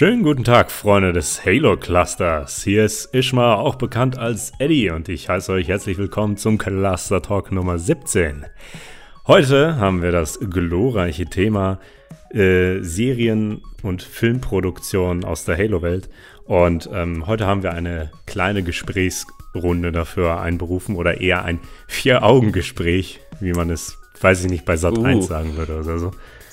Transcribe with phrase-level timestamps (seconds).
[0.00, 2.64] Schönen guten Tag, Freunde des Halo Clusters.
[2.64, 7.20] Hier ist Ishma, auch bekannt als Eddie, und ich heiße euch herzlich willkommen zum Cluster
[7.20, 8.46] Talk Nummer 17.
[9.26, 11.80] Heute haben wir das glorreiche Thema
[12.32, 16.08] äh, Serien- und Filmproduktion aus der Halo-Welt.
[16.46, 23.52] Und ähm, heute haben wir eine kleine Gesprächsrunde dafür einberufen oder eher ein Vier-Augen-Gespräch, wie
[23.52, 25.28] man es, weiß ich nicht, bei Sat 1 uh.
[25.28, 26.10] sagen würde oder so.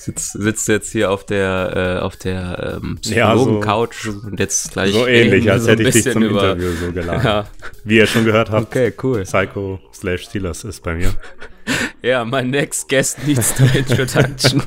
[0.08, 4.72] Sitzt, sitzt jetzt hier auf der, äh, auf der ähm, Psychologen-Couch ja, so, und jetzt
[4.72, 4.92] gleich.
[4.94, 7.22] So ähnlich, als so hätte ich dich zum über, Interview so geladen.
[7.28, 7.46] Ja.
[7.84, 8.68] Wie ihr schon gehört habt.
[8.68, 9.24] Okay, cool.
[9.24, 11.12] Psycho slash Steelers ist bei mir.
[12.02, 14.62] Ja, mein next guest needs to introduction.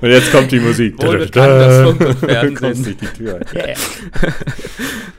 [0.00, 0.94] und jetzt kommt die Musik.
[1.02, 2.96] Ohne das Funk und Fernsehen.
[3.00, 3.40] die Tür.
[3.54, 3.76] Yeah.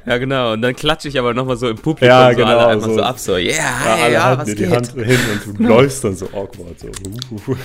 [0.05, 0.53] ja, genau.
[0.53, 2.95] Und dann klatsche ich aber nochmal so im Publikum ja, so genau, alle einfach so,
[2.95, 4.71] so ab, so, yeah, ja, alle ja, was die geht?
[4.71, 6.79] Hand hin und du läufst dann so awkward.
[6.79, 7.55] So.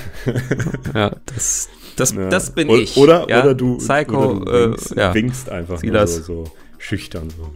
[0.95, 2.29] ja, das, das, ja.
[2.29, 2.97] das bin ich.
[2.97, 3.43] Oder, ja?
[3.43, 5.15] oder du, Psycho, oder du winkst, äh, ja.
[5.15, 7.29] winkst einfach nur so, so schüchtern.
[7.31, 7.53] So.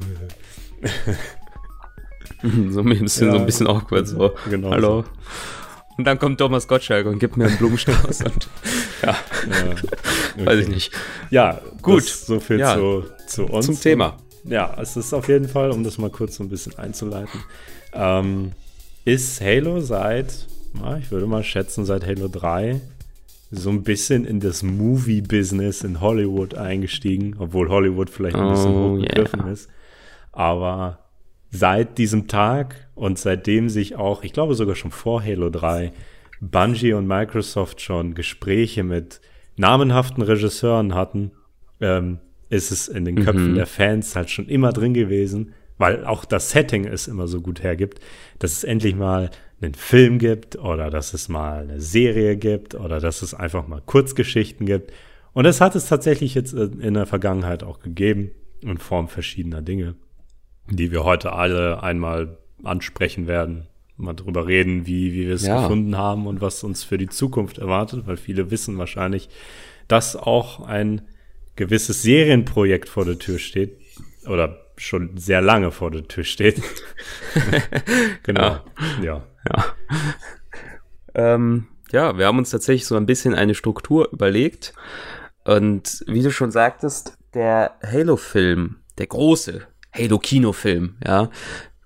[2.70, 4.06] so ein bisschen, so ein bisschen awkward.
[4.06, 4.34] So.
[4.48, 5.02] Genau Hallo.
[5.02, 5.08] So.
[5.96, 8.48] Und dann kommt Thomas Gottschalk und gibt mir einen Blumenstrauß und
[9.02, 9.16] ja,
[10.36, 10.92] ja weiß ich nicht.
[11.30, 12.02] Ja, gut.
[12.02, 13.66] so viel ja, zu, zu uns.
[13.66, 14.16] Zum Thema.
[14.44, 17.40] Ja, es ist auf jeden Fall, um das mal kurz so ein bisschen einzuleiten,
[17.92, 18.52] ähm,
[19.04, 20.46] ist Halo seit,
[21.00, 22.80] ich würde mal schätzen, seit Halo 3
[23.50, 28.96] so ein bisschen in das Movie-Business in Hollywood eingestiegen, obwohl Hollywood vielleicht ein bisschen oh,
[28.96, 29.52] hochgegriffen yeah.
[29.52, 29.68] ist.
[30.32, 31.03] Aber
[31.54, 35.92] seit diesem Tag und seitdem sich auch, ich glaube sogar schon vor Halo 3,
[36.40, 39.20] Bungie und Microsoft schon Gespräche mit
[39.56, 41.30] namenhaften Regisseuren hatten,
[41.80, 42.18] ähm,
[42.50, 43.54] ist es in den Köpfen mhm.
[43.54, 47.62] der Fans halt schon immer drin gewesen, weil auch das Setting es immer so gut
[47.62, 48.00] hergibt,
[48.40, 49.30] dass es endlich mal
[49.62, 53.80] einen Film gibt oder dass es mal eine Serie gibt oder dass es einfach mal
[53.80, 54.92] Kurzgeschichten gibt.
[55.32, 59.94] Und das hat es tatsächlich jetzt in der Vergangenheit auch gegeben in Form verschiedener Dinge
[60.68, 63.66] die wir heute alle einmal ansprechen werden.
[63.96, 65.62] Mal drüber reden, wie, wie wir es ja.
[65.62, 69.28] gefunden haben und was uns für die Zukunft erwartet, weil viele wissen wahrscheinlich,
[69.86, 71.02] dass auch ein
[71.54, 73.78] gewisses Serienprojekt vor der Tür steht
[74.26, 76.60] oder schon sehr lange vor der Tür steht.
[78.24, 78.58] genau.
[79.02, 79.24] Ja.
[79.48, 79.64] Ja.
[81.14, 84.74] Ähm, ja, wir haben uns tatsächlich so ein bisschen eine Struktur überlegt.
[85.44, 91.30] Und wie du schon sagtest, der Halo-Film, der große Halo-Kinofilm, ja,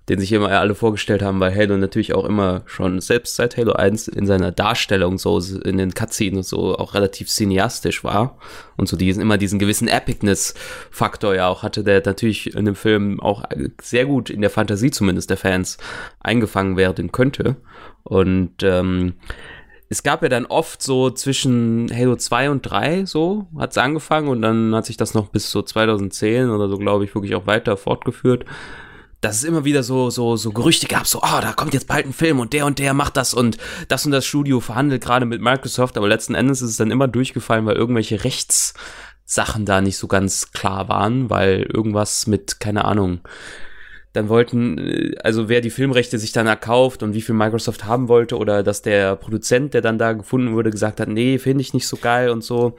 [0.09, 3.73] den sich immer alle vorgestellt haben, weil Halo natürlich auch immer schon, selbst seit Halo
[3.73, 8.37] 1 in seiner Darstellung so, in den Cutscenes so auch relativ cineastisch war
[8.75, 13.19] und so diesen, immer diesen gewissen Epicness-Faktor ja auch hatte, der natürlich in dem Film
[13.19, 13.43] auch
[13.81, 15.77] sehr gut in der Fantasie zumindest der Fans
[16.19, 17.57] eingefangen werden könnte.
[18.03, 19.13] Und, ähm,
[19.89, 24.43] es gab ja dann oft so zwischen Halo 2 und 3 so, hat's angefangen und
[24.43, 27.75] dann hat sich das noch bis so 2010 oder so, glaube ich, wirklich auch weiter
[27.75, 28.45] fortgeführt.
[29.19, 32.05] Dass es immer wieder so, so, so Gerüchte gab, so, oh, da kommt jetzt bald
[32.05, 33.57] ein Film und der und der macht das und
[33.87, 37.07] das und das Studio verhandelt gerade mit Microsoft, aber letzten Endes ist es dann immer
[37.07, 43.21] durchgefallen, weil irgendwelche Rechtssachen da nicht so ganz klar waren, weil irgendwas mit, keine Ahnung,
[44.13, 48.07] dann wollten, äh, also wer die Filmrechte sich dann erkauft und wie viel Microsoft haben
[48.07, 51.73] wollte oder dass der Produzent, der dann da gefunden wurde, gesagt hat, nee, finde ich
[51.73, 52.77] nicht so geil und so.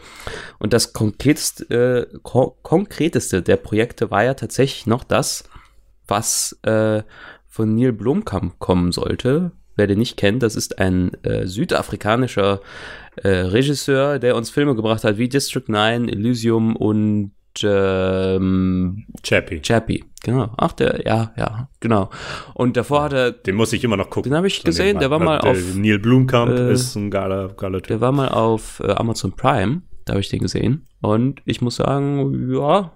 [0.59, 5.45] Und das konkreteste, äh, ko konkreteste der Projekte war ja tatsächlich noch das,
[6.07, 7.03] was äh,
[7.47, 9.53] von Neil Blomkamp kommen sollte.
[9.77, 12.61] Wer den nicht kennt, das ist ein äh, südafrikanischer
[13.17, 19.61] äh, Regisseur, der uns Filme gebracht hat wie District 9, Elysium und ähm, Chappie.
[19.61, 20.53] Chappie, genau.
[20.57, 22.11] Ach, der, ja, ja, genau.
[22.55, 23.33] Und davor hat er.
[23.33, 24.31] Den muss ich immer noch gucken.
[24.31, 25.75] Den habe ich gesehen, der war mal der auf.
[25.75, 27.89] Neil Blumkamp äh, ist ein geiler, geiler Typ.
[27.89, 30.87] Der war mal auf äh, Amazon Prime, da habe ich den gesehen.
[31.01, 32.93] Und ich muss sagen, ja.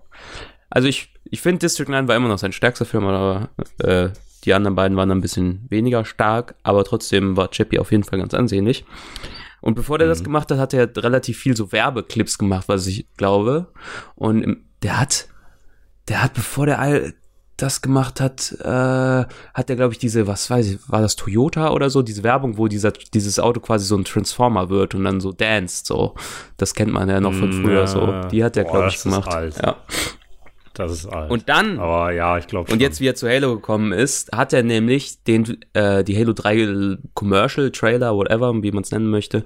[0.71, 3.48] Also ich, ich finde District 9 war immer noch sein stärkster Film, aber
[3.78, 4.10] äh,
[4.44, 8.19] die anderen beiden waren ein bisschen weniger stark, aber trotzdem war Chappie auf jeden Fall
[8.19, 8.84] ganz ansehnlich.
[9.64, 10.10] Und bevor der mhm.
[10.10, 13.69] das gemacht hat, hat er relativ viel so Werbeclips gemacht, was ich glaube.
[14.14, 15.26] Und der hat,
[16.06, 17.15] der hat, bevor der all
[17.56, 21.71] das gemacht hat, äh, hat er, glaube ich, diese, was weiß ich, war das Toyota
[21.71, 25.22] oder so, diese Werbung, wo dieser, dieses Auto quasi so ein Transformer wird und dann
[25.22, 26.15] so danced, so.
[26.59, 27.86] Das kennt man ja noch von früher, ja.
[27.86, 28.21] so.
[28.30, 29.30] Die hat er, glaube ich, gemacht.
[29.62, 29.77] Ja.
[30.74, 31.30] Das ist alt.
[31.30, 31.78] Und dann.
[31.78, 35.22] Aber ja, ich glaube Und jetzt, wie er zu Halo gekommen ist, hat er nämlich
[35.22, 39.44] den, äh, die Halo 3 Commercial Trailer, whatever, wie man es nennen möchte,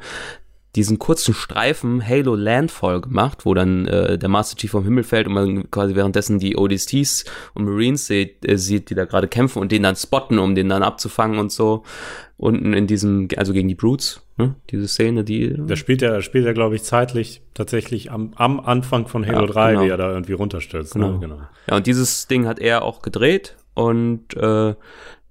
[0.76, 5.26] diesen kurzen Streifen Halo Landfall gemacht, wo dann äh, der Master Chief vom Himmel fällt
[5.26, 7.24] und man quasi währenddessen die ODSTs
[7.54, 10.68] und Marines sieht, äh, sieht, die da gerade kämpfen und den dann spotten, um den
[10.68, 11.84] dann abzufangen und so.
[12.36, 14.54] Unten in diesem, also gegen die Brutes, ne?
[14.70, 15.54] diese Szene, die.
[15.56, 19.52] Da spielt er, spielt er, glaube ich, zeitlich tatsächlich am, am Anfang von Halo ja,
[19.52, 19.84] 3, genau.
[19.84, 20.94] wie er da irgendwie runterstürzt.
[20.94, 21.04] Ne?
[21.04, 21.14] Genau.
[21.14, 21.20] Ne?
[21.20, 21.40] genau.
[21.68, 24.74] Ja, und dieses Ding hat er auch gedreht und äh,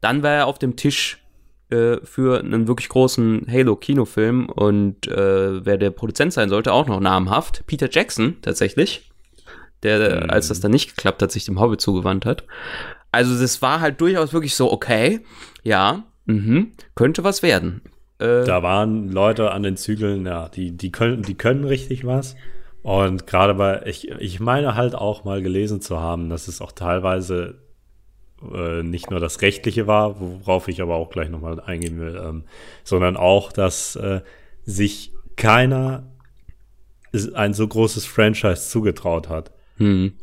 [0.02, 1.20] dann war er auf dem Tisch
[1.70, 7.00] äh, für einen wirklich großen Halo-Kinofilm und äh, wer der Produzent sein sollte, auch noch
[7.00, 7.64] namhaft.
[7.68, 9.10] Peter Jackson tatsächlich,
[9.84, 10.30] der, mhm.
[10.30, 12.46] als das dann nicht geklappt hat, sich dem Hobbit zugewandt hat.
[13.12, 15.22] Also das war halt durchaus wirklich so, okay,
[15.64, 17.82] ja, mh, könnte was werden.
[18.20, 22.36] Äh, da waren Leute an den Zügeln, ja, die, die können, die können richtig was.
[22.82, 26.72] Und gerade bei, ich, ich meine halt auch mal gelesen zu haben, dass es auch
[26.72, 27.56] teilweise
[28.54, 32.44] äh, nicht nur das Rechtliche war, worauf ich aber auch gleich nochmal eingehen will, ähm,
[32.84, 34.22] sondern auch, dass äh,
[34.64, 36.04] sich keiner
[37.34, 39.52] ein so großes Franchise zugetraut hat.
[39.78, 40.14] Hm.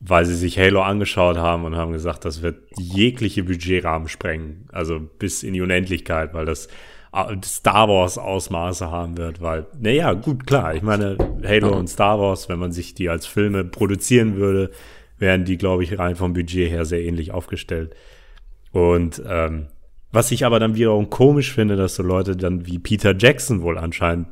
[0.00, 4.68] Weil sie sich Halo angeschaut haben und haben gesagt, das wird jegliche Budgetrahmen sprengen.
[4.70, 6.68] Also bis in die Unendlichkeit, weil das
[7.14, 12.18] äh, Star Wars Ausmaße haben wird, weil, naja, gut, klar, ich meine, Halo und Star
[12.18, 14.70] Wars, wenn man sich die als Filme produzieren würde,
[15.18, 17.94] wären die, glaube ich, rein vom Budget her sehr ähnlich aufgestellt.
[18.72, 19.68] Und ähm,
[20.12, 23.78] was ich aber dann wiederum komisch finde, dass so Leute dann wie Peter Jackson wohl
[23.78, 24.28] anscheinend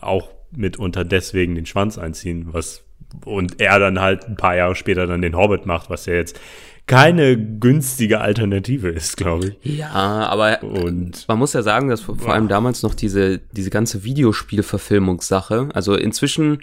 [0.00, 2.84] auch mitunter deswegen den Schwanz einziehen, was
[3.24, 6.38] und er dann halt ein paar Jahre später dann den Hobbit macht, was ja jetzt
[6.86, 9.78] keine günstige Alternative ist, glaube ich.
[9.78, 14.04] Ja, aber und man muss ja sagen, dass vor, allem damals noch diese, diese ganze
[14.04, 16.58] Videospielverfilmungssache, also inzwischen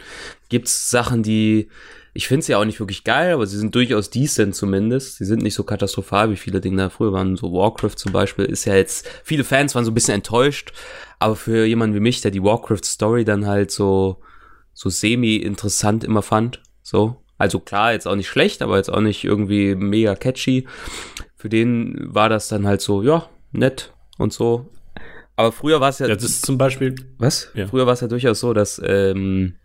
[0.50, 1.69] gibt's Sachen, die
[2.13, 5.18] ich finde sie ja auch nicht wirklich geil, aber sie sind durchaus decent zumindest.
[5.18, 7.38] Sie sind nicht so katastrophal, wie viele Dinge da früher waren.
[7.38, 10.74] So Warcraft zum Beispiel ist ja jetzt, viele Fans waren so ein bisschen enttäuscht,
[11.19, 14.18] aber für jemanden wie mich, der die Warcraft-Story dann halt so,
[14.74, 17.18] so semi-interessant immer fand, so.
[17.38, 20.68] Also klar, jetzt auch nicht schlecht, aber jetzt auch nicht irgendwie mega catchy.
[21.36, 24.69] Für den war das dann halt so, ja, nett und so.
[25.36, 26.08] Aber früher war es ja.
[26.08, 26.94] Das ist zum Beispiel.
[27.18, 27.50] Was?
[27.56, 27.66] Ja.
[27.66, 29.56] Früher war es ja durchaus so, dass ähm,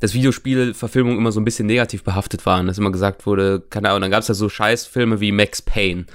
[0.00, 4.02] dass Videospielverfilmungen immer so ein bisschen negativ behaftet waren, dass immer gesagt wurde, keine Ahnung,
[4.02, 6.06] dann gab es ja so Scheißfilme wie Max Payne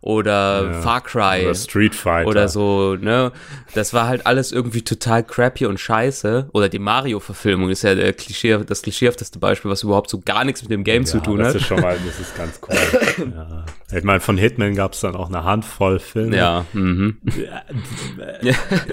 [0.00, 3.32] oder ja, Far Cry oder Street Fighter oder so, ne?
[3.74, 6.50] Das war halt alles irgendwie total crappy und scheiße.
[6.52, 10.62] Oder die Mario-Verfilmung ist ja der Klischee, das klischeehafteste Beispiel, was überhaupt so gar nichts
[10.62, 11.54] mit dem Game ja, zu tun das hat.
[11.54, 13.32] Das ist schon mal, das ist ganz cool.
[13.34, 13.64] ja.
[13.96, 16.36] Ich meine, von Hitman gab es dann auch eine Handvoll Filme.
[16.36, 16.64] Ja.
[16.72, 17.18] Mhm.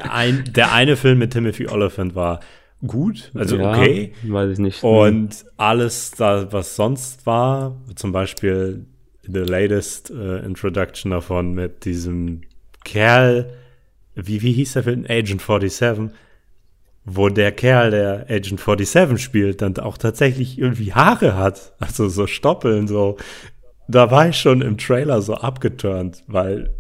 [0.10, 2.40] Ein, der eine Film mit Timothy Oliphant war
[2.86, 4.14] gut, also ja, okay.
[4.24, 4.84] Weiß ich nicht.
[4.84, 8.86] Und alles da, was sonst war, zum Beispiel
[9.24, 12.42] the latest uh, introduction davon mit diesem
[12.84, 13.54] Kerl,
[14.16, 15.06] wie, wie hieß der Film?
[15.08, 16.10] Agent 47,
[17.06, 22.28] wo der Kerl, der Agent 47 spielt, dann auch tatsächlich irgendwie Haare hat, also so
[22.28, 23.18] Stoppeln, so.
[23.88, 26.76] Da war ich schon im Trailer so abgeturnt, weil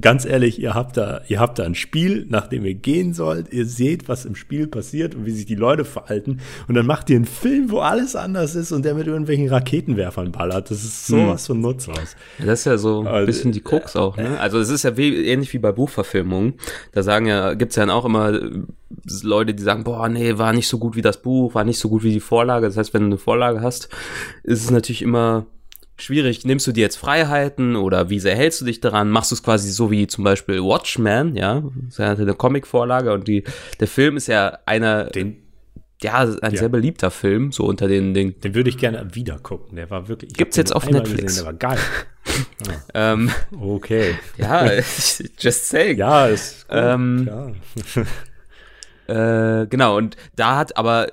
[0.00, 3.52] ganz ehrlich, ihr habt da, ihr habt da ein Spiel, nach dem ihr gehen sollt.
[3.52, 6.40] Ihr seht, was im Spiel passiert und wie sich die Leute verhalten.
[6.68, 10.32] Und dann macht ihr einen Film, wo alles anders ist und der mit irgendwelchen Raketenwerfern
[10.32, 10.70] ballert.
[10.70, 11.54] Das ist sowas hm.
[11.54, 12.16] von nutzlos.
[12.38, 14.38] Das ist ja so ein bisschen die Krux auch, ne?
[14.40, 16.54] Also es ist ja wie, ähnlich wie bei Buchverfilmungen.
[16.92, 18.50] Da sagen ja, gibt's ja auch immer äh,
[19.22, 21.88] Leute, die sagen, boah, nee, war nicht so gut wie das Buch, war nicht so
[21.88, 22.66] gut wie die Vorlage.
[22.66, 23.88] Das heißt, wenn du eine Vorlage hast,
[24.42, 25.46] ist es natürlich immer
[25.98, 26.44] schwierig.
[26.44, 29.10] Nimmst du dir jetzt Freiheiten oder wie sehr hältst du dich daran?
[29.10, 31.60] Machst du es quasi so wie zum Beispiel Watchmen, ja?
[31.60, 33.44] Das ist ja eine Comic-Vorlage und die,
[33.80, 35.42] der Film ist ja einer, den,
[36.02, 36.58] ja, ein ja.
[36.58, 39.76] sehr beliebter Film, so unter den, den Den würde ich gerne wieder gucken.
[39.76, 40.32] Der war wirklich.
[40.34, 41.38] Gibt's jetzt auf Netflix.
[41.38, 41.78] Gesehen, der war geil.
[42.94, 43.12] ah.
[43.12, 44.14] ähm, okay.
[44.36, 44.70] Ja,
[45.38, 45.98] just saying.
[45.98, 47.28] Ja, ist gut, ähm,
[49.08, 51.08] äh, genau, und da hat aber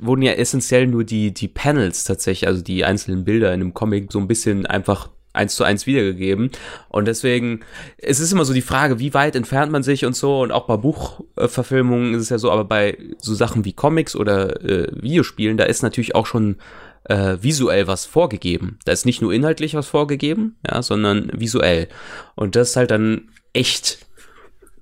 [0.00, 4.12] wurden ja essentiell nur die, die Panels tatsächlich, also die einzelnen Bilder in dem Comic
[4.12, 6.50] so ein bisschen einfach eins zu eins wiedergegeben.
[6.88, 7.60] Und deswegen,
[7.98, 10.40] es ist immer so die Frage, wie weit entfernt man sich und so.
[10.40, 14.62] Und auch bei Buchverfilmungen ist es ja so, aber bei so Sachen wie Comics oder
[14.64, 16.56] äh, Videospielen, da ist natürlich auch schon
[17.04, 18.78] äh, visuell was vorgegeben.
[18.84, 21.88] Da ist nicht nur inhaltlich was vorgegeben, ja, sondern visuell.
[22.34, 24.06] Und das ist halt dann echt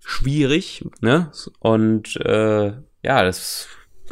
[0.05, 1.31] schwierig, ne?
[1.59, 3.69] Und äh, ja, das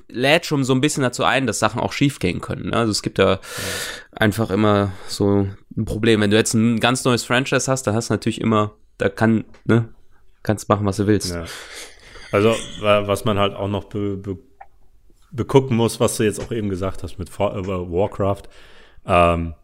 [0.08, 2.70] lädt schon so ein bisschen dazu ein, dass Sachen auch schief gehen können.
[2.70, 2.76] Ne?
[2.76, 3.38] Also es gibt da ja.
[4.12, 6.20] einfach immer so ein Problem.
[6.20, 9.44] Wenn du jetzt ein ganz neues Franchise hast, da hast du natürlich immer, da kann,
[9.64, 9.88] ne,
[10.42, 11.34] kannst machen, was du willst.
[11.34, 11.44] Ja.
[12.32, 14.38] Also, was man halt auch noch be, be,
[15.30, 18.42] begucken muss, was du jetzt auch eben gesagt hast mit äh, Warcraft.
[19.06, 19.54] Ähm,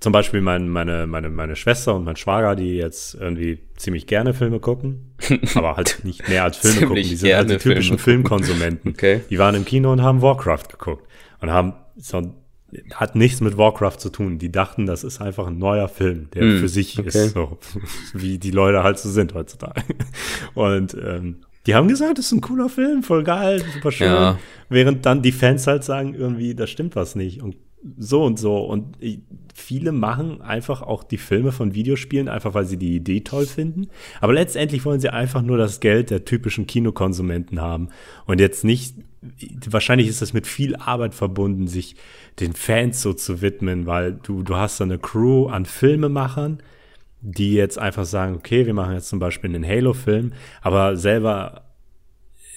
[0.00, 4.32] zum Beispiel mein, meine, meine, meine Schwester und mein Schwager, die jetzt irgendwie ziemlich gerne
[4.32, 5.14] Filme gucken,
[5.54, 8.92] aber halt nicht mehr als Filme gucken, die sind halt die typischen Filme Filmkonsumenten.
[8.98, 9.20] Okay.
[9.28, 11.06] Die waren im Kino und haben Warcraft geguckt
[11.40, 12.34] und haben so
[12.94, 14.38] hat nichts mit Warcraft zu tun.
[14.38, 17.08] Die dachten, das ist einfach ein neuer Film, der mm, für sich okay.
[17.08, 17.58] ist, so
[18.12, 19.82] wie die Leute halt so sind heutzutage.
[20.54, 24.08] Und ähm, die haben gesagt, das ist ein cooler Film, voll geil, super schön.
[24.08, 24.38] Ja.
[24.68, 27.42] Während dann die Fans halt sagen, irgendwie, da stimmt was nicht.
[27.42, 27.56] Und
[27.96, 28.58] so und so.
[28.58, 28.96] Und
[29.54, 33.88] viele machen einfach auch die Filme von Videospielen, einfach weil sie die Idee toll finden.
[34.20, 37.88] Aber letztendlich wollen sie einfach nur das Geld der typischen Kinokonsumenten haben.
[38.26, 38.96] Und jetzt nicht,
[39.68, 41.96] wahrscheinlich ist das mit viel Arbeit verbunden, sich
[42.40, 46.58] den Fans so zu widmen, weil du, du hast da eine Crew an Filmemachern,
[47.20, 50.32] die jetzt einfach sagen, okay, wir machen jetzt zum Beispiel einen Halo-Film,
[50.62, 51.67] aber selber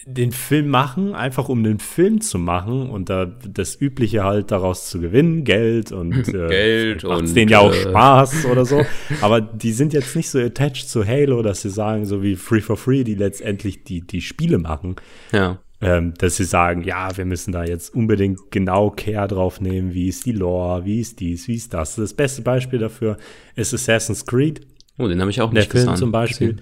[0.05, 4.89] den Film machen, einfach um den Film zu machen und da das Übliche halt daraus
[4.89, 8.84] zu gewinnen, Geld und äh, Geld und denen ja auch äh, Spaß oder so.
[9.22, 12.62] Aber die sind jetzt nicht so attached zu Halo, dass sie sagen, so wie Free
[12.62, 14.96] for Free, die letztendlich die, die Spiele machen.
[15.31, 15.60] Ja.
[15.84, 20.10] Ähm, dass sie sagen, ja, wir müssen da jetzt unbedingt genau Care drauf nehmen, wie
[20.10, 21.96] ist die Lore, wie ist dies, wie ist das.
[21.96, 23.17] Das beste Beispiel dafür
[23.55, 24.62] ist Assassin's Creed.
[25.00, 26.58] Oh, den habe ich auch nicht Der Film zum Beispiel.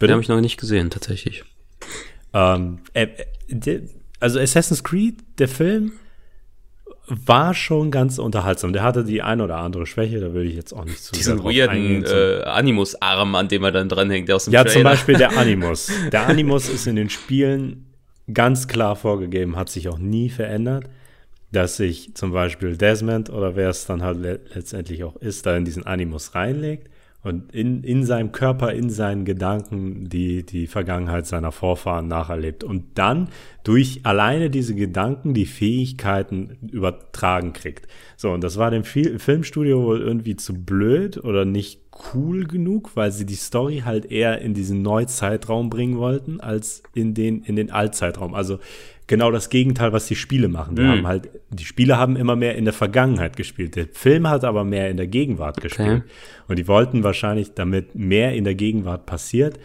[0.00, 1.44] Den habe ich noch nicht gesehen, tatsächlich.
[2.32, 3.08] Ähm, äh,
[3.48, 3.80] äh,
[4.20, 5.92] also Assassin's Creed, der Film,
[7.06, 8.72] war schon ganz unterhaltsam.
[8.72, 11.42] Der hatte die ein oder andere Schwäche, da würde ich jetzt auch nicht zu Diesen
[11.42, 14.74] weirden äh, Animus-Arm, an dem er dann dranhängt, der aus dem Ja, Trailer.
[14.74, 15.90] zum Beispiel der Animus.
[16.12, 17.86] Der Animus ist in den Spielen
[18.32, 20.84] ganz klar vorgegeben, hat sich auch nie verändert,
[21.50, 25.56] dass sich zum Beispiel Desmond oder wer es dann halt le letztendlich auch ist, da
[25.56, 26.90] in diesen Animus reinlegt
[27.28, 32.98] und in, in seinem Körper, in seinen Gedanken die, die Vergangenheit seiner Vorfahren nacherlebt und
[32.98, 33.28] dann
[33.62, 37.86] durch alleine diese Gedanken die Fähigkeiten übertragen kriegt.
[38.16, 41.82] So, und das war dem Filmstudio wohl irgendwie zu blöd oder nicht
[42.14, 47.14] cool genug, weil sie die Story halt eher in diesen Neuzeitraum bringen wollten, als in
[47.14, 48.34] den, in den Altzeitraum.
[48.34, 48.58] Also
[49.08, 50.76] genau das Gegenteil, was die Spiele machen.
[50.76, 50.88] Die, mhm.
[50.88, 53.74] haben halt, die Spiele haben immer mehr in der Vergangenheit gespielt.
[53.74, 55.68] Der Film hat aber mehr in der Gegenwart okay.
[55.68, 56.04] gespielt.
[56.46, 59.58] Und die wollten wahrscheinlich, damit mehr in der Gegenwart passiert,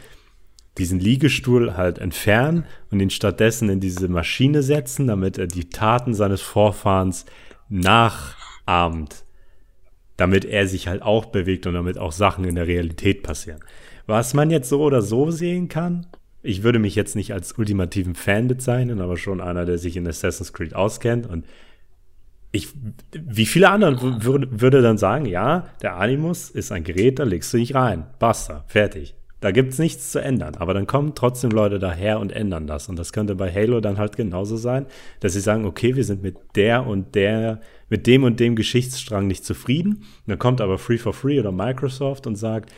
[0.79, 6.15] diesen Liegestuhl halt entfernen und ihn stattdessen in diese Maschine setzen, damit er die Taten
[6.15, 7.25] seines Vorfahrens
[7.69, 9.23] nachahmt.
[10.17, 13.59] Damit er sich halt auch bewegt und damit auch Sachen in der Realität passieren.
[14.07, 16.07] Was man jetzt so oder so sehen kann,
[16.43, 20.07] ich würde mich jetzt nicht als ultimativen Fan bezeichnen, aber schon einer, der sich in
[20.07, 21.25] Assassin's Creed auskennt.
[21.25, 21.45] Und
[22.51, 22.67] ich,
[23.13, 27.53] wie viele anderen würde, würde dann sagen, ja, der Animus ist ein Gerät, da legst
[27.53, 28.05] du dich rein.
[28.19, 29.15] Basta, fertig.
[29.39, 30.55] Da gibt's nichts zu ändern.
[30.55, 32.88] Aber dann kommen trotzdem Leute daher und ändern das.
[32.89, 34.85] Und das könnte bei Halo dann halt genauso sein,
[35.21, 39.27] dass sie sagen, okay, wir sind mit der und der, mit dem und dem Geschichtsstrang
[39.27, 39.95] nicht zufrieden.
[39.95, 42.71] Und dann kommt aber Free for Free oder Microsoft und sagt,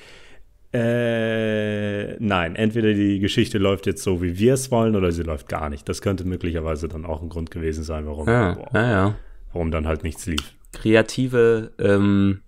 [0.75, 5.47] äh, nein, entweder die Geschichte läuft jetzt so, wie wir es wollen, oder sie läuft
[5.47, 5.87] gar nicht.
[5.87, 9.15] Das könnte möglicherweise dann auch ein Grund gewesen sein, warum, ja, boah, ja, ja.
[9.53, 10.53] warum dann halt nichts lief.
[10.73, 12.41] Kreative ähm,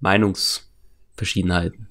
[0.00, 1.88] Meinungsverschiedenheiten.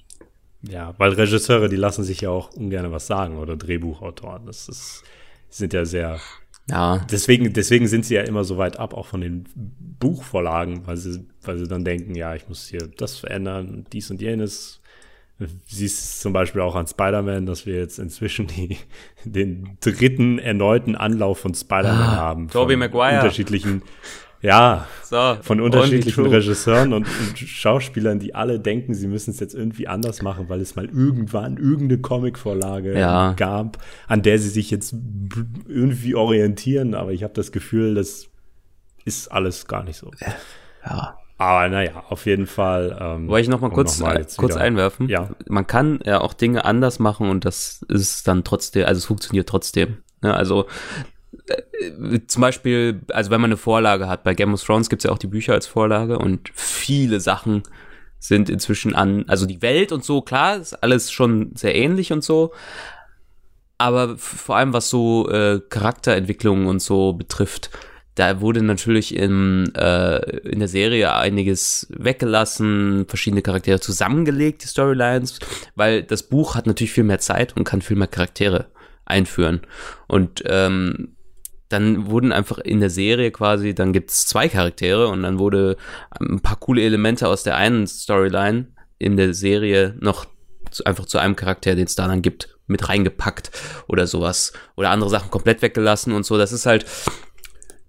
[0.62, 4.46] Ja, weil Regisseure, die lassen sich ja auch ungern was sagen oder Drehbuchautoren.
[4.46, 5.04] Das ist,
[5.48, 6.18] sind ja sehr.
[6.68, 7.06] Ja.
[7.08, 9.44] Deswegen, deswegen sind sie ja immer so weit ab, auch von den
[10.00, 14.20] Buchvorlagen, weil sie, weil sie dann denken, ja, ich muss hier das verändern, dies und
[14.20, 14.80] jenes
[15.66, 18.78] siehst es zum Beispiel auch an Spider-Man, dass wir jetzt inzwischen die,
[19.24, 22.48] den dritten erneuten Anlauf von Spider-Man ah, haben.
[22.48, 23.16] Tobey Maguire.
[23.16, 23.82] Unterschiedlichen,
[24.40, 29.54] ja, so, von unterschiedlichen Regisseuren und, und, Schauspielern, die alle denken, sie müssen es jetzt
[29.54, 33.32] irgendwie anders machen, weil es mal irgendwann irgendeine Comicvorlage ja.
[33.34, 33.78] gab,
[34.08, 34.94] an der sie sich jetzt
[35.66, 36.94] irgendwie orientieren.
[36.94, 38.28] Aber ich habe das Gefühl, das
[39.04, 40.10] ist alles gar nicht so.
[40.84, 41.18] Ja.
[41.38, 42.96] Aber naja, auf jeden Fall.
[42.98, 45.08] Ähm, Wollte ich noch mal kurz, noch mal äh, kurz einwerfen?
[45.08, 45.30] Ja.
[45.48, 49.48] Man kann ja auch Dinge anders machen und das ist dann trotzdem, also es funktioniert
[49.48, 49.98] trotzdem.
[50.22, 50.32] Ne?
[50.32, 50.66] Also
[51.46, 55.08] äh, zum Beispiel, also wenn man eine Vorlage hat, bei Game of Thrones gibt es
[55.08, 57.64] ja auch die Bücher als Vorlage und viele Sachen
[58.18, 62.24] sind inzwischen an, also die Welt und so, klar, ist alles schon sehr ähnlich und
[62.24, 62.52] so.
[63.78, 67.70] Aber vor allem was so äh, Charakterentwicklung und so betrifft,
[68.16, 75.38] da wurde natürlich in, äh, in der Serie einiges weggelassen, verschiedene Charaktere zusammengelegt, die Storylines,
[75.74, 78.66] weil das Buch hat natürlich viel mehr Zeit und kann viel mehr Charaktere
[79.04, 79.60] einführen.
[80.08, 81.16] Und ähm,
[81.68, 85.76] dann wurden einfach in der Serie quasi, dann gibt's zwei Charaktere und dann wurde
[86.18, 88.68] ein paar coole Elemente aus der einen Storyline
[88.98, 90.24] in der Serie noch
[90.70, 93.50] zu, einfach zu einem Charakter, den es da dann gibt, mit reingepackt
[93.88, 94.54] oder sowas.
[94.74, 96.38] Oder andere Sachen komplett weggelassen und so.
[96.38, 96.86] Das ist halt,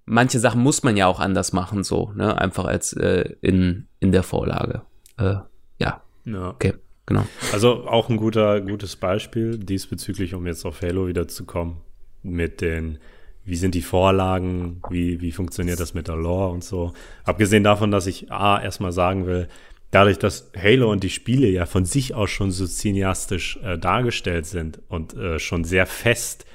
[0.08, 2.40] manche Sachen muss man ja auch anders machen, so, ne?
[2.40, 4.82] Einfach als äh, in, in der Vorlage.
[5.18, 5.36] Äh,
[5.78, 6.02] ja.
[6.26, 6.50] Ja.
[6.50, 6.74] Okay,
[7.06, 7.28] genau.
[7.54, 11.82] Also auch ein guter, gutes Beispiel diesbezüglich, um jetzt auf Halo wieder zu kommen,
[12.24, 12.98] mit den,
[13.44, 16.94] wie sind die Vorlagen, wie, wie funktioniert das mit der Lore und so.
[17.24, 19.48] Abgesehen davon, dass ich A, erstmal sagen will,
[19.92, 24.46] dadurch, dass Halo und die Spiele ja von sich aus schon so cineastisch äh, dargestellt
[24.46, 26.46] sind und äh, schon sehr fest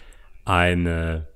[0.44, 1.28] eine,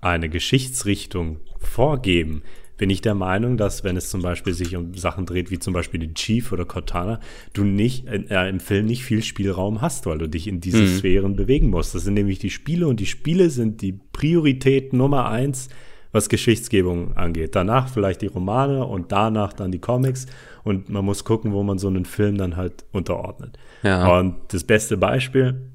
[0.00, 2.42] eine Geschichtsrichtung vorgeben,
[2.80, 5.74] bin ich der Meinung, dass wenn es zum Beispiel sich um Sachen dreht, wie zum
[5.74, 7.20] Beispiel den Chief oder Cortana,
[7.52, 10.96] du nicht äh, im Film nicht viel Spielraum hast, weil du dich in diese mhm.
[10.96, 11.94] Sphären bewegen musst.
[11.94, 15.68] Das sind nämlich die Spiele und die Spiele sind die Priorität Nummer eins,
[16.10, 17.54] was Geschichtsgebung angeht.
[17.54, 20.24] Danach vielleicht die Romane und danach dann die Comics
[20.64, 23.58] und man muss gucken, wo man so einen Film dann halt unterordnet.
[23.82, 24.18] Ja.
[24.18, 25.70] Und das beste Beispiel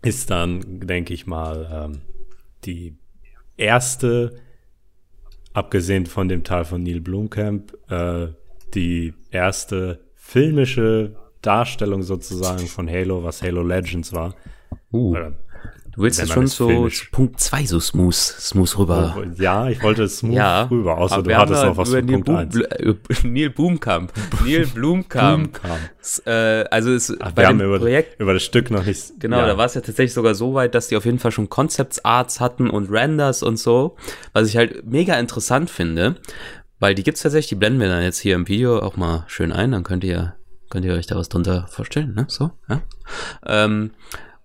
[0.00, 2.00] ist dann, denke ich mal, ähm,
[2.64, 2.94] die
[3.58, 4.34] erste
[5.52, 8.28] abgesehen von dem Teil von Neil Blomkamp, äh,
[8.74, 14.34] die erste filmische Darstellung sozusagen von Halo, was Halo Legends war.
[14.92, 15.10] Uh.
[15.10, 15.32] Oder
[15.98, 19.16] Du willst jetzt schon so Punkt 2 so smooth, smooth rüber.
[19.18, 22.54] Oh, ja, ich wollte smooth ja, rüber, außer du hattest noch was für Punkt 1.
[23.24, 24.12] Neil Boomkamp.
[24.44, 25.58] Neil Boomkamp.
[26.24, 26.30] äh,
[26.70, 29.18] also ist Ach, bei wir dem haben über, Projekt, über das Stück noch nicht.
[29.18, 29.46] Genau, ja.
[29.48, 32.04] da war es ja tatsächlich sogar so weit, dass die auf jeden Fall schon Concepts
[32.04, 33.96] Arts hatten und Renders und so,
[34.32, 36.14] was ich halt mega interessant finde,
[36.78, 39.50] weil die gibt's tatsächlich, die blenden wir dann jetzt hier im Video auch mal schön
[39.50, 40.36] ein, dann könnt ihr
[40.70, 42.26] könnt ihr euch da was drunter vorstellen, ne?
[42.28, 42.82] So, ja.
[43.46, 43.90] Ähm,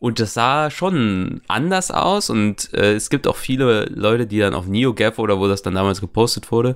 [0.03, 4.53] und das sah schon anders aus und äh, es gibt auch viele Leute, die dann
[4.53, 6.75] auf NeoGAF oder wo das dann damals gepostet wurde,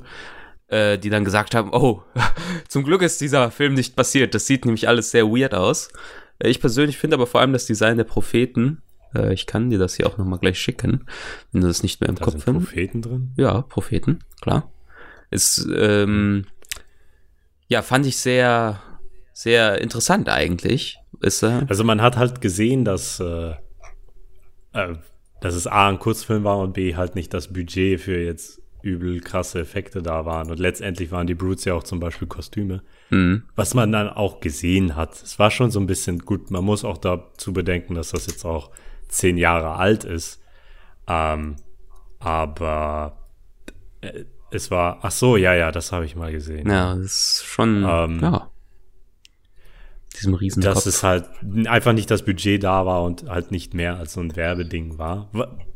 [0.70, 2.04] äh, die dann gesagt haben, oh,
[2.70, 4.34] zum Glück ist dieser Film nicht passiert.
[4.34, 5.90] Das sieht nämlich alles sehr weird aus.
[6.40, 8.82] Äh, ich persönlich finde aber vor allem das Design der Propheten,
[9.14, 11.06] äh, ich kann dir das hier auch nochmal gleich schicken,
[11.52, 13.34] wenn du das nicht mehr im da Kopf sind Propheten drin?
[13.36, 14.72] Ja, Propheten, klar.
[15.32, 16.46] Ist, ähm,
[17.68, 18.82] ja, fand ich sehr,
[19.34, 21.02] sehr interessant eigentlich.
[21.22, 23.54] Ist, äh also man hat halt gesehen, dass, äh,
[24.74, 24.96] äh,
[25.42, 29.20] dass es A ein Kurzfilm war und B halt nicht das Budget für jetzt übel
[29.22, 30.50] krasse Effekte da waren.
[30.50, 32.84] Und letztendlich waren die Brutes ja auch zum Beispiel Kostüme.
[33.10, 33.44] Mhm.
[33.56, 35.14] Was man dann auch gesehen hat.
[35.14, 36.52] Es war schon so ein bisschen gut.
[36.52, 38.72] Man muss auch dazu bedenken, dass das jetzt auch
[39.08, 40.42] zehn Jahre alt ist.
[41.08, 41.56] Ähm,
[42.20, 43.18] aber
[44.02, 46.70] äh, es war, ach so, ja, ja, das habe ich mal gesehen.
[46.70, 48.50] Ja, das ist schon, ähm, ja
[50.18, 51.26] diesem riesen Dass es halt
[51.66, 55.30] einfach nicht das Budget da war und halt nicht mehr als so ein Werbeding war.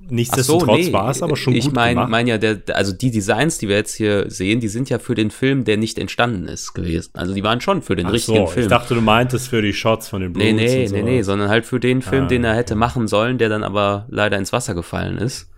[0.09, 2.07] Nichtsdestotrotz so, nee, war es aber schon ich gut mein, gemacht.
[2.07, 4.99] Ich meine ja, der, also die Designs, die wir jetzt hier sehen, die sind ja
[4.99, 7.11] für den Film, der nicht entstanden ist gewesen.
[7.13, 8.65] Also die waren schon für den Ach richtigen so, Film.
[8.65, 11.47] Ich dachte, du meintest für die Shots von den Blues Nee, nee, nee, nee, sondern
[11.47, 14.51] halt für den Film, ah, den er hätte machen sollen, der dann aber leider ins
[14.51, 15.49] Wasser gefallen ist.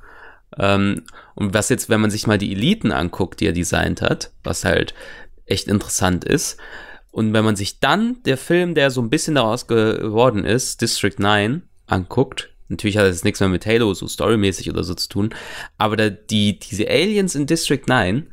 [0.60, 1.04] Ähm,
[1.36, 4.66] und was jetzt, wenn man sich mal die Eliten anguckt, die er designt hat, was
[4.66, 4.94] halt
[5.46, 6.58] echt interessant ist,
[7.14, 11.14] und wenn man sich dann der Film, der so ein bisschen daraus geworden ist, District
[11.16, 15.36] 9, anguckt, natürlich hat das nichts mehr mit Halo so storymäßig oder so zu tun,
[15.78, 18.32] aber da die, diese Aliens in District 9,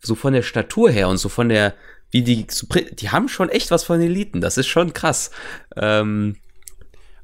[0.00, 1.74] so von der Statur her und so von der,
[2.12, 2.46] wie die,
[2.92, 5.32] die haben schon echt was von Eliten, das ist schon krass.
[5.76, 6.36] Ähm,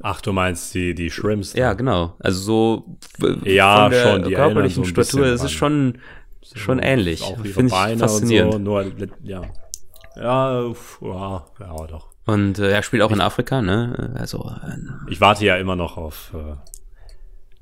[0.00, 1.52] Ach, du meinst die, die Shrimps?
[1.52, 2.16] Ja, genau.
[2.18, 2.98] Also so
[3.44, 5.98] ja, von der schon, die körperlichen so Statur, das ist schon,
[6.42, 7.22] schon ähnlich.
[7.22, 8.54] Finde ich faszinierend.
[8.54, 8.92] So, nur,
[9.22, 9.42] ja.
[10.16, 10.62] Ja,
[11.00, 12.08] ja, ja, doch.
[12.26, 14.14] Und äh, er spielt auch in Afrika, ne?
[14.18, 14.50] Also.
[14.64, 16.56] Äh, ich warte ja immer noch auf äh,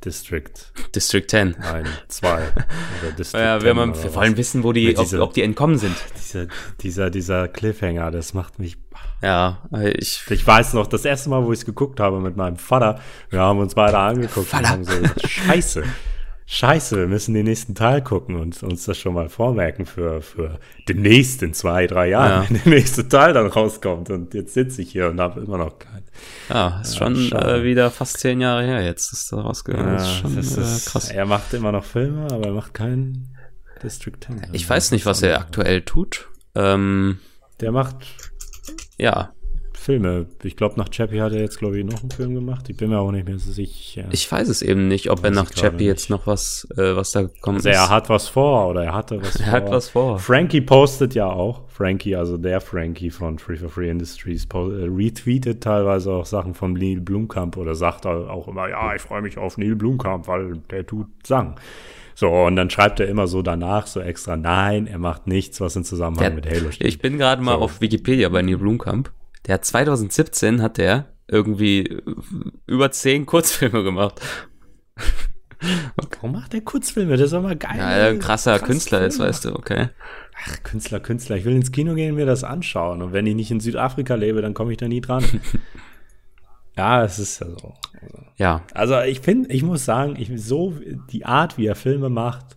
[0.05, 0.53] District.
[0.95, 1.57] District 10.
[1.59, 2.43] Nein, 2.
[3.33, 5.97] ja, wir, wir wollen wissen, wo die, ob, ob, die entkommen sind.
[6.19, 6.47] Dieser,
[6.81, 8.77] dieser, dieser Cliffhanger, das macht mich.
[9.23, 9.63] Ja,
[9.97, 10.23] ich.
[10.31, 13.41] Ich weiß noch, das erste Mal, wo ich es geguckt habe mit meinem Vater, wir
[13.41, 14.65] haben uns beide angeguckt Vater.
[14.65, 15.85] und haben so gesagt, Scheiße.
[16.47, 20.59] Scheiße, wir müssen den nächsten Teil gucken und uns das schon mal vormerken für, für
[20.89, 22.49] demnächst in zwei, drei Jahren, ja.
[22.51, 24.11] wenn der nächste Teil dann rauskommt.
[24.11, 26.05] Und jetzt sitze ich hier und habe immer noch keinen.
[26.51, 29.97] Ja, ist ja, schon äh, wieder fast zehn Jahre her jetzt, ist da rausgegangen.
[29.97, 31.11] Ja, ist schon das ist, äh, krass.
[31.11, 33.35] Er macht immer noch Filme, aber er macht keinen
[33.83, 34.41] District 10.
[34.41, 36.29] Also ich weiß nicht, was er aktuell tut.
[36.55, 37.21] Ähm,
[37.61, 38.31] der macht
[38.99, 39.33] ja
[39.85, 40.27] Filme.
[40.43, 42.69] Ich glaube, nach Chappie hat er jetzt, glaube ich, noch einen Film gemacht.
[42.71, 44.07] Ich bin mir auch nicht mehr so sicher.
[44.13, 47.23] Ich weiß es eben nicht, ob er nach Chappie jetzt noch was, äh, was da
[47.23, 47.69] gekommen also.
[47.69, 49.47] Er hat was vor oder er hatte was er vor.
[49.47, 50.19] Er hat was vor.
[50.19, 51.69] Frankie postet ja auch.
[51.69, 56.73] Frankie, also der Frankie von Free for Free Industries, äh, retweetet teilweise auch Sachen von
[56.73, 60.87] Neil Blumkamp oder sagt auch immer, ja, ich freue mich auf Neil Blumkamp, weil der
[60.87, 61.57] tut Sang.
[62.15, 65.77] So, und dann schreibt er immer so danach so extra, nein, er macht nichts, was
[65.77, 66.87] in Zusammenhang der, mit Halo steht.
[66.87, 67.63] Ich bin gerade mal so.
[67.63, 69.11] auf Wikipedia bei Neil Blumkamp.
[69.47, 72.03] Der hat 2017 hat der irgendwie
[72.67, 74.21] über zehn Kurzfilme gemacht.
[75.97, 77.17] Warum macht der Kurzfilme?
[77.17, 77.79] Das ist aber geil.
[77.79, 79.09] Ja, er krasser Künstler Filme.
[79.09, 79.89] ist, weißt du, okay.
[80.47, 81.37] Ach, Künstler, Künstler.
[81.37, 83.03] Ich will ins Kino gehen und mir das anschauen.
[83.03, 85.25] Und wenn ich nicht in Südafrika lebe, dann komme ich da nie dran.
[86.77, 87.75] ja, es ist ja so.
[88.37, 88.63] Ja.
[88.75, 90.75] Also ich finde, ich muss sagen, ich so
[91.11, 92.57] die Art, wie er Filme macht,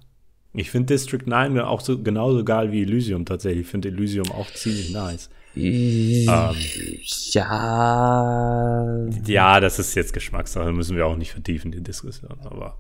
[0.54, 3.62] ich finde District 9 auch so genauso geil wie Elysium tatsächlich.
[3.62, 5.30] Ich finde Elysium auch ziemlich nice.
[5.60, 6.56] Ähm,
[7.32, 9.08] ja.
[9.26, 12.78] Ja, das ist jetzt Geschmackssache, müssen wir auch nicht vertiefen, die Diskussion, aber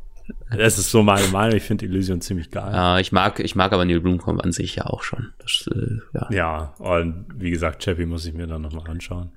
[0.55, 1.55] das ist so meine Meinung.
[1.55, 2.71] Ich finde Illusion ziemlich geil.
[2.73, 5.33] Ja, ich mag, ich mag aber Neil Blomkamp an sich ja auch schon.
[5.39, 6.27] Das, äh, ja.
[6.31, 9.31] ja, und wie gesagt, Chappie muss ich mir dann nochmal anschauen.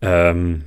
[0.00, 0.64] Ähm,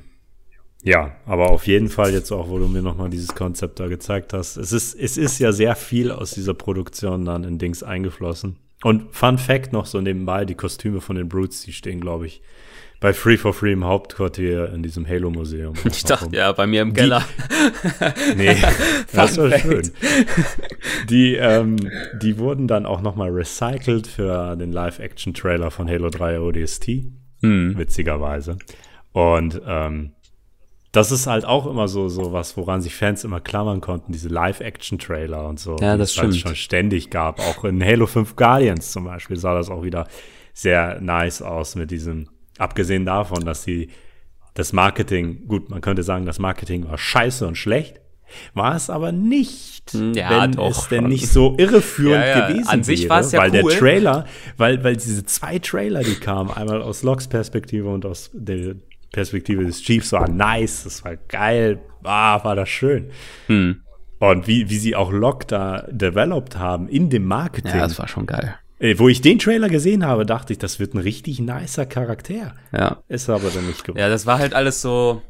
[0.82, 4.32] ja, aber auf jeden Fall jetzt auch, wo du mir nochmal dieses Konzept da gezeigt
[4.32, 4.56] hast.
[4.56, 8.56] Es ist, es ist ja sehr viel aus dieser Produktion dann in Dings eingeflossen.
[8.82, 12.42] Und Fun Fact noch so nebenbei, die Kostüme von den Brutes, die stehen, glaube ich,
[13.00, 15.74] bei Free for Free im Hauptquartier in diesem Halo-Museum.
[15.84, 17.22] Ich dachte, ja, bei mir im Keller.
[18.32, 18.56] Die, nee,
[19.12, 19.90] das war schön.
[21.08, 21.76] Die, ähm,
[22.20, 26.88] die wurden dann auch nochmal recycelt für den Live-Action-Trailer von Halo 3 ODST.
[27.42, 27.76] Hm.
[27.76, 28.56] Witzigerweise.
[29.12, 30.12] Und ähm,
[30.96, 34.28] das ist halt auch immer so, so was, woran sich Fans immer klammern konnten, diese
[34.28, 35.76] Live-Action-Trailer und so.
[35.78, 37.38] Ja, das die es halt schon ständig gab.
[37.40, 40.08] Auch in Halo 5 Guardians zum Beispiel sah das auch wieder
[40.54, 43.90] sehr nice aus mit diesem, abgesehen davon, dass sie
[44.54, 48.00] das Marketing, gut, man könnte sagen, das Marketing war scheiße und schlecht,
[48.54, 52.48] war es aber nicht, hm, ja, wenn doch, es denn nicht so irreführend ja, ja.
[52.48, 53.70] gewesen An sich war es ja weil cool.
[53.70, 58.30] der Trailer, weil, weil diese zwei Trailer, die kamen, einmal aus Locks Perspektive und aus
[58.32, 58.76] der
[59.12, 63.10] Perspektive des Chiefs war nice, das war geil, ah, war das schön.
[63.46, 63.82] Hm.
[64.18, 67.72] Und wie, wie sie auch Lock da developed haben in dem Marketing.
[67.72, 68.56] Ja, das war schon geil.
[68.78, 72.54] Äh, wo ich den Trailer gesehen habe, dachte ich, das wird ein richtig nicer Charakter.
[72.72, 73.02] Ja.
[73.08, 74.00] Ist aber dann nicht geworden.
[74.00, 75.22] Ja, das war halt alles so,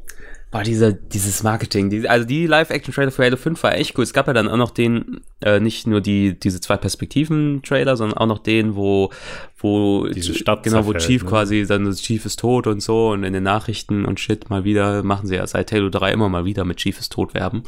[0.57, 4.03] Boah, diese, dieses Marketing, die, also die Live-Action-Trailer für Halo 5 war echt cool.
[4.03, 8.17] Es gab ja dann auch noch den, äh, nicht nur die, diese zwei Perspektiven-Trailer, sondern
[8.17, 9.11] auch noch den, wo,
[9.59, 11.29] wo, diese Stadt genau, wo Chief ne?
[11.29, 15.03] quasi, dann Chief ist tot und so und in den Nachrichten und shit mal wieder,
[15.03, 17.61] machen sie ja seit Halo 3 immer mal wieder mit Chief ist tot werben.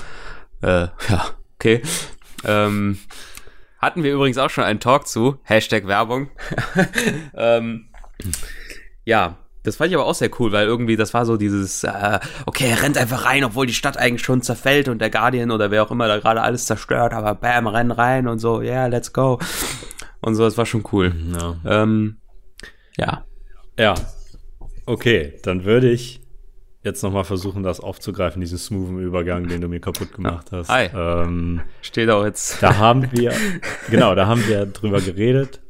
[0.62, 1.26] Äh, ja,
[1.60, 1.84] okay.
[2.44, 2.98] Ähm,
[3.78, 6.32] hatten wir übrigens auch schon einen Talk zu, Hashtag Werbung.
[7.36, 7.90] ähm,
[9.06, 12.20] ja, das fand ich aber auch sehr cool, weil irgendwie das war so dieses, äh,
[12.46, 15.84] okay, rennt einfach rein, obwohl die Stadt eigentlich schon zerfällt und der Guardian oder wer
[15.84, 19.40] auch immer da gerade alles zerstört, aber bam, renn rein und so, yeah, let's go.
[20.22, 21.14] Und so, das war schon cool.
[21.38, 21.58] Ja.
[21.66, 22.18] Ähm,
[22.98, 23.26] ja.
[23.78, 23.96] Ja.
[24.86, 26.22] Okay, dann würde ich
[26.84, 30.70] jetzt nochmal versuchen, das aufzugreifen, diesen smoothen Übergang, den du mir kaputt gemacht hast.
[30.70, 30.90] Hi.
[30.94, 32.64] Ähm, Steht auch jetzt.
[32.64, 33.34] Da haben wir,
[33.90, 35.62] genau, da haben wir drüber geredet.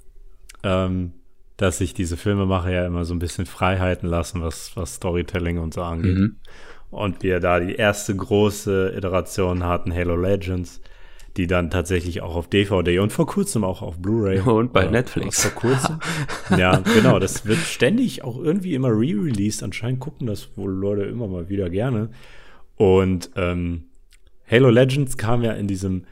[0.63, 1.13] Ähm,
[1.59, 5.73] dass sich diese Filmemacher ja immer so ein bisschen Freiheiten lassen, was, was Storytelling und
[5.73, 6.17] so angeht.
[6.17, 6.37] Mhm.
[6.89, 10.79] Und wir da die erste große Iteration hatten, Halo Legends,
[11.35, 14.39] die dann tatsächlich auch auf DVD und vor kurzem auch auf Blu-ray.
[14.45, 15.41] Und bei äh, Netflix.
[15.41, 15.99] Vor kurzem.
[16.57, 17.19] ja, genau.
[17.19, 19.61] Das wird ständig auch irgendwie immer re-released.
[19.61, 22.09] Anscheinend gucken das wohl Leute immer mal wieder gerne.
[22.77, 23.89] Und ähm,
[24.49, 26.05] Halo Legends kam ja in diesem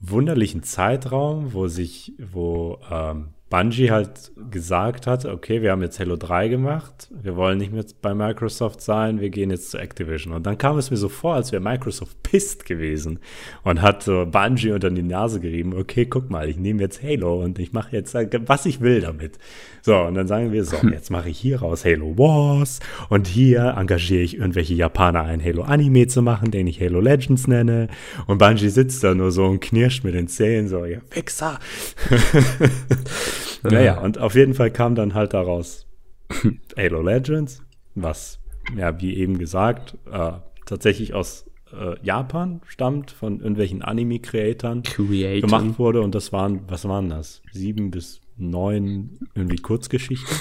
[0.00, 6.16] wunderlichen Zeitraum, wo sich, wo ähm, Bungie halt gesagt hat, okay, wir haben jetzt Halo
[6.16, 10.34] 3 gemacht, wir wollen nicht mehr bei Microsoft sein, wir gehen jetzt zu Activision.
[10.34, 13.20] Und dann kam es mir so vor, als wäre Microsoft pisst gewesen
[13.62, 17.44] und hat so Bungie unter die Nase gerieben, okay, guck mal, ich nehme jetzt Halo
[17.44, 19.38] und ich mache jetzt, was ich will damit.
[19.82, 23.74] So, und dann sagen wir so, jetzt mache ich hier raus Halo Wars und hier
[23.78, 27.86] engagiere ich irgendwelche Japaner, ein Halo-Anime zu machen, den ich Halo Legends nenne.
[28.26, 31.60] Und Bungie sitzt da nur so und knirscht mit den Zähnen so, ja, Wichser.
[33.62, 35.86] Naja, und auf jeden Fall kam dann halt daraus
[36.76, 37.62] Halo Legends,
[37.94, 38.40] was,
[38.76, 40.32] ja, wie eben gesagt, äh,
[40.66, 46.00] tatsächlich aus äh, Japan stammt, von irgendwelchen Anime-Creatoren gemacht wurde.
[46.00, 47.42] Und das waren, was waren das?
[47.52, 50.36] Sieben bis neun irgendwie Kurzgeschichten.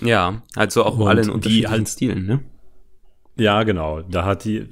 [0.00, 2.40] Ja, also auch und alle in unterschiedlichen halt, Stilen, ne?
[3.38, 4.00] Ja, genau.
[4.00, 4.66] Da hat die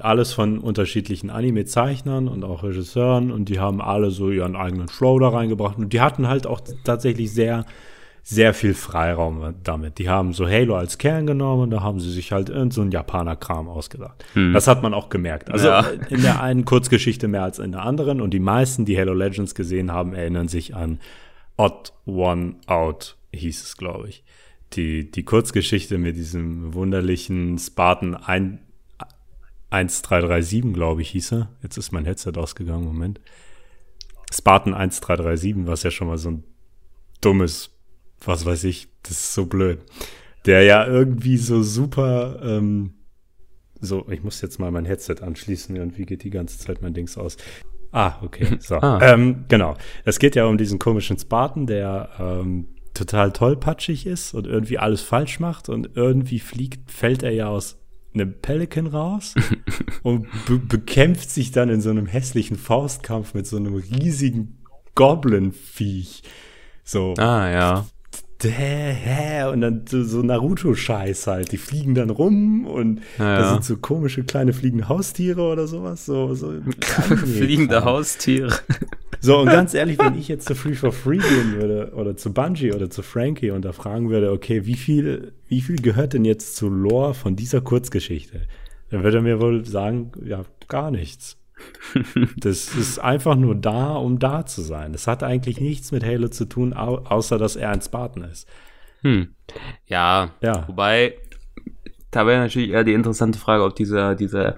[0.00, 5.18] alles von unterschiedlichen Anime-Zeichnern und auch Regisseuren und die haben alle so ihren eigenen Flow
[5.18, 7.64] da reingebracht und die hatten halt auch tatsächlich sehr,
[8.22, 9.96] sehr viel Freiraum damit.
[9.96, 12.82] Die haben so Halo als Kern genommen und da haben sie sich halt irgend so
[12.82, 14.22] ein Japaner-Kram ausgedacht.
[14.34, 14.52] Hm.
[14.52, 15.50] Das hat man auch gemerkt.
[15.50, 15.80] Also ja.
[16.10, 19.54] in der einen Kurzgeschichte mehr als in der anderen und die meisten, die Halo Legends
[19.54, 21.00] gesehen haben, erinnern sich an
[21.56, 24.22] Odd One Out, hieß es, glaube ich
[24.76, 28.60] die, die Kurzgeschichte mit diesem wunderlichen Spartan 1,
[29.70, 31.48] 1337, glaube ich, hieß er.
[31.62, 33.20] Jetzt ist mein Headset ausgegangen, Moment.
[34.32, 36.44] Spartan 1337, was ja schon mal so ein
[37.20, 37.70] dummes,
[38.24, 39.80] was weiß ich, das ist so blöd.
[40.44, 42.94] Der ja irgendwie so super, ähm,
[43.80, 46.94] so, ich muss jetzt mal mein Headset anschließen, und wie geht die ganze Zeit mein
[46.94, 47.36] Dings aus.
[47.92, 48.58] Ah, okay.
[48.60, 48.76] So.
[48.82, 48.98] Ah.
[49.02, 49.76] Ähm, genau.
[50.04, 55.00] Es geht ja um diesen komischen Spartan, der ähm, total tollpatschig ist und irgendwie alles
[55.00, 57.78] falsch macht und irgendwie fliegt, fällt er ja aus
[58.14, 59.34] einem Pelican raus
[60.02, 64.58] und be bekämpft sich dann in so einem hässlichen Faustkampf mit so einem riesigen
[64.94, 66.22] Goblin-Viech.
[66.84, 67.14] So.
[67.16, 67.86] Ah, ja
[68.44, 71.52] und dann so Naruto-Scheiß halt.
[71.52, 76.06] Die fliegen dann rum und ja, das sind so komische kleine fliegende Haustiere oder sowas.
[76.06, 76.52] So, so
[77.16, 78.52] fliegende Haustiere.
[79.20, 82.32] So, und ganz ehrlich, wenn ich jetzt zu Free for Free gehen würde oder zu
[82.32, 86.24] Bungie oder zu Frankie und da fragen würde, okay, wie viel, wie viel gehört denn
[86.24, 88.42] jetzt zu Lore von dieser Kurzgeschichte?
[88.90, 91.36] Dann würde er mir wohl sagen, ja, gar nichts.
[92.36, 94.92] das ist einfach nur da, um da zu sein.
[94.92, 98.48] Das hat eigentlich nichts mit Halo zu tun, au außer dass er ein Spartan ist.
[99.02, 99.34] Hm.
[99.86, 100.66] Ja, ja.
[100.68, 101.18] Wobei,
[102.10, 104.56] da wäre natürlich eher die interessante Frage, ob dieser, dieser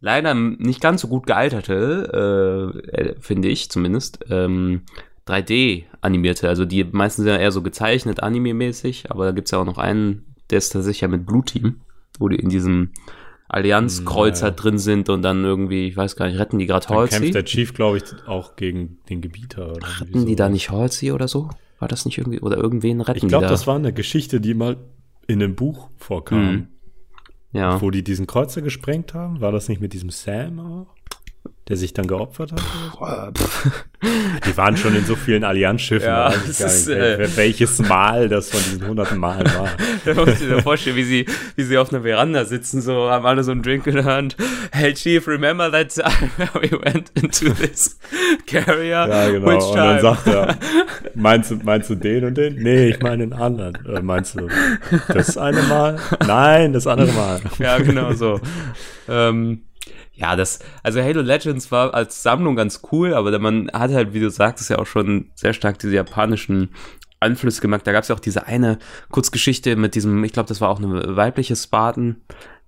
[0.00, 4.82] leider nicht ganz so gut gealterte, äh, äh finde ich zumindest, ähm,
[5.26, 9.58] 3D-animierte, also die meisten sind ja eher so gezeichnet, anime-mäßig, aber da gibt es ja
[9.58, 11.80] auch noch einen, der ist tatsächlich ja mit Blue Team,
[12.18, 12.90] wo die in diesem
[13.54, 14.56] Allianzkreuzer hm, ja.
[14.56, 17.18] drin sind und dann irgendwie, ich weiß gar nicht, retten die gerade Halsey?
[17.20, 19.70] kämpft der Chief, glaube ich, auch gegen den Gebieter.
[19.72, 20.26] Oder retten so.
[20.26, 21.50] die da nicht Halsey oder so?
[21.78, 23.50] War das nicht irgendwie, oder irgendwen retten Ich glaube, da?
[23.50, 24.76] das war eine Geschichte, die mal
[25.28, 26.52] in einem Buch vorkam.
[26.52, 26.68] Mhm.
[27.52, 27.80] Ja.
[27.80, 29.40] Wo die diesen Kreuzer gesprengt haben.
[29.40, 30.94] War das nicht mit diesem Sam auch?
[31.68, 32.62] Der sich dann geopfert hat?
[34.46, 38.86] Die waren schon in so vielen Allianzschiffen, ja, ist, äh, welches Mal das von diesen
[38.86, 39.68] hunderten Malen war.
[40.04, 43.24] Da muss ich mir vorstellen, wie sie, wie sie auf einer Veranda sitzen, so haben
[43.24, 44.36] alle so einen Drink in der Hand.
[44.70, 47.98] Hey Chief, remember that time we went into this
[48.46, 49.08] carrier?
[49.08, 49.46] Ja, genau.
[49.46, 50.58] Which und dann sagt er,
[51.14, 52.56] meinst du, meinst du den und den?
[52.56, 53.78] Nee, ich meine den anderen.
[53.86, 54.48] Äh, meinst du
[55.08, 55.98] das eine Mal?
[56.26, 57.40] Nein, das andere Mal.
[57.58, 58.40] Ja, genau so.
[59.08, 59.62] Ähm,
[60.14, 64.20] ja, das, also Halo Legends war als Sammlung ganz cool, aber man hat halt, wie
[64.20, 66.70] du sagtest, ja auch schon sehr stark diese japanischen
[67.20, 67.86] Einflüsse gemacht.
[67.86, 68.78] Da gab es ja auch diese eine
[69.10, 72.16] Kurzgeschichte mit diesem, ich glaube, das war auch eine weibliche Spartan,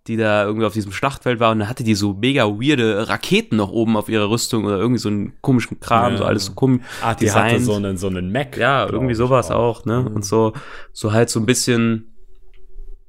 [0.08, 3.56] die da irgendwie auf diesem Schlachtfeld war und da hatte die so mega weirde Raketen
[3.56, 6.18] noch oben auf ihrer Rüstung oder irgendwie so einen komischen Kram, ja.
[6.18, 6.82] so alles so komisch.
[7.02, 7.52] Ah, die designt.
[7.52, 8.56] hatte so einen, so einen Mac.
[8.56, 10.02] Ja, irgendwie sowas auch, auch ne?
[10.02, 10.16] Mhm.
[10.16, 10.52] Und so,
[10.92, 12.15] so halt so ein bisschen,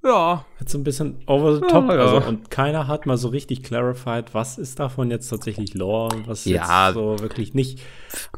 [0.03, 0.45] ja.
[0.59, 1.89] Jetzt so ein bisschen over the top.
[1.89, 2.01] Ja, ja.
[2.01, 6.27] Also, und keiner hat mal so richtig clarified, was ist davon jetzt tatsächlich Lore und
[6.27, 6.87] was ja.
[6.87, 7.81] jetzt so wirklich nicht.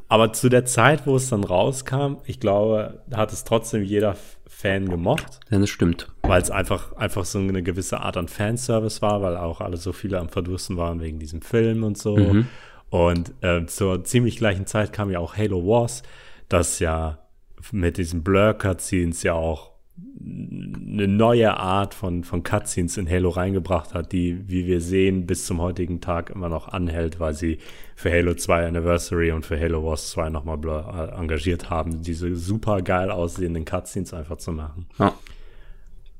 [0.07, 4.15] Aber zu der Zeit, wo es dann rauskam, ich glaube, hat es trotzdem jeder
[4.47, 5.39] Fan gemocht.
[5.49, 6.11] Ja, das stimmt.
[6.23, 9.93] Weil es einfach, einfach so eine gewisse Art an Fanservice war, weil auch alle so
[9.93, 12.17] viele am Verdursten waren wegen diesem Film und so.
[12.17, 12.47] Mhm.
[12.89, 16.03] Und äh, zur ziemlich gleichen Zeit kam ja auch Halo Wars,
[16.49, 17.19] das ja
[17.71, 19.68] mit diesen Blur-Cutscenes ja auch
[20.21, 25.45] eine neue Art von, von Cutscenes in Halo reingebracht hat, die, wie wir sehen, bis
[25.45, 27.59] zum heutigen Tag immer noch anhält, weil sie
[27.95, 32.81] für Halo 2 Anniversary und für Halo Wars 2 nochmal äh, engagiert haben, diese super
[32.81, 34.87] geil aussehenden Cutscenes einfach zu machen.
[34.97, 35.13] Ja.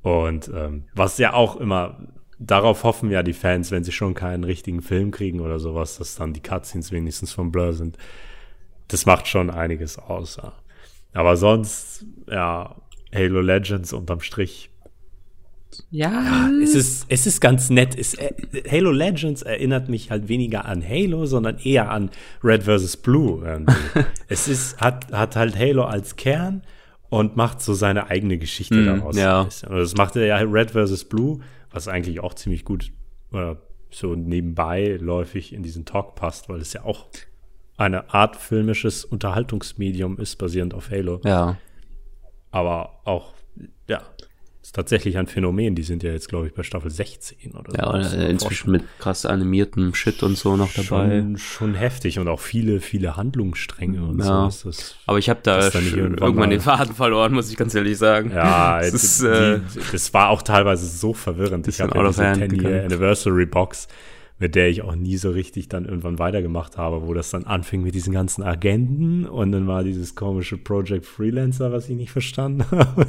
[0.02, 1.98] Und ähm, was ja auch immer,
[2.38, 6.14] darauf hoffen ja die Fans, wenn sie schon keinen richtigen Film kriegen oder sowas, dass
[6.14, 7.98] dann die Cutscenes wenigstens von Blur sind.
[8.88, 10.36] Das macht schon einiges aus.
[10.36, 10.54] Ja.
[11.12, 12.76] Aber sonst, ja,
[13.14, 14.70] Halo Legends unterm Strich.
[15.90, 16.10] Ja.
[16.10, 16.50] ja.
[16.62, 17.96] es, ist, es ist ganz nett.
[17.96, 18.32] Es, äh,
[18.70, 22.10] Halo Legends erinnert mich halt weniger an Halo, sondern eher an
[22.42, 22.96] Red vs.
[22.96, 23.64] Blue.
[24.28, 26.62] es ist, hat, hat halt Halo als Kern
[27.08, 29.16] und macht so seine eigene Geschichte mm, daraus.
[29.16, 29.42] Ja.
[29.42, 31.04] Und das macht er ja Red vs.
[31.04, 32.90] Blue, was eigentlich auch ziemlich gut
[33.32, 33.54] äh,
[33.90, 37.06] so nebenbei läufig in diesen Talk passt, weil es ja auch
[37.76, 41.20] eine Art filmisches Unterhaltungsmedium ist, basierend auf Halo.
[41.24, 41.56] Ja.
[42.50, 43.34] Aber auch,
[43.88, 44.02] ja,
[44.70, 45.74] ist tatsächlich ein Phänomen.
[45.74, 48.16] Die sind ja jetzt, glaube ich, bei Staffel 16 oder ja, so.
[48.16, 51.20] Ja, inzwischen mit krass animiertem Shit und so noch dabei.
[51.20, 54.48] Schon, schon heftig und auch viele, viele Handlungsstränge und ja.
[54.48, 54.68] so.
[54.68, 58.30] Das, Aber ich habe da irgendwann, den Faden verloren, muss ich ganz ehrlich sagen.
[58.32, 59.58] Ja, das, ist, äh,
[59.90, 61.66] das war auch teilweise so verwirrend.
[61.66, 63.88] Ich habe ja diese 10-Year Anniversary Box
[64.40, 67.82] mit der ich auch nie so richtig dann irgendwann weitergemacht habe, wo das dann anfing
[67.82, 72.64] mit diesen ganzen Agenten und dann war dieses komische Project Freelancer, was ich nicht verstanden
[72.70, 73.06] habe.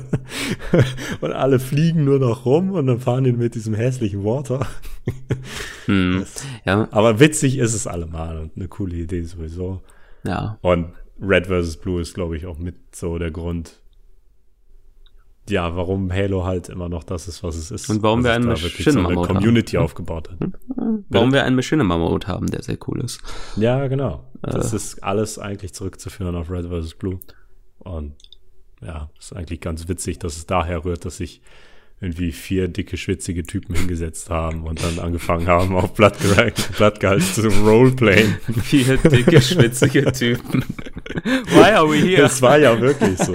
[1.22, 4.68] und alle fliegen nur noch rum und dann fahren die mit diesem hässlichen Water.
[5.86, 6.20] Hm.
[6.20, 6.88] Das, ja.
[6.92, 9.82] Aber witzig ist es allemal und eine coole Idee sowieso.
[10.24, 10.60] Ja.
[10.62, 11.78] Und Red vs.
[11.78, 13.81] Blue ist, glaube ich, auch mit so der Grund,
[15.50, 17.90] ja, warum Halo halt immer noch das ist, was es ist.
[17.90, 19.84] Und warum wir einen Machinima so Community haben.
[19.84, 20.38] aufgebaut hat.
[21.10, 23.22] Warum wir einen Machinima Mode haben, der sehr cool ist.
[23.58, 24.30] Ja, genau.
[24.42, 24.76] Das äh.
[24.76, 26.96] ist alles eigentlich zurückzuführen auf Red vs.
[26.96, 27.20] Blue.
[27.80, 28.16] Und
[28.82, 31.42] ja, ist eigentlich ganz witzig, dass es daher rührt, dass ich
[32.02, 38.38] irgendwie vier dicke, schwitzige Typen hingesetzt haben und dann angefangen haben, auf Blattgehalt zu roleplayen.
[38.64, 40.66] Vier dicke, schwitzige Typen.
[41.24, 42.22] Why are we here?
[42.24, 43.34] Das war ja wirklich so.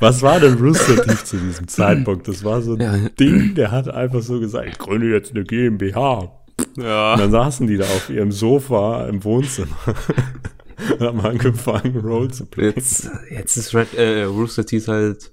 [0.00, 2.28] Was war denn Rooster Teeth zu diesem Zeitpunkt?
[2.28, 3.08] Das war so ein ja.
[3.18, 6.30] Ding, der hat einfach so gesagt, ich gründe jetzt eine GmbH.
[6.76, 7.14] Ja.
[7.14, 9.76] Und dann saßen die da auf ihrem Sofa im Wohnzimmer
[10.92, 12.74] und haben angefangen, Roll zu playen.
[12.76, 15.32] Jetzt, jetzt ist Red, äh, Rooster Teeth halt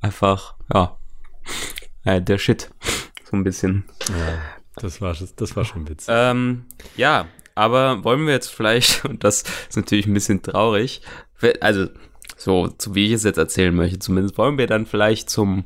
[0.00, 0.96] einfach, ja,
[2.04, 2.70] äh, der Shit.
[3.30, 3.84] So ein bisschen.
[4.08, 4.38] Ja,
[4.76, 6.08] das war, das war schon witzig.
[6.10, 6.64] Ähm,
[6.96, 11.02] ja, aber wollen wir jetzt vielleicht, und das ist natürlich ein bisschen traurig,
[11.60, 11.86] also
[12.36, 15.64] so, so wie ich es jetzt erzählen möchte, zumindest wollen wir dann vielleicht zum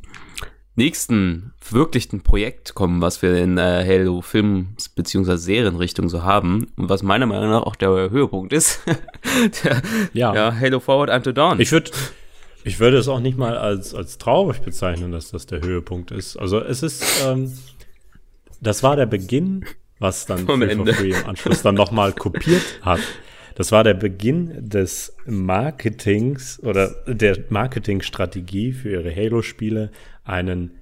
[0.74, 5.36] nächsten wirklichen Projekt kommen, was wir in äh, Halo Films bzw.
[5.36, 8.80] Serienrichtung so haben und was meiner Meinung nach auch der Höhepunkt ist.
[9.64, 10.34] der, ja.
[10.34, 10.54] ja.
[10.54, 11.60] Halo Forward Unto Dawn.
[11.60, 11.90] Ich würde
[12.62, 16.36] ich würde es auch nicht mal als, als traurig bezeichnen, dass das der Höhepunkt ist.
[16.36, 17.56] Also es ist, ähm,
[18.60, 19.64] das war der Beginn,
[19.98, 23.00] was dann Free for Free im Anschluss dann nochmal kopiert hat.
[23.54, 29.90] Das war der Beginn des Marketings oder der Marketingstrategie für ihre Halo-Spiele,
[30.24, 30.72] einen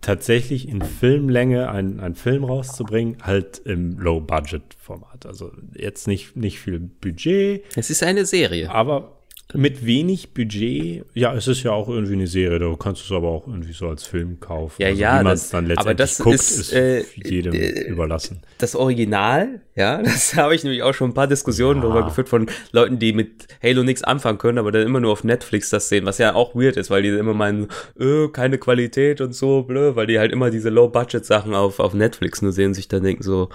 [0.00, 5.26] tatsächlich in Filmlänge einen, einen Film rauszubringen, halt im Low-Budget-Format.
[5.26, 7.64] Also jetzt nicht, nicht viel Budget.
[7.76, 8.70] Es ist eine Serie.
[8.70, 9.19] Aber
[9.54, 13.16] mit wenig Budget, ja, es ist ja auch irgendwie eine Serie, da kannst du es
[13.16, 14.80] aber auch irgendwie so als Film kaufen.
[14.80, 18.40] Ja, also, ja, wie man es dann letztendlich guckt, ist, ist äh, jedem äh, überlassen.
[18.58, 21.88] Das Original, ja, das habe ich nämlich auch schon ein paar Diskussionen ja.
[21.88, 25.24] darüber geführt von Leuten, die mit Halo nichts anfangen können, aber dann immer nur auf
[25.24, 29.20] Netflix das sehen, was ja auch weird ist, weil die immer meinen, äh, keine Qualität
[29.20, 32.88] und so, blö, weil die halt immer diese Low-Budget-Sachen auf, auf Netflix nur sehen, sich
[32.88, 33.48] dann denken so,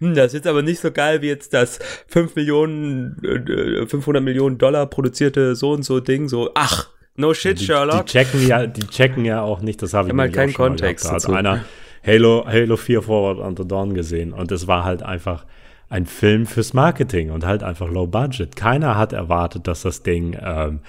[0.00, 4.22] hm, das ist jetzt aber nicht so geil wie jetzt das 5 Millionen, äh, 500
[4.22, 8.06] Millionen Dollar produzierte so und so Ding, so, ach, no shit, die, Sherlock.
[8.06, 11.06] Die checken ja, die checken ja auch nicht, das habe ich immer keinen Kontext.
[11.06, 11.64] Da hat einer
[12.04, 15.44] Halo, Halo 4 Forward Unto Dawn gesehen und es war halt einfach
[15.90, 18.56] ein Film fürs Marketing und halt einfach low budget.
[18.56, 20.80] Keiner hat erwartet, dass das Ding ähm,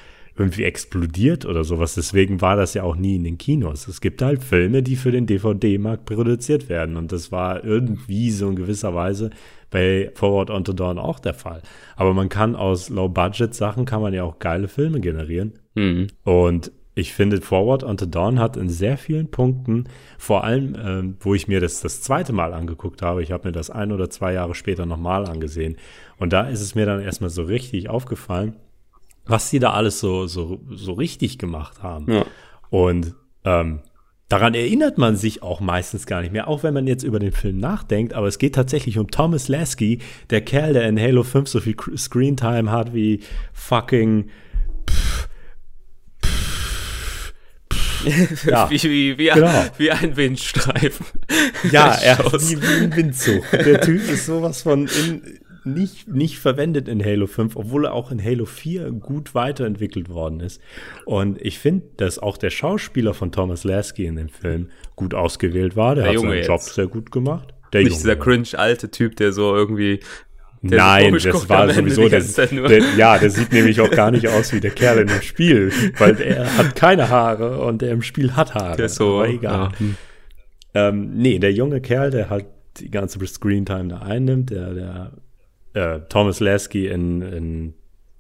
[0.41, 1.95] irgendwie explodiert oder sowas.
[1.95, 3.87] Deswegen war das ja auch nie in den Kinos.
[3.87, 6.97] Es gibt halt Filme, die für den DVD-Markt produziert werden.
[6.97, 9.29] Und das war irgendwie so in gewisser Weise
[9.69, 11.61] bei Forward Unto Dawn auch der Fall.
[11.95, 15.53] Aber man kann aus Low-Budget-Sachen kann man ja auch geile Filme generieren.
[15.75, 16.07] Mhm.
[16.23, 19.85] Und ich finde, Forward Unto Dawn hat in sehr vielen Punkten,
[20.17, 23.53] vor allem, ähm, wo ich mir das das zweite Mal angeguckt habe, ich habe mir
[23.53, 25.77] das ein oder zwei Jahre später nochmal angesehen.
[26.17, 28.55] Und da ist es mir dann erstmal so richtig aufgefallen,
[29.31, 32.11] was sie da alles so, so, so richtig gemacht haben.
[32.11, 32.25] Ja.
[32.69, 33.15] Und
[33.45, 33.79] ähm,
[34.29, 37.31] daran erinnert man sich auch meistens gar nicht mehr, auch wenn man jetzt über den
[37.31, 41.49] Film nachdenkt, aber es geht tatsächlich um Thomas Lasky, der Kerl, der in Halo 5
[41.49, 43.21] so viel Screentime hat wie
[43.53, 44.29] fucking
[44.89, 45.27] pff,
[48.45, 49.47] ja, wie, wie, wie, genau.
[49.47, 51.05] ein, wie, ein Windstreifen.
[51.71, 53.43] Ja, er ist wie, wie ein Windzug.
[53.51, 58.11] Der Typ ist sowas von in, nicht, nicht verwendet in Halo 5, obwohl er auch
[58.11, 60.61] in Halo 4 gut weiterentwickelt worden ist.
[61.05, 65.75] Und ich finde, dass auch der Schauspieler von Thomas Lasky in dem Film gut ausgewählt
[65.75, 65.95] war.
[65.95, 66.47] Der, der hat Junge seinen jetzt.
[66.47, 67.53] Job sehr gut gemacht.
[67.73, 68.01] Der nicht Junge.
[68.01, 69.99] dieser cringe alte Typ, der so irgendwie
[70.63, 74.59] Nein, das war sowieso der, der, Ja, der sieht nämlich auch gar nicht aus wie
[74.59, 78.53] der Kerl in dem Spiel, weil er hat keine Haare und der im Spiel hat
[78.53, 78.77] Haare.
[78.77, 79.71] Der ist so, aber egal.
[79.79, 80.89] Ja.
[80.89, 82.45] Ähm, nee, der junge Kerl, der halt
[82.77, 85.11] die ganze Screentime da einnimmt, der, der
[85.73, 87.73] äh, Thomas Lasky in, in,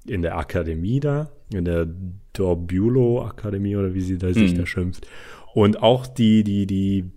[0.07, 1.87] in der Akademie da, in der
[2.33, 4.57] Dorbulo Akademie oder wie sie da sich mhm.
[4.57, 5.07] da schimpft.
[5.53, 7.11] Und auch die, die, die,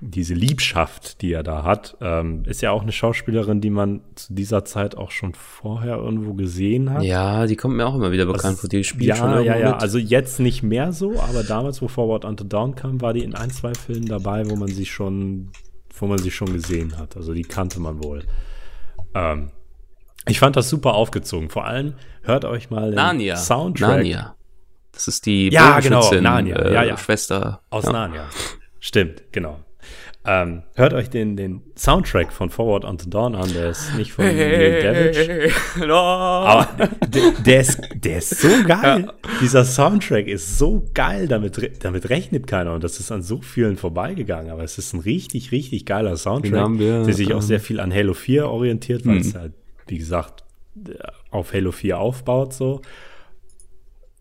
[0.00, 4.34] diese Liebschaft, die er da hat, ähm, ist ja auch eine Schauspielerin, die man zu
[4.34, 7.02] dieser Zeit auch schon vorher irgendwo gesehen hat.
[7.02, 8.68] Ja, die kommt mir auch immer wieder bekannt vor.
[8.68, 9.76] Die spielt ja, schon Ja, ja, ja.
[9.78, 13.34] Also jetzt nicht mehr so, aber damals, wo Forward Unto Dawn kam, war die in
[13.34, 15.48] ein, zwei Filmen dabei, wo man sie schon,
[15.98, 17.16] wo man sie schon gesehen hat.
[17.16, 18.22] Also die kannte man wohl.
[19.14, 19.50] Ähm,
[20.28, 21.50] ich fand das super aufgezogen.
[21.50, 23.36] Vor allem hört euch mal den Narnia.
[23.36, 23.88] Soundtrack.
[23.88, 24.34] Narnia.
[24.92, 26.56] Das ist die ja, genau, Narnia.
[26.56, 26.96] Äh, ja, ja.
[26.96, 27.62] Schwester.
[27.70, 27.92] Aus ja.
[27.92, 28.26] Narnia.
[28.80, 29.60] Stimmt, genau.
[30.30, 34.26] Ähm, hört euch den, den Soundtrack von Forward Unto Dawn an, der ist nicht von
[34.26, 35.50] Neil Davidge.
[35.90, 36.68] Aber
[37.06, 39.06] der, der, ist, der ist so geil.
[39.06, 39.12] Ja.
[39.40, 42.74] Dieser Soundtrack ist so geil, damit, damit rechnet keiner.
[42.74, 44.50] Und das ist an so vielen vorbeigegangen.
[44.50, 48.12] Aber es ist ein richtig, richtig geiler Soundtrack, der sich auch sehr viel an Halo
[48.12, 49.20] 4 orientiert, weil mhm.
[49.20, 49.54] es halt
[49.90, 50.44] wie gesagt,
[51.30, 52.82] auf Halo 4 aufbaut so.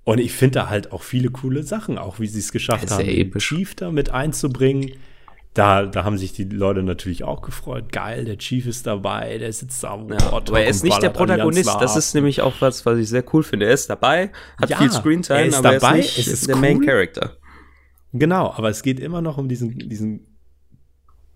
[0.04, 3.06] Und ich finde da halt auch viele coole Sachen, auch wie sie es geschafft haben,
[3.06, 4.94] den Chief da mit einzubringen.
[5.54, 7.92] Da, da haben sich die Leute natürlich auch gefreut.
[7.92, 9.98] Geil, der Chief ist dabei, der sitzt da.
[10.10, 11.68] Ja, aber er ist nicht der Protagonist.
[11.82, 13.66] Das ist nämlich auch was, was ich sehr cool finde.
[13.66, 16.48] Er ist dabei, hat ja, viel Screentime, er ist aber dabei, er ist nicht ist
[16.48, 16.62] der cool.
[16.62, 17.38] Main Character.
[18.14, 20.37] Genau, aber es geht immer noch um diesen, diesen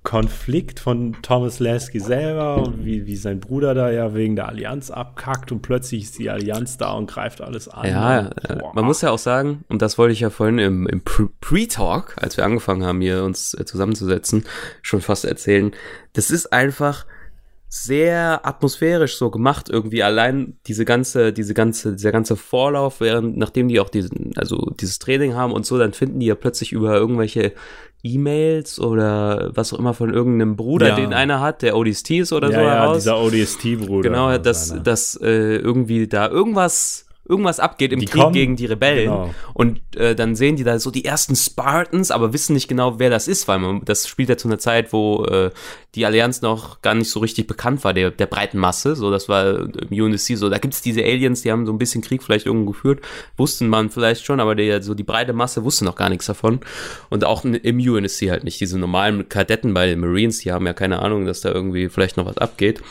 [0.04, 4.89] Konflikt von Thomas Lasky selber und wie, wie sein Bruder da ja wegen der Allianz
[4.89, 7.88] abkackt und plötzlich ist die Allianz da und greift alles an.
[7.88, 11.04] Ja, äh, man muss ja auch sagen, und das wollte ich ja vorhin im, im
[11.04, 14.45] Pre-Talk, als wir angefangen haben, hier uns äh, zusammenzusetzen,
[14.82, 15.72] schon fast erzählen,
[16.14, 17.06] das ist einfach
[17.74, 23.70] sehr atmosphärisch so gemacht irgendwie allein diese ganze diese ganze dieser ganze Vorlauf während nachdem
[23.70, 26.96] die auch diesen also dieses Training haben und so dann finden die ja plötzlich über
[26.96, 27.54] irgendwelche
[28.04, 30.96] E-Mails oder was auch immer von irgendeinem Bruder, ja.
[30.96, 32.98] den einer hat, der ODST ist oder ja, so ja, heraus.
[32.98, 34.10] dieser ODST-Bruder.
[34.10, 38.66] Genau, dass, dass äh, irgendwie da irgendwas irgendwas abgeht im die Krieg kommen, gegen die
[38.66, 39.06] Rebellen.
[39.06, 39.34] Genau.
[39.54, 43.10] Und äh, dann sehen die da so die ersten Spartans, aber wissen nicht genau, wer
[43.10, 45.52] das ist, weil man, das spielt ja zu einer Zeit, wo äh,
[45.94, 48.96] die Allianz noch gar nicht so richtig bekannt war, der, der breiten Masse.
[48.96, 50.50] So, das war im UNSC so.
[50.50, 53.02] Da gibt's diese Aliens, die haben so ein bisschen Krieg vielleicht irgendwo geführt,
[53.38, 56.62] wussten man vielleicht schon, aber der, so die breite Masse wusste noch gar nichts davon.
[57.10, 58.60] Und auch im UNSC halt nicht.
[58.60, 62.18] Diese normalen Kadetten bei den Marines, die haben ja keine Ahnung, dass da irgendwie vielleicht
[62.18, 62.82] noch was abgeht.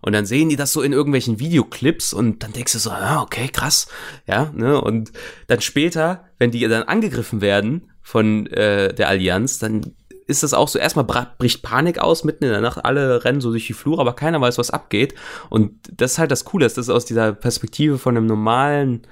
[0.00, 3.22] Und dann sehen die das so in irgendwelchen Videoclips und dann denkst du so, ah,
[3.22, 3.88] okay, krass,
[4.26, 4.80] ja, ne?
[4.80, 5.12] Und
[5.46, 9.94] dann später, wenn die dann angegriffen werden von äh, der Allianz, dann
[10.30, 11.04] ist das auch so, erstmal
[11.38, 14.40] bricht Panik aus mitten in der Nacht, alle rennen so durch die Flur, aber keiner
[14.40, 15.14] weiß, was abgeht.
[15.50, 19.02] Und das ist halt das Coole, dass das aus dieser Perspektive von einem normalen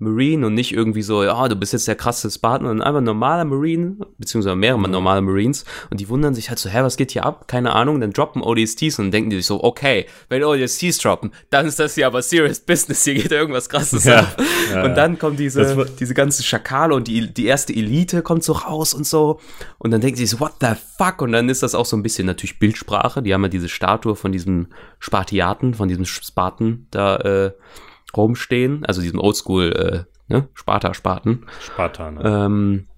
[0.00, 3.04] Marine und nicht irgendwie so, ja, du bist jetzt der krasse Spartan, sondern einfach ein
[3.04, 4.92] normaler Marine, beziehungsweise mehrere mhm.
[4.92, 7.48] normale Marines und die wundern sich halt so, hä, was geht hier ab?
[7.48, 11.66] Keine Ahnung, dann droppen ODSTs und denken die sich so, okay, wenn ODSTs droppen, dann
[11.66, 14.36] ist das hier aber serious business, hier geht irgendwas krasses ja, ab.
[14.72, 18.52] Ja, und dann kommt diese, diese ganze Schakale und die, die erste Elite kommt so
[18.52, 19.40] raus und so
[19.78, 21.22] und dann denken sie so, what the fuck?
[21.22, 24.14] Und dann ist das auch so ein bisschen natürlich Bildsprache, die haben ja diese Statue
[24.14, 24.68] von diesem
[25.00, 27.50] Spartiaten, von diesem Spartan da, äh,
[28.16, 31.46] rumstehen, also diesem Oldschool, äh, ne, Sparta-Spaten.
[31.60, 32.20] Sparta, ne?
[32.24, 32.88] Ähm,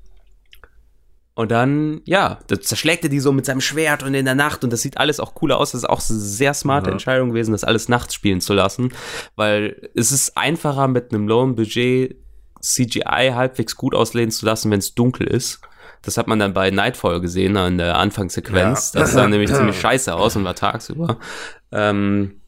[1.34, 4.62] und dann, ja, das zerschlägt er die so mit seinem Schwert und in der Nacht
[4.62, 5.72] und das sieht alles auch cool aus.
[5.72, 6.92] Das ist auch eine sehr smarte ja.
[6.92, 8.92] Entscheidung gewesen, das alles nachts spielen zu lassen,
[9.36, 12.16] weil es ist einfacher mit einem lowen Budget
[12.60, 15.62] CGI halbwegs gut auslehnen zu lassen, wenn es dunkel ist.
[16.02, 18.92] Das hat man dann bei Nightfall gesehen, in der Anfangssequenz.
[18.92, 19.00] Ja.
[19.00, 21.18] Das sah nämlich ziemlich scheiße aus und war tagsüber.
[21.72, 22.39] Ähm,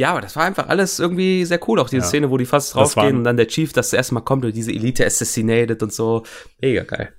[0.00, 1.78] ja, aber das war einfach alles irgendwie sehr cool.
[1.78, 2.08] Auch diese ja.
[2.08, 4.72] Szene, wo die fast draufgehen und dann der Chief das erste Mal kommt und diese
[4.72, 6.22] Elite assassinated und so.
[6.58, 7.12] Mega geil.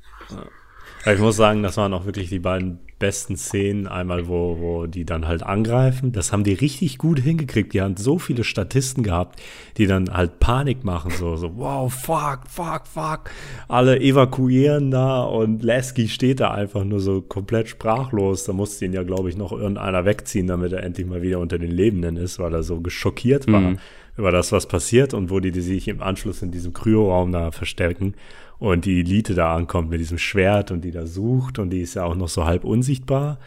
[1.05, 1.13] Ja.
[1.13, 3.87] Ich muss sagen, das waren auch wirklich die beiden besten Szenen.
[3.87, 6.13] Einmal, wo, wo die dann halt angreifen.
[6.13, 7.73] Das haben die richtig gut hingekriegt.
[7.73, 9.41] Die haben so viele Statisten gehabt,
[9.75, 11.11] die dann halt Panik machen.
[11.11, 13.31] So, so wow, fuck, fuck, fuck.
[13.67, 18.45] Alle evakuieren da und Lasky steht da einfach nur so komplett sprachlos.
[18.45, 21.59] Da musste ihn ja, glaube ich, noch irgendeiner wegziehen, damit er endlich mal wieder unter
[21.59, 23.59] den Lebenden ist, weil er so geschockiert war.
[23.61, 23.79] Mhm
[24.17, 27.51] über das, was passiert und wo die, die sich im Anschluss in diesem Kryoraum da
[27.51, 28.13] verstärken
[28.61, 31.95] und die Elite da ankommt mit diesem Schwert und die da sucht und die ist
[31.95, 33.39] ja auch noch so halb unsichtbar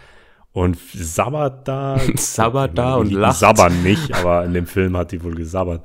[0.53, 2.01] und sabbert da.
[2.17, 3.39] sabbert da und lacht.
[3.39, 5.85] Sabbern nicht, aber in dem Film hat die wohl gesabbert.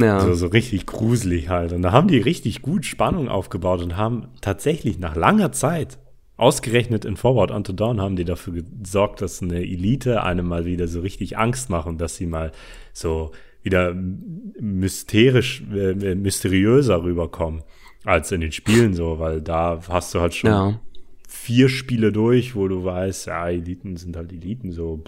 [0.00, 0.18] Ja.
[0.18, 1.72] So, so richtig gruselig halt.
[1.72, 5.96] Und da haben die richtig gut Spannung aufgebaut und haben tatsächlich nach langer Zeit,
[6.36, 10.88] ausgerechnet in Forward Unto Dawn, haben die dafür gesorgt, dass eine Elite einem mal wieder
[10.88, 12.50] so richtig Angst machen, dass sie mal
[12.92, 13.30] so
[13.62, 17.62] wieder mysterisch, äh, mysteriöser rüberkommen
[18.06, 20.80] als in den Spielen so, weil da hast du halt schon ja.
[21.28, 25.02] vier Spiele durch, wo du weißt, ja, Eliten sind halt Eliten so.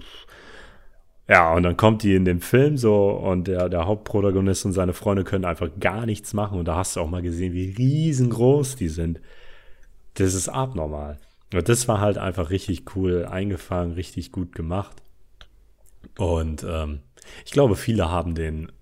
[1.28, 4.94] Ja, und dann kommt die in dem Film so und der, der Hauptprotagonist und seine
[4.94, 8.76] Freunde können einfach gar nichts machen und da hast du auch mal gesehen, wie riesengroß
[8.76, 9.20] die sind.
[10.14, 11.18] Das ist abnormal.
[11.54, 15.02] Und das war halt einfach richtig cool eingefangen, richtig gut gemacht.
[16.16, 17.00] Und ähm,
[17.44, 18.72] ich glaube, viele haben den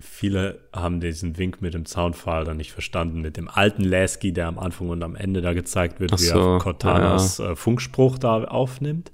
[0.00, 4.46] viele haben diesen Wink mit dem Soundfile dann nicht verstanden, mit dem alten Lasky, der
[4.48, 7.52] am Anfang und am Ende da gezeigt wird, so, wie er Cortanas ja.
[7.52, 9.10] Äh, Funkspruch da aufnimmt,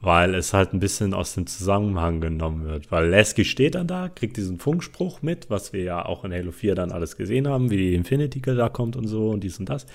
[0.00, 2.90] weil es halt ein bisschen aus dem Zusammenhang genommen wird.
[2.90, 6.50] Weil Lasky steht dann da, kriegt diesen Funkspruch mit, was wir ja auch in Halo
[6.50, 9.68] 4 dann alles gesehen haben, wie die Infinity da kommt und so und dies und
[9.68, 9.86] das.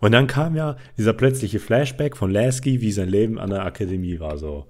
[0.00, 4.20] Und dann kam ja dieser plötzliche Flashback von Lasky, wie sein Leben an der Akademie
[4.20, 4.66] war, so,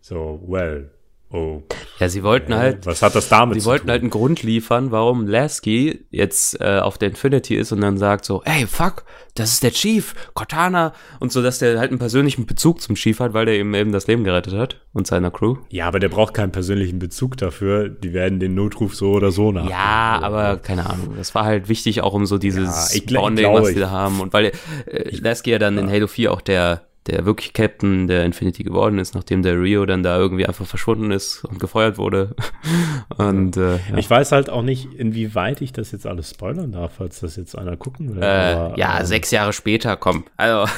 [0.00, 0.90] so, well,
[1.30, 1.62] Oh.
[1.98, 2.62] Ja, sie wollten okay.
[2.62, 2.86] halt.
[2.86, 3.90] Was hat das damit Sie wollten tun?
[3.90, 8.24] halt einen Grund liefern, warum Lasky jetzt äh, auf der Infinity ist und dann sagt
[8.24, 9.04] so, ey, fuck,
[9.34, 13.20] das ist der Chief, Cortana und so, dass der halt einen persönlichen Bezug zum Chief
[13.20, 15.56] hat, weil der ihm eben das Leben gerettet hat und seiner Crew.
[15.68, 17.90] Ja, aber der braucht keinen persönlichen Bezug dafür.
[17.90, 19.68] Die werden den Notruf so oder so nach.
[19.68, 21.14] Ja, aber keine Ahnung.
[21.16, 23.80] Das war halt wichtig auch um so dieses ja, ich, Bonding, ich glaube, was die
[23.80, 24.52] da haben und weil
[24.86, 25.82] äh, Lasky ja dann ja.
[25.82, 29.86] in Halo 4 auch der der wirklich Captain der Infinity geworden ist, nachdem der Rio
[29.86, 32.34] dann da irgendwie einfach verschwunden ist und gefeuert wurde.
[33.16, 33.96] und äh, ja.
[33.96, 37.56] Ich weiß halt auch nicht, inwieweit ich das jetzt alles spoilern darf, falls das jetzt
[37.56, 38.22] einer gucken will.
[38.22, 40.24] Äh, Aber, ja, ähm, sechs Jahre später, komm.
[40.36, 40.70] Also,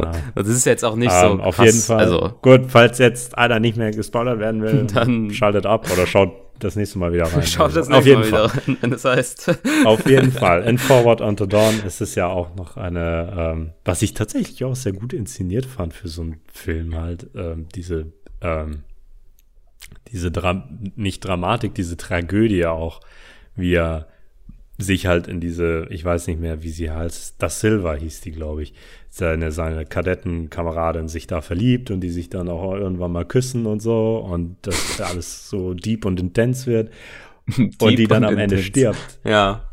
[0.00, 0.12] ja.
[0.34, 1.42] das ist jetzt auch nicht ähm, so.
[1.42, 1.98] Auf jeden Fall.
[1.98, 6.45] Also, Gut, falls jetzt einer nicht mehr gespoilert werden will, dann schaltet ab oder schaut
[6.58, 7.42] das nächste Mal wieder rein.
[7.42, 8.66] Schaut das nächste Auf jeden Mal Fall.
[8.66, 9.58] wieder rein, das heißt.
[9.84, 10.62] Auf jeden Fall.
[10.64, 14.76] In Forward Unto Dawn ist es ja auch noch eine, ähm, was ich tatsächlich auch
[14.76, 18.84] sehr gut inszeniert fand für so einen Film halt, ähm, diese, ähm,
[20.12, 23.00] diese Dra nicht Dramatik, diese Tragödie auch,
[23.54, 24.08] wie er
[24.78, 28.32] sich halt in diese, ich weiß nicht mehr, wie sie heißt, Das Silva hieß die,
[28.32, 28.74] glaube ich,
[29.16, 33.80] seine, seine Kadettenkameradin sich da verliebt und die sich dann auch irgendwann mal küssen und
[33.80, 36.90] so und das alles so deep und intens wird
[37.80, 39.18] und die dann am Ende stirbt.
[39.24, 39.70] Ja.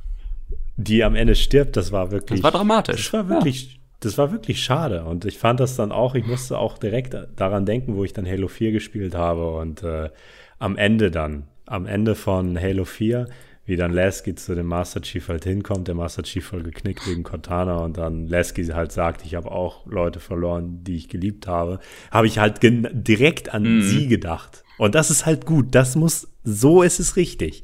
[0.78, 2.39] Die am Ende stirbt, das war wirklich.
[2.39, 3.12] Das war dramatisch.
[3.12, 3.80] Das war wirklich, ja.
[4.00, 5.04] das war wirklich schade.
[5.04, 8.26] Und ich fand das dann auch, ich musste auch direkt daran denken, wo ich dann
[8.26, 10.10] Halo 4 gespielt habe und äh,
[10.58, 13.28] am Ende dann, am Ende von Halo 4
[13.66, 17.24] wie dann Lasky zu dem Master Chief halt hinkommt, der Master Chief voll geknickt wegen
[17.24, 21.80] Cortana und dann Lasky halt sagt, ich habe auch Leute verloren, die ich geliebt habe,
[22.11, 23.82] habe ich halt direkt an mhm.
[23.82, 24.64] sie gedacht.
[24.78, 27.64] Und das ist halt gut, das muss, so ist es richtig.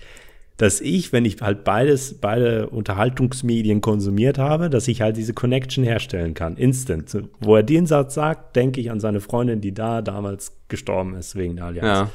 [0.56, 5.86] Dass ich, wenn ich halt beides, beide Unterhaltungsmedien konsumiert habe, dass ich halt diese Connection
[5.86, 7.18] herstellen kann, instant.
[7.39, 11.38] Wo er den Satz sagt, denke ich an seine Freundin, die da damals gestorben ist
[11.38, 11.88] wegen der Allianz.
[11.88, 12.10] Ja.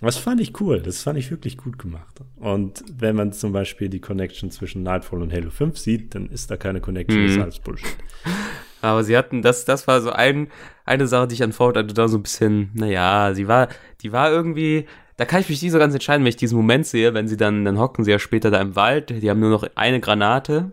[0.00, 0.80] Das fand ich cool.
[0.80, 2.20] Das fand ich wirklich gut gemacht.
[2.36, 6.50] Und wenn man zum Beispiel die Connection zwischen Nightfall und Halo 5 sieht, dann ist
[6.50, 7.28] da keine Connection, mhm.
[7.28, 7.96] ist alles Bullshit.
[8.80, 10.48] Aber sie hatten, das, das war so ein,
[10.84, 13.68] eine Sache, die ich an Fortnite da so ein bisschen, naja, sie war,
[14.02, 14.86] die war irgendwie,
[15.18, 17.36] da kann ich mich nicht so ganz entscheiden, wenn ich diesen Moment sehe, wenn sie
[17.36, 20.70] dann, dann hocken sie ja später da im Wald, die haben nur noch eine Granate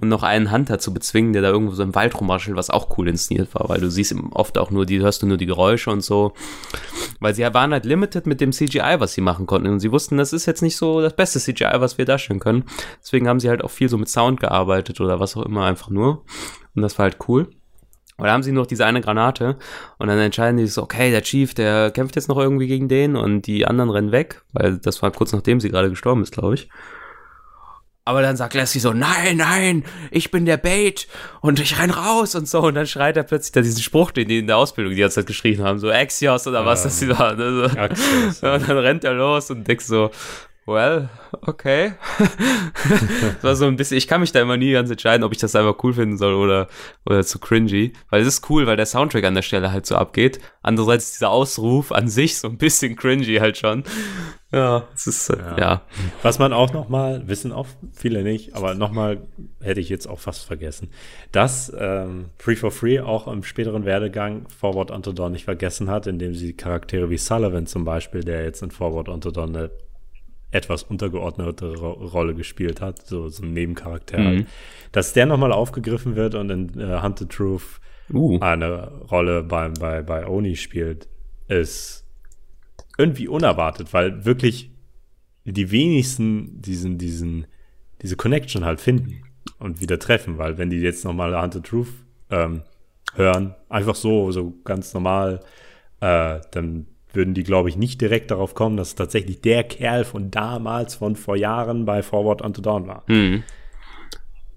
[0.00, 2.98] und noch einen Hunter zu bezwingen, der da irgendwo so im Wald rumraschelt, was auch
[2.98, 5.92] cool inszeniert war, weil du siehst oft auch nur die, hörst du nur die Geräusche
[5.92, 6.32] und so.
[7.20, 9.68] Weil sie waren halt limited mit dem CGI, was sie machen konnten.
[9.68, 12.64] Und sie wussten, das ist jetzt nicht so das beste CGI, was wir darstellen können.
[13.00, 15.88] Deswegen haben sie halt auch viel so mit Sound gearbeitet oder was auch immer einfach
[15.88, 16.24] nur.
[16.74, 17.48] Und das war halt cool.
[18.16, 19.56] Und da haben sie noch diese eine Granate
[19.98, 23.16] und dann entscheiden die so, okay, der Chief, der kämpft jetzt noch irgendwie gegen den
[23.16, 26.54] und die anderen rennen weg, weil das war kurz nachdem sie gerade gestorben ist, glaube
[26.54, 26.68] ich.
[28.06, 31.08] Aber dann sagt Lassie so, nein, nein, ich bin der Bait
[31.40, 32.60] und ich renn raus und so.
[32.60, 35.16] Und dann schreit er plötzlich da diesen Spruch, den die in der Ausbildung die ganze
[35.16, 37.34] Zeit geschrien haben, so Axios oder was das sie war.
[37.34, 37.68] Ne?
[37.68, 37.78] So.
[37.78, 38.54] Axios, ja.
[38.56, 40.10] Und dann rennt er los und denkst so,
[40.66, 41.08] well,
[41.42, 41.92] okay.
[42.18, 45.38] das war so ein bisschen, ich kann mich da immer nie ganz entscheiden, ob ich
[45.38, 46.68] das einfach cool finden soll oder,
[47.04, 47.92] oder zu cringy.
[48.10, 50.40] Weil es ist cool, weil der Soundtrack an der Stelle halt so abgeht.
[50.62, 53.84] Andererseits ist dieser Ausruf an sich so ein bisschen cringy halt schon.
[54.52, 55.58] Ja, es ist, äh, ja.
[55.58, 55.82] ja.
[56.22, 59.26] Was man auch noch mal, wissen auch viele nicht, aber noch mal
[59.60, 60.90] hätte ich jetzt auch fast vergessen,
[61.32, 66.06] dass ähm, Free for Free auch im späteren Werdegang Forward Unto Dawn nicht vergessen hat,
[66.06, 69.70] indem sie Charaktere wie Sullivan zum Beispiel, der jetzt in Forward Unto Dawn eine
[70.54, 74.46] etwas untergeordnete Rolle gespielt hat, so, so ein Nebencharakter, mhm.
[74.92, 77.80] dass der nochmal aufgegriffen wird und in äh, Hunted Truth
[78.12, 78.38] uh.
[78.40, 81.08] eine Rolle bei, bei, bei Oni spielt,
[81.48, 82.06] ist
[82.96, 84.70] irgendwie unerwartet, weil wirklich
[85.44, 87.46] die wenigsten diesen, diesen,
[88.00, 89.22] diese Connection halt finden
[89.58, 91.92] und wieder treffen, weil wenn die jetzt nochmal Hunted Truth
[92.30, 92.62] ähm,
[93.14, 95.40] hören, einfach so, so ganz normal,
[96.00, 100.04] äh, dann würden die, glaube ich, nicht direkt darauf kommen, dass es tatsächlich der Kerl
[100.04, 103.04] von damals, von vor Jahren bei Forward Unto Dawn war.
[103.06, 103.42] Mhm.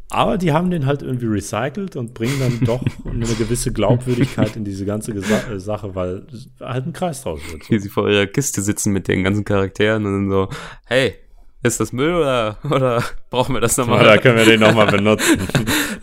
[0.09, 4.63] Aber die haben den halt irgendwie recycelt und bringen dann doch eine gewisse Glaubwürdigkeit in
[4.63, 6.25] diese ganze Gesa äh, Sache, weil
[6.61, 7.63] halt ein Kreis draus wird.
[7.63, 7.69] So.
[7.71, 10.49] Wie sie vor ihrer Kiste sitzen mit den ganzen Charakteren und dann so,
[10.85, 11.15] hey,
[11.63, 14.01] ist das Müll oder, oder brauchen wir das nochmal?
[14.01, 15.39] Oder können wir den nochmal benutzen?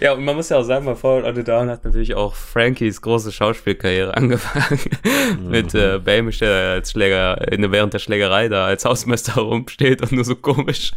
[0.00, 3.00] ja, und man muss ja auch sagen, bei Fallout Unto Dawn hat natürlich auch Frankies
[3.02, 4.80] große Schauspielkarriere angefangen.
[5.40, 5.50] Mhm.
[5.50, 10.12] Mit äh, Bamish, der als Schläger, in, während der Schlägerei da als Hausmeister rumsteht und
[10.12, 10.92] nur so komisch,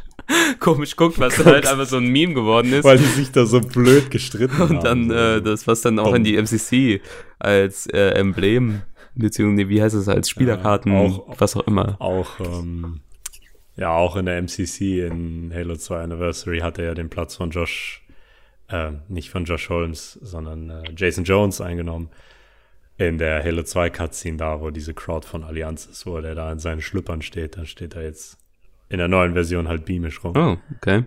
[0.60, 2.84] komisch guckt, was dann halt einfach so ein Meme geworden ist.
[2.84, 4.78] Weil die sich da so blöd gestritten haben.
[4.78, 6.16] Und dann äh, das, was dann auch Dumm.
[6.16, 7.02] in die MCC
[7.40, 8.84] als äh, Emblem
[9.16, 11.98] beziehungsweise wie heißt es als Spielerkarten, ja, auch, was auch immer.
[12.00, 13.02] Auch ähm,
[13.76, 17.50] ja, auch in der MCC in Halo 2 Anniversary hat er ja den Platz von
[17.50, 18.04] Josh,
[18.70, 22.10] äh, nicht von Josh Holmes, sondern äh, Jason Jones eingenommen.
[22.98, 26.52] In der Halo 2 Cutscene da, wo diese Crowd von Allianz ist, wo der da
[26.52, 28.38] in seinen Schlüppern steht, dann steht er jetzt
[28.90, 30.38] in der neuen Version halt beamisch rum.
[30.38, 31.06] Oh, okay.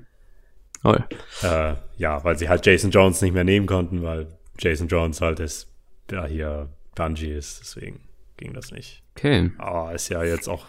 [0.82, 0.96] Oh.
[1.42, 4.26] Äh, ja, weil sie halt Jason Jones nicht mehr nehmen konnten, weil
[4.58, 5.70] Jason Jones halt ist,
[6.10, 8.00] ja, hier Bungie ist, deswegen
[8.36, 9.02] ging das nicht.
[9.16, 9.52] Okay.
[9.58, 10.66] Aber ist ja jetzt auch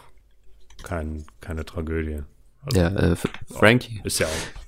[0.82, 2.22] kein, keine Tragödie.
[2.64, 3.16] Also, ja, äh,
[3.50, 4.00] Frankie.
[4.04, 4.60] Ist ja auch.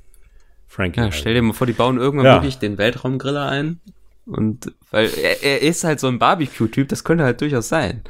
[0.66, 1.00] Frankie.
[1.00, 1.14] Ja, halt.
[1.14, 2.34] stell dir mal vor, die bauen irgendwann ja.
[2.34, 3.80] wirklich den Weltraumgriller ein
[4.26, 8.02] Und weil er, er ist halt so ein Barbecue-Typ, das könnte halt durchaus sein.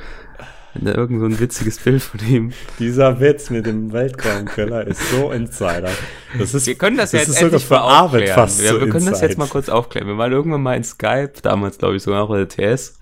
[0.75, 2.53] Wenn da irgend so ein witziges Bild von ihm.
[2.79, 5.91] Dieser Witz mit dem Weltraumkeller ist so Insider.
[6.39, 8.35] Das ist, wir können das, das ja jetzt endlich mal aufklären.
[8.35, 9.11] Fast ja, wir können Inside.
[9.11, 10.07] das jetzt mal kurz aufklären.
[10.07, 13.00] Wir waren irgendwann mal in Skype, damals glaube ich sogar auch in der TS.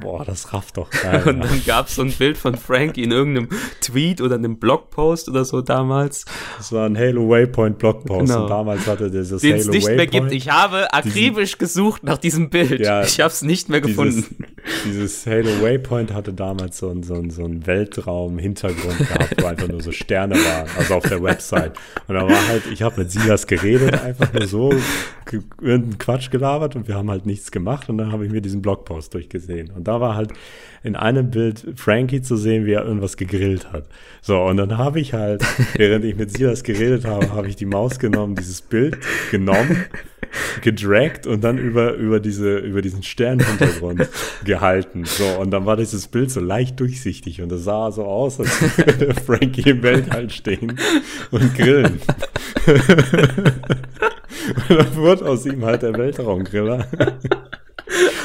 [0.00, 1.26] Boah, das rafft doch keiner.
[1.26, 3.48] Und dann gab es so ein Bild von Frankie in irgendeinem
[3.80, 6.24] Tweet oder einem Blogpost oder so damals.
[6.56, 8.42] Das war ein Halo Waypoint Blogpost genau.
[8.42, 9.96] und damals hatte dieses Den Halo es nicht Waypoint.
[9.96, 10.32] mehr gibt.
[10.32, 12.80] Ich habe akribisch diesen, gesucht nach diesem Bild.
[12.80, 14.24] Ja, ich habe es nicht mehr gefunden.
[14.84, 19.68] Dieses, dieses, Halo Waypoint hatte damals so einen so so ein Weltraum-Hintergrund gehabt, wo einfach
[19.68, 21.72] nur so Sterne waren, also auf der Website.
[22.06, 24.72] Und da war halt, ich habe mit Silas geredet, einfach nur so
[25.32, 28.62] irgendeinen Quatsch gelabert und wir haben halt nichts gemacht und dann habe ich mir diesen
[28.62, 29.70] Blogpost durchgesehen.
[29.70, 30.32] Und da war halt
[30.82, 33.84] in einem Bild Frankie zu sehen, wie er irgendwas gegrillt hat.
[34.22, 35.42] So, und dann habe ich halt,
[35.74, 38.98] während ich mit Silas geredet habe, habe ich die Maus genommen, dieses Bild
[39.30, 39.84] genommen,
[40.62, 44.08] gedragt und dann über, über, diese, über diesen Sternhintergrund
[44.44, 45.04] gehalten.
[45.04, 48.60] So, und dann war dieses Bild so leicht durchsichtig und es sah so aus, als
[48.76, 50.78] würde Frankie im Weltall stehen
[51.30, 52.00] und grillen.
[54.68, 56.86] und dann wurde aus ihm halt der Weltraumgriller.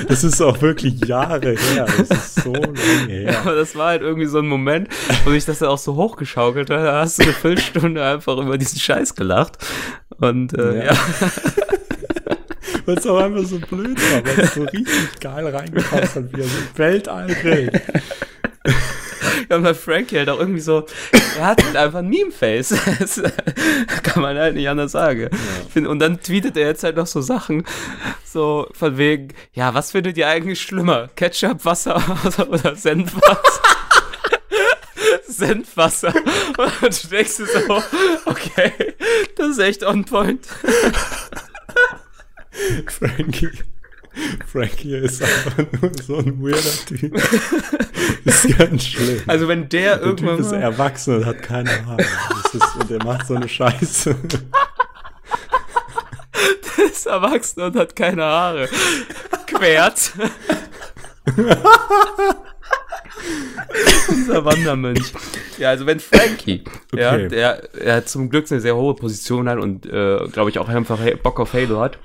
[0.08, 1.86] Das ist auch wirklich Jahre her.
[1.86, 2.78] Das ist so lange
[3.08, 3.32] her.
[3.32, 4.90] Ja, aber das war halt irgendwie so ein Moment,
[5.24, 6.84] wo sich das dann auch so hochgeschaukelt hat.
[6.84, 9.58] Da hast du eine Viertelstunde einfach über diesen Scheiß gelacht.
[10.18, 10.94] Und äh, ja.
[10.94, 10.98] ja.
[12.86, 16.42] Weil es auch einfach so blöd war, weil es so richtig geil reingepasst hat, wie
[16.42, 17.82] er so Weltall grillt.
[19.50, 20.86] Ja, und bei Frankie halt auch irgendwie so,
[21.38, 22.76] er hat halt einfach ein Meme-Face.
[24.04, 25.30] Kann man halt nicht anders sagen.
[25.76, 25.90] Ja.
[25.90, 27.66] Und dann tweetet er jetzt halt noch so Sachen,
[28.24, 31.10] so von wegen, ja, was findet ihr eigentlich schlimmer?
[31.16, 32.02] Ketchup, Wasser
[32.48, 33.62] oder Senfwasser?
[35.28, 36.14] Senfwasser.
[36.82, 37.84] Und du denkst dir so,
[38.26, 38.72] okay,
[39.36, 40.48] das ist echt on point.
[42.88, 43.50] Frankie.
[44.46, 47.16] Frankie ist einfach nur so ein weirder Typ.
[48.26, 49.22] ist ganz schlimm.
[49.26, 50.38] Also wenn der, der irgendwann.
[50.38, 52.02] Typ ist erwachsen und hat keine Haare.
[52.02, 54.16] Ist, und der macht so eine Scheiße.
[56.78, 58.70] der ist erwachsen und hat keine Haare.
[59.48, 60.14] Quert.
[64.10, 65.12] Unser Wandermönch.
[65.58, 67.02] Ja, also wenn Frankie, okay.
[67.02, 70.70] ja, der, er zum Glück eine sehr hohe Position hat und, äh, glaube ich, auch
[70.70, 71.98] einfach Bock auf Halo hat,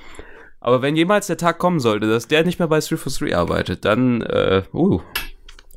[0.61, 4.23] aber wenn jemals der Tag kommen sollte, dass der nicht mehr bei 343 arbeitet, dann,
[4.23, 5.01] äh, uh.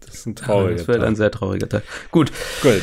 [0.05, 1.83] Das ist ein trauriger Das wird ein sehr trauriger Tag.
[2.11, 2.31] Gut.
[2.61, 2.81] Gut.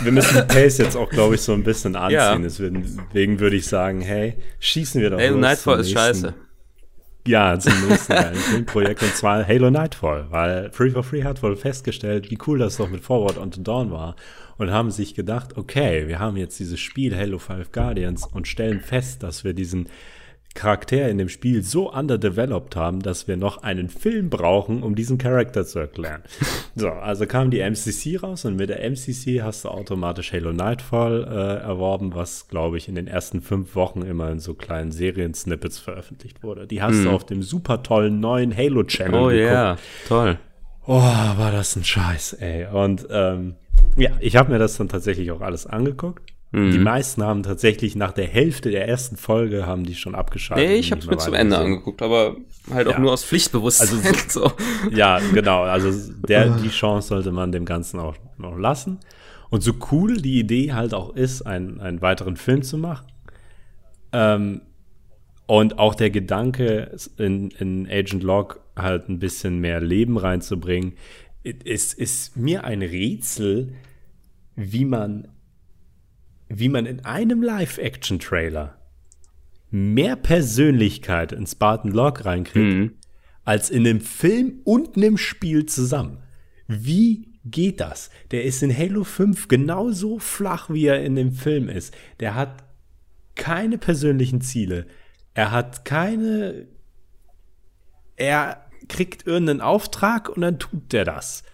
[0.00, 2.16] Wir müssen die Pace jetzt auch, glaube ich, so ein bisschen anziehen.
[2.16, 2.38] Ja.
[2.38, 6.34] Deswegen würde ich sagen, hey, schießen wir doch Halo Nightfall ist scheiße.
[7.26, 12.30] Ja, zum nächsten Filmprojekt und zwar Halo Nightfall, weil Free for Free hat wohl festgestellt,
[12.30, 14.16] wie cool das doch mit Forward on the Dawn war
[14.56, 18.80] und haben sich gedacht, okay, wir haben jetzt dieses Spiel Halo 5 Guardians und stellen
[18.80, 19.88] fest, dass wir diesen
[20.58, 25.16] Charakter in dem Spiel so underdeveloped haben, dass wir noch einen Film brauchen, um diesen
[25.16, 26.22] Charakter zu erklären.
[26.74, 31.24] so, also kam die MCC raus und mit der MCC hast du automatisch Halo Nightfall
[31.24, 35.78] äh, erworben, was, glaube ich, in den ersten fünf Wochen immer in so kleinen Serien-Snippets
[35.78, 36.66] veröffentlicht wurde.
[36.66, 37.04] Die hast hm.
[37.04, 39.78] du auf dem super tollen neuen Halo-Channel Oh ja, yeah.
[40.08, 40.38] toll.
[40.86, 42.66] Oh, war das ein Scheiß, ey.
[42.66, 43.54] Und ähm,
[43.96, 46.32] ja, ich habe mir das dann tatsächlich auch alles angeguckt.
[46.50, 46.70] Mhm.
[46.70, 50.68] Die meisten haben tatsächlich nach der Hälfte der ersten Folge haben die schon abgeschaltet.
[50.68, 52.36] Nee, ich habe es mir zum Ende angeguckt, aber
[52.70, 52.98] halt auch ja.
[52.98, 53.88] nur aus Pflichtbewusstsein.
[53.88, 54.52] Also, so.
[54.90, 55.62] Ja, genau.
[55.62, 55.90] Also
[56.26, 58.98] der, die Chance sollte man dem Ganzen auch noch lassen.
[59.50, 63.06] Und so cool die Idee halt auch ist, einen, einen weiteren Film zu machen,
[64.12, 64.62] ähm,
[65.46, 70.92] und auch der Gedanke, in, in Agent Log halt ein bisschen mehr Leben reinzubringen,
[71.42, 73.72] ist, ist mir ein Rätsel,
[74.56, 75.28] wie man
[76.48, 78.78] wie man in einem Live-Action-Trailer
[79.70, 82.92] mehr Persönlichkeit in Spartan Log reinkriegt, mhm.
[83.44, 86.22] als in einem Film und einem Spiel zusammen.
[86.66, 88.10] Wie geht das?
[88.30, 91.94] Der ist in Halo 5 genauso flach, wie er in dem Film ist.
[92.20, 92.64] Der hat
[93.34, 94.86] keine persönlichen Ziele.
[95.34, 96.66] Er hat keine.
[98.16, 101.44] Er kriegt irgendeinen Auftrag und dann tut der das.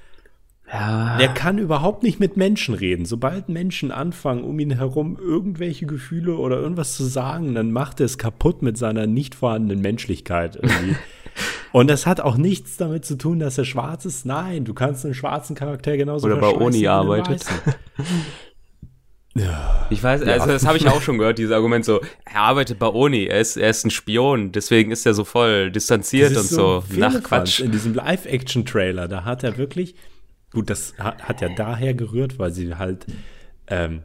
[0.73, 1.19] Ja.
[1.19, 3.05] Der kann überhaupt nicht mit Menschen reden.
[3.05, 8.07] Sobald Menschen anfangen, um ihn herum irgendwelche Gefühle oder irgendwas zu sagen, dann macht er
[8.07, 10.97] es kaputt mit seiner nicht vorhandenen Menschlichkeit irgendwie.
[11.73, 14.25] Und das hat auch nichts damit zu tun, dass er schwarz ist.
[14.25, 17.45] Nein, du kannst einen schwarzen Charakter genauso Oder bei Oni arbeitet.
[19.37, 19.89] Ja.
[19.91, 22.87] Ich weiß, also das habe ich auch schon gehört, dieses Argument so, er arbeitet bei
[22.87, 26.85] Oni, er ist, er ist ein Spion, deswegen ist er so voll distanziert und so.
[26.89, 27.01] so.
[27.01, 27.59] Nach Quatsch.
[27.59, 29.97] In diesem Live-Action-Trailer, da hat er wirklich,
[30.55, 33.07] Gut, das hat, ja daher gerührt, weil sie halt,
[33.67, 34.03] ähm,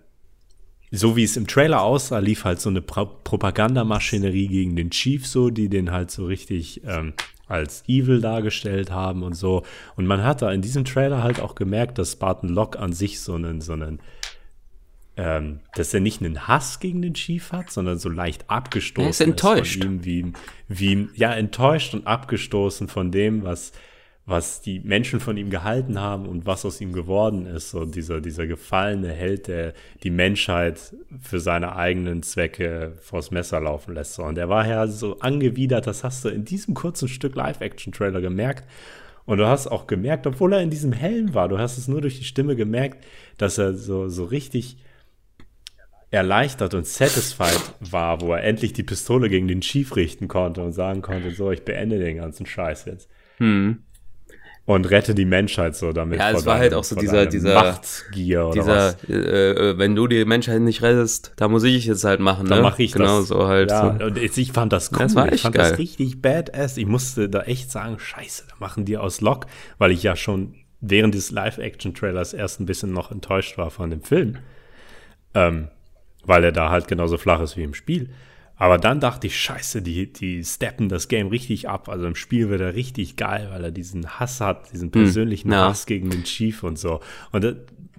[0.92, 5.26] so wie es im Trailer aussah, lief halt so eine Pro Propagandamaschinerie gegen den Chief
[5.28, 7.14] so, die den halt so richtig ähm,
[7.48, 9.64] als evil dargestellt haben und so.
[9.96, 13.20] Und man hat da in diesem Trailer halt auch gemerkt, dass Spartan Locke an sich
[13.22, 14.00] so einen, so einen,
[15.18, 19.12] ähm, dass er nicht einen Hass gegen den Chief hat, sondern so leicht abgestoßen er
[19.12, 19.22] ist.
[19.22, 19.76] enttäuscht.
[19.78, 20.34] Ist von ihm, wie,
[20.68, 23.72] wie, ja, enttäuscht und abgestoßen von dem, was,
[24.30, 27.72] was die Menschen von ihm gehalten haben und was aus ihm geworden ist.
[27.72, 29.74] So dieser, dieser gefallene Held, der
[30.04, 34.14] die Menschheit für seine eigenen Zwecke vors Messer laufen lässt.
[34.14, 34.24] So.
[34.24, 38.70] Und der war ja so angewidert, das hast du in diesem kurzen Stück Live-Action-Trailer gemerkt.
[39.26, 42.02] Und du hast auch gemerkt, obwohl er in diesem Helm war, du hast es nur
[42.02, 43.04] durch die Stimme gemerkt,
[43.38, 44.78] dass er so, so richtig
[46.12, 50.74] erleichtert und satisfied war, wo er endlich die Pistole gegen den Chief richten konnte und
[50.74, 53.10] sagen konnte, so, ich beende den ganzen Scheiß jetzt.
[53.38, 53.84] Hm
[54.66, 56.20] und rette die Menschheit so damit.
[56.20, 59.10] Ja, es war halt auch so dieser, dieser Machtgier oder dieser, was.
[59.10, 62.44] Äh, äh, wenn du die Menschheit nicht rettest, da muss ich es halt machen.
[62.44, 62.56] Ne?
[62.56, 63.30] Da mache ich genau das.
[63.30, 63.72] so halt.
[63.72, 64.06] Ja, so.
[64.06, 65.00] und ich fand das cool.
[65.00, 65.72] Das war echt ich fand geil.
[65.72, 66.78] das richtig badass.
[66.78, 69.48] Ich musste da echt sagen, scheiße, da machen die aus Lock,
[69.80, 74.02] weil ich ja schon während des Live-Action-Trailers erst ein bisschen noch enttäuscht war von dem
[74.02, 74.38] Film.
[75.34, 75.70] Ähm,
[76.26, 78.10] weil er da halt genauso flach ist wie im Spiel.
[78.60, 81.88] Aber dann dachte ich, scheiße, die, die steppen das Game richtig ab.
[81.88, 85.70] Also im Spiel wird er richtig geil, weil er diesen Hass hat, diesen persönlichen ja.
[85.70, 87.00] Hass gegen den Chief und so.
[87.32, 87.56] Und das,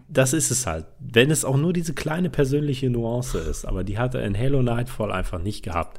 [0.08, 0.84] das ist es halt.
[0.98, 3.64] Wenn es auch nur diese kleine persönliche Nuance ist.
[3.64, 5.98] Aber die hat er in Halo Nightfall einfach nicht gehabt.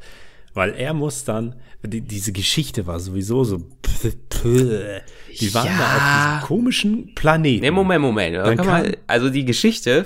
[0.53, 3.57] Weil er muss dann, die, diese Geschichte war sowieso so,
[4.03, 5.78] die waren Ja.
[5.78, 7.62] da auf diesem komischen Planeten.
[7.64, 8.36] Nee, Moment, Moment.
[8.36, 10.05] Dann Kann man, also die Geschichte,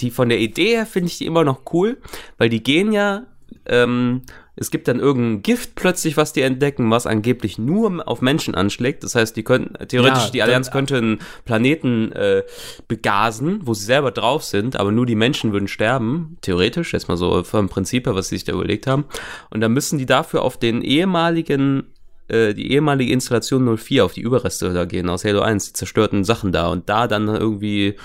[0.00, 1.98] die von der Idee her finde ich die immer noch cool,
[2.38, 3.26] weil die gehen ja,
[3.68, 4.22] ähm,
[4.58, 9.04] es gibt dann irgendein Gift plötzlich, was die entdecken, was angeblich nur auf Menschen anschlägt.
[9.04, 12.42] Das heißt, die könnten, theoretisch, Ja, die Allianz könnte einen Planeten äh,
[12.88, 16.38] begasen, wo sie selber drauf sind, aber nur die Menschen würden sterben.
[16.40, 19.04] Theoretisch, jetzt mal so vom Prinzip her, was sie sich da überlegt haben.
[19.50, 21.92] Und dann müssen die dafür auf den ehemaligen
[22.28, 26.24] äh, die ehemalige Installation 04 auf die Überreste da gehen aus Halo 1, die zerstörten
[26.24, 27.96] Sachen da und da dann irgendwie,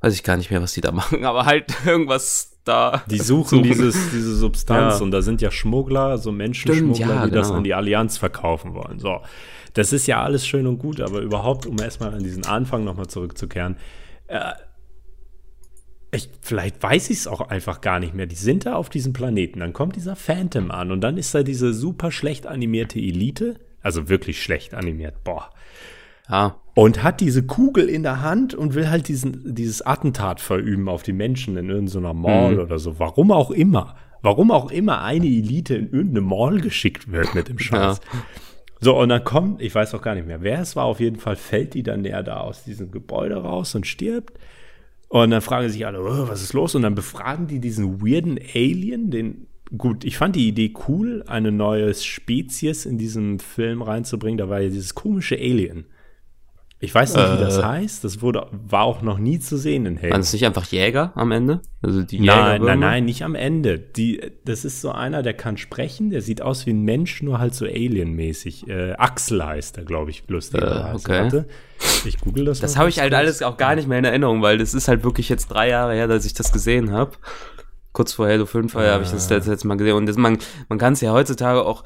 [0.00, 3.02] weiß ich gar nicht mehr, was die da machen, aber halt irgendwas da.
[3.10, 5.04] Die suchen dieses, diese Substanz Ja.
[5.04, 7.58] und da sind ja Schmuggler, so Menschenschmuggler, Stimmt, ja, die das genau.
[7.58, 8.98] an die Allianz verkaufen wollen.
[8.98, 9.20] So,
[9.74, 13.06] das ist ja alles schön und gut, aber überhaupt, um erstmal an diesen Anfang nochmal
[13.06, 13.76] zurückzukehren,
[14.28, 14.52] äh,
[16.10, 18.26] ich, vielleicht weiß ich es auch einfach gar nicht mehr.
[18.26, 21.42] Die sind da auf diesem Planeten, dann kommt dieser Phantom an und dann ist da
[21.42, 25.50] diese super schlecht animierte Elite, also wirklich schlecht animiert, boah,
[26.30, 30.88] Ja, und hat diese Kugel in der Hand und will halt diesen, dieses Attentat verüben
[30.88, 32.60] auf die Menschen in irgendeiner Mall Mhm.
[32.60, 32.98] oder so.
[32.98, 33.96] Warum auch immer.
[34.22, 38.00] Warum auch immer eine Elite in irgendeine Mall geschickt wird mit dem Scheiß.
[38.80, 41.16] So, und dann kommt, ich weiß auch gar nicht mehr, wer es war, auf jeden
[41.18, 44.38] Fall fällt die dann näher da aus diesem Gebäude raus und stirbt.
[45.08, 46.74] Und dann fragen sich alle, oh, was ist los?
[46.74, 51.50] Und dann befragen die diesen weirden Alien, den, gut, ich fand die Idee cool, eine
[51.50, 54.38] neue Spezies in diesem Film reinzubringen.
[54.38, 55.86] Da war ja dieses komische Alien.
[56.80, 57.62] Ich weiß nicht, wie das Äh.
[57.64, 58.04] heißt.
[58.04, 60.12] Das wurde, war auch noch nie zu sehen in Halo.
[60.12, 61.60] waren es nicht einfach Jäger am Ende?
[61.82, 62.66] Also die Nein, Jägerwürmer?
[62.66, 63.80] nein, nein, nicht am Ende.
[63.80, 67.40] Die, das ist so einer, der kann sprechen, der sieht aus wie ein Mensch, nur
[67.40, 68.68] halt so Alien-mäßig.
[68.68, 71.12] Äh, Axel heißt er, glaube ich, lustigerweise.
[71.12, 71.44] Äh, okay.
[72.06, 74.58] Ich google das Das habe ich halt alles auch gar nicht mehr in Erinnerung, weil
[74.58, 77.12] das ist halt wirklich jetzt drei Jahre her, dass ich das gesehen habe.
[77.92, 78.92] Kurz vor Halo 5 ah.
[78.92, 79.96] habe ich das letzte Mal gesehen.
[79.96, 81.82] Und das, man, man kann es ja heutzutage auch.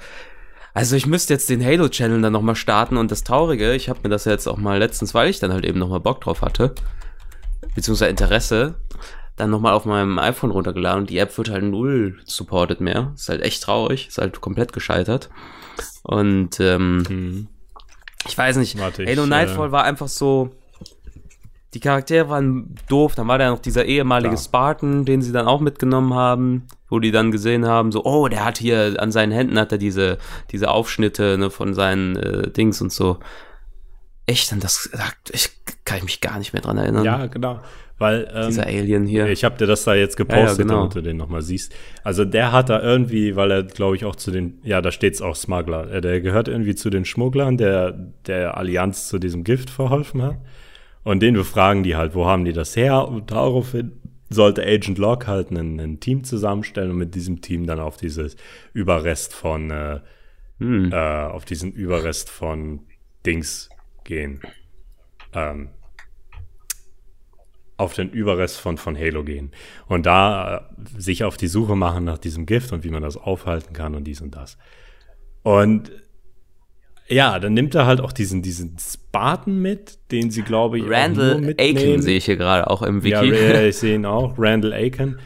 [0.74, 4.08] Also ich müsste jetzt den Halo-Channel dann nochmal starten und das Traurige, ich habe mir
[4.08, 6.74] das jetzt auch mal letztens, weil ich dann halt eben nochmal Bock drauf hatte,
[7.74, 8.74] beziehungsweise Interesse,
[9.36, 13.12] dann nochmal auf meinem iPhone runtergeladen und die App wird halt null supported mehr.
[13.14, 15.30] Ist halt echt traurig, ist halt komplett gescheitert.
[16.02, 17.48] Und ähm, Hm.
[18.26, 20.50] ich weiß nicht, Warte, ich, Halo äh, Nightfall war einfach so.
[21.74, 23.14] Die Charaktere waren doof.
[23.14, 24.40] Dann war da noch dieser ehemalige Ja.
[24.40, 28.44] Spartan, den sie dann auch mitgenommen haben, wo die dann gesehen haben, so, oh, der
[28.44, 30.18] hat hier an seinen Händen hat er diese,
[30.50, 33.18] diese Aufschnitte ne, von seinen äh, Dings und so.
[34.26, 34.90] Echt, an das
[35.32, 35.50] ich,
[35.86, 37.02] kann ich mich gar nicht mehr dran erinnern.
[37.02, 37.60] Ja, genau.
[37.96, 39.28] Weil ähm, Dieser Alien hier.
[39.28, 40.74] Ich habe dir das da jetzt gepostet, Ja, ja, genau.
[40.80, 41.72] damit du den nochmal siehst.
[42.04, 45.22] Also der hat da irgendwie, weil er, glaube ich, auch zu den, ja, da steht's
[45.22, 45.90] auch Smuggler.
[45.90, 47.92] Äh, Der gehört irgendwie zu den Schmugglern, der
[48.26, 50.36] der Allianz zu diesem Gift verholfen hat.
[51.04, 53.08] Und den befragen die halt, wo haben die das her?
[53.08, 53.92] Und daraufhin
[54.32, 58.36] sollte Agent Locke halt ein, ein Team zusammenstellen und mit diesem Team dann auf dieses
[58.72, 60.00] Überrest von, äh,
[60.62, 60.92] Hm.
[60.92, 62.86] äh, auf diesen Überrest von
[63.26, 63.68] Dings
[64.04, 64.40] gehen.
[65.32, 65.70] Ähm,
[67.76, 69.50] auf den Überrest von, von Halo gehen.
[69.88, 73.16] Und da äh, sich auf die Suche machen nach diesem Gift und wie man das
[73.16, 74.56] aufhalten kann und dies und das.
[75.42, 75.90] Und
[77.12, 81.54] ja, dann nimmt er halt auch diesen, diesen Spartan mit, den sie, glaube ich, Randall.
[81.58, 83.32] Aiken sehe ich hier gerade auch im Wiki.
[83.32, 85.18] ja, ich sehe ihn auch, Randall Aiken,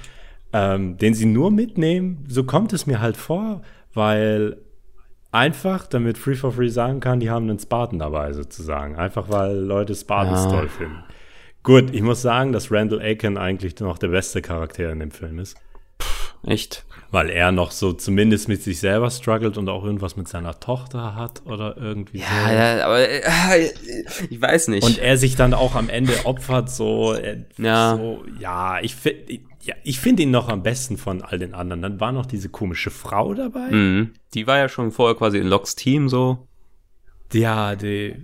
[0.53, 2.25] ähm, den sie nur mitnehmen.
[2.29, 3.63] So kommt es mir halt vor,
[3.95, 4.59] weil
[5.37, 8.97] Einfach, damit Free for Free sagen kann, die haben einen Spartan dabei sozusagen.
[8.97, 10.51] Einfach weil Leute Spartans ja.
[10.51, 11.05] toll finden.
[11.63, 15.39] Gut, ich muss sagen, dass Randall Aiken eigentlich noch der beste Charakter in dem Film
[15.39, 15.59] ist.
[16.43, 16.86] Echt?
[17.11, 21.15] Weil er noch so zumindest mit sich selber struggelt und auch irgendwas mit seiner Tochter
[21.15, 22.53] hat oder irgendwie ja, so.
[22.53, 23.71] Ja, aber äh,
[24.31, 24.85] ich weiß nicht.
[24.85, 27.15] Und er sich dann auch am Ende opfert, so.
[27.15, 27.97] Äh, ja.
[27.97, 31.83] So, ja, ich finde ja, ich finde ihn noch am besten von all den anderen.
[31.83, 33.71] Dann war noch diese komische Frau dabei.
[33.71, 34.13] Mhm.
[34.35, 36.47] Die war ja schon vorher quasi in Locks Team so.
[37.33, 38.15] Ja, die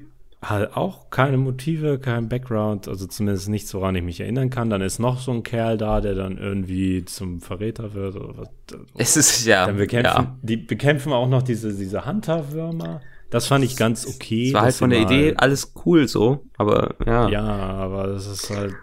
[0.43, 4.71] hat auch keine Motive, kein Background, also zumindest nichts, woran ich mich erinnern kann.
[4.71, 8.49] Dann ist noch so ein Kerl da, der dann irgendwie zum Verräter wird oder was.
[8.97, 9.67] Es ist ja.
[9.67, 10.37] Dann bekämpfen, ja.
[10.43, 13.01] Die bekämpfen auch noch diese, diese Hunter-Würmer.
[13.31, 14.49] Das fand ich ganz okay.
[14.49, 17.29] Es war halt von der Idee alles cool so, aber ja.
[17.29, 18.75] Ja, aber das ist halt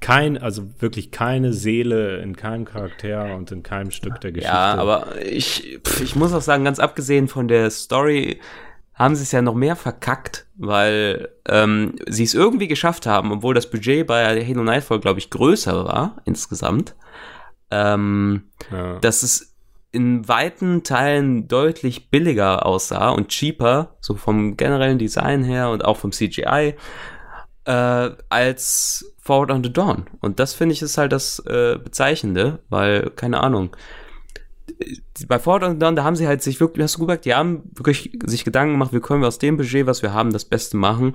[0.00, 4.54] kein, also wirklich keine Seele in keinem Charakter und in keinem Stück der Geschichte.
[4.54, 8.38] Ja, aber ich, ich muss auch sagen, ganz abgesehen von der Story,
[8.96, 13.54] haben sie es ja noch mehr verkackt, weil ähm, sie es irgendwie geschafft haben, obwohl
[13.54, 16.96] das Budget bei Halo Nightfall, glaube ich, größer war insgesamt,
[17.70, 18.98] ähm, ja.
[19.00, 19.54] dass es
[19.92, 25.98] in weiten Teilen deutlich billiger aussah und cheaper, so vom generellen Design her und auch
[25.98, 26.74] vom CGI,
[27.64, 30.06] äh, als Forward on the Dawn.
[30.20, 33.76] Und das finde ich ist halt das äh, Bezeichnende, weil, keine Ahnung,
[35.28, 37.62] bei Forward on Dawn, da haben sie halt sich wirklich, hast du gesagt, die haben
[37.74, 40.76] wirklich sich Gedanken gemacht, wie können wir aus dem Budget, was wir haben, das Beste
[40.76, 41.14] machen.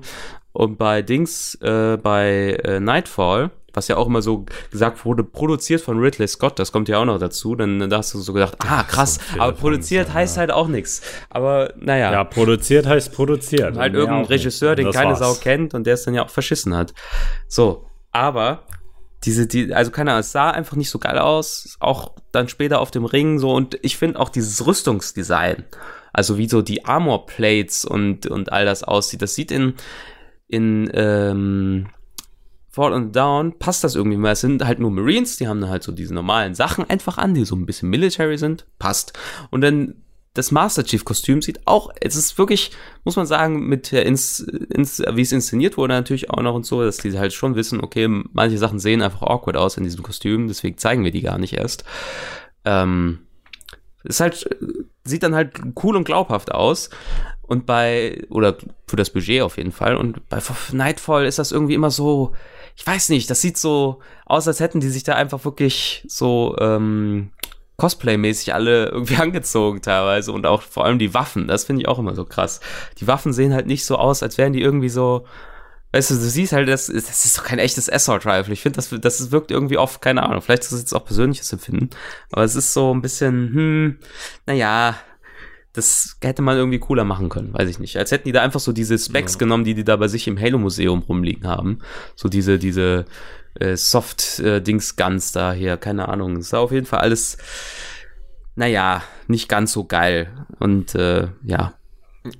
[0.52, 5.80] Und bei Dings, äh, bei äh, Nightfall, was ja auch immer so gesagt wurde, produziert
[5.80, 8.56] von Ridley Scott, das kommt ja auch noch dazu, dann da hast du so gedacht,
[8.58, 10.40] ah krass, aber produziert sein, heißt ja.
[10.40, 11.00] halt auch nichts.
[11.30, 12.12] Aber naja.
[12.12, 13.78] Ja, produziert heißt produziert.
[13.78, 15.20] Halt irgendein Regisseur, den keine war's.
[15.20, 16.92] Sau kennt und der es dann ja auch verschissen hat.
[17.48, 18.64] So, aber
[19.24, 22.80] diese, die, also keine Ahnung, es sah einfach nicht so geil aus, auch dann später
[22.80, 25.64] auf dem Ring so und ich finde auch dieses Rüstungsdesign,
[26.12, 29.74] also wie so die Armor Plates und, und all das aussieht, das sieht in,
[30.48, 31.86] in, ähm,
[32.72, 34.32] Fall and Down passt das irgendwie mal.
[34.32, 37.34] Es sind halt nur Marines, die haben dann halt so diese normalen Sachen einfach an,
[37.34, 38.64] die so ein bisschen military sind.
[38.78, 39.12] Passt.
[39.50, 39.96] Und dann
[40.34, 42.70] das Master Chief Kostüm sieht auch, es ist wirklich,
[43.04, 46.64] muss man sagen, mit der ins, ins, wie es inszeniert wurde natürlich auch noch und
[46.64, 50.02] so, dass die halt schon wissen, okay, manche Sachen sehen einfach awkward aus in diesem
[50.02, 51.84] Kostüm, deswegen zeigen wir die gar nicht erst.
[52.64, 53.20] Ähm,
[54.04, 54.48] ist halt,
[55.04, 56.90] sieht dann halt cool und glaubhaft aus.
[57.42, 58.56] Und bei, oder
[58.86, 59.96] für das Budget auf jeden Fall.
[59.96, 60.40] Und bei
[60.72, 62.32] Nightfall ist das irgendwie immer so,
[62.76, 66.56] ich weiß nicht, das sieht so aus, als hätten die sich da einfach wirklich so,
[66.58, 67.30] ähm,
[67.76, 71.98] Cosplay-mäßig alle irgendwie angezogen teilweise und auch vor allem die Waffen, das finde ich auch
[71.98, 72.60] immer so krass.
[72.98, 75.26] Die Waffen sehen halt nicht so aus, als wären die irgendwie so,
[75.92, 78.52] weißt du, du siehst halt, das, das ist doch kein echtes Assault Rifle.
[78.52, 81.52] Ich finde, das, das wirkt irgendwie oft, keine Ahnung, vielleicht ist das jetzt auch persönliches
[81.52, 81.90] Empfinden,
[82.30, 83.98] aber es ist so ein bisschen, hm,
[84.46, 84.96] naja,
[85.72, 87.96] das hätte man irgendwie cooler machen können, weiß ich nicht.
[87.96, 89.38] Als hätten die da einfach so diese Specs ja.
[89.38, 91.78] genommen, die die da bei sich im Halo-Museum rumliegen haben.
[92.14, 93.06] So diese, diese
[93.58, 96.36] äh, Soft-Dings-Guns äh, da hier, keine Ahnung.
[96.36, 97.38] Es war auf jeden Fall alles,
[98.54, 100.46] naja, nicht ganz so geil.
[100.58, 101.74] Und äh, ja.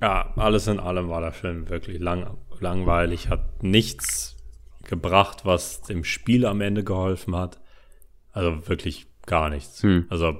[0.01, 4.37] Ja, alles in allem war der Film wirklich lang, langweilig, hat nichts
[4.83, 7.59] gebracht, was dem Spiel am Ende geholfen hat.
[8.31, 9.83] Also wirklich gar nichts.
[9.83, 10.05] Hm.
[10.09, 10.37] Also,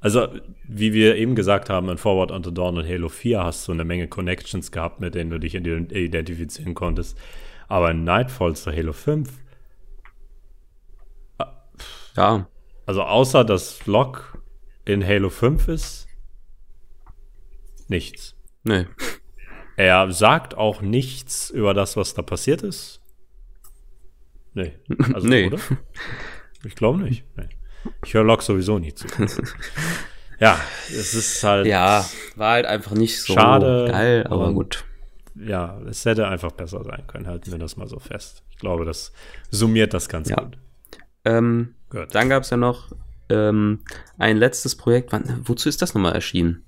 [0.00, 0.28] also,
[0.66, 3.84] wie wir eben gesagt haben, in Forward Unto Dawn und Halo 4 hast du eine
[3.84, 7.18] Menge Connections gehabt, mit denen du dich identifizieren konntest.
[7.68, 9.41] Aber in Nightfall zu Halo 5
[12.16, 12.48] ja.
[12.86, 14.38] Also außer dass Locke
[14.84, 16.08] in Halo 5 ist,
[17.88, 18.34] nichts.
[18.64, 18.86] Nee.
[19.76, 23.00] Er sagt auch nichts über das, was da passiert ist.
[24.54, 24.72] Nee.
[25.14, 25.46] Also, nee.
[25.46, 25.58] oder?
[26.64, 27.24] Ich glaube nicht.
[27.36, 27.48] Nee.
[28.04, 29.08] Ich höre Locke sowieso nie zu.
[30.38, 31.66] ja, es ist halt.
[31.66, 32.06] Ja,
[32.36, 34.84] war halt einfach nicht so schade, geil, aber gut.
[35.34, 37.26] Ja, es hätte einfach besser sein können.
[37.26, 38.44] Halten wir das mal so fest.
[38.50, 39.12] Ich glaube, das
[39.50, 40.36] summiert das ganz ja.
[40.36, 40.58] gut.
[41.24, 42.08] Ähm, Gut.
[42.12, 42.90] Dann gab es ja noch
[43.28, 43.80] ähm,
[44.18, 45.12] ein letztes Projekt.
[45.12, 46.64] Wann, wozu ist das nochmal erschienen?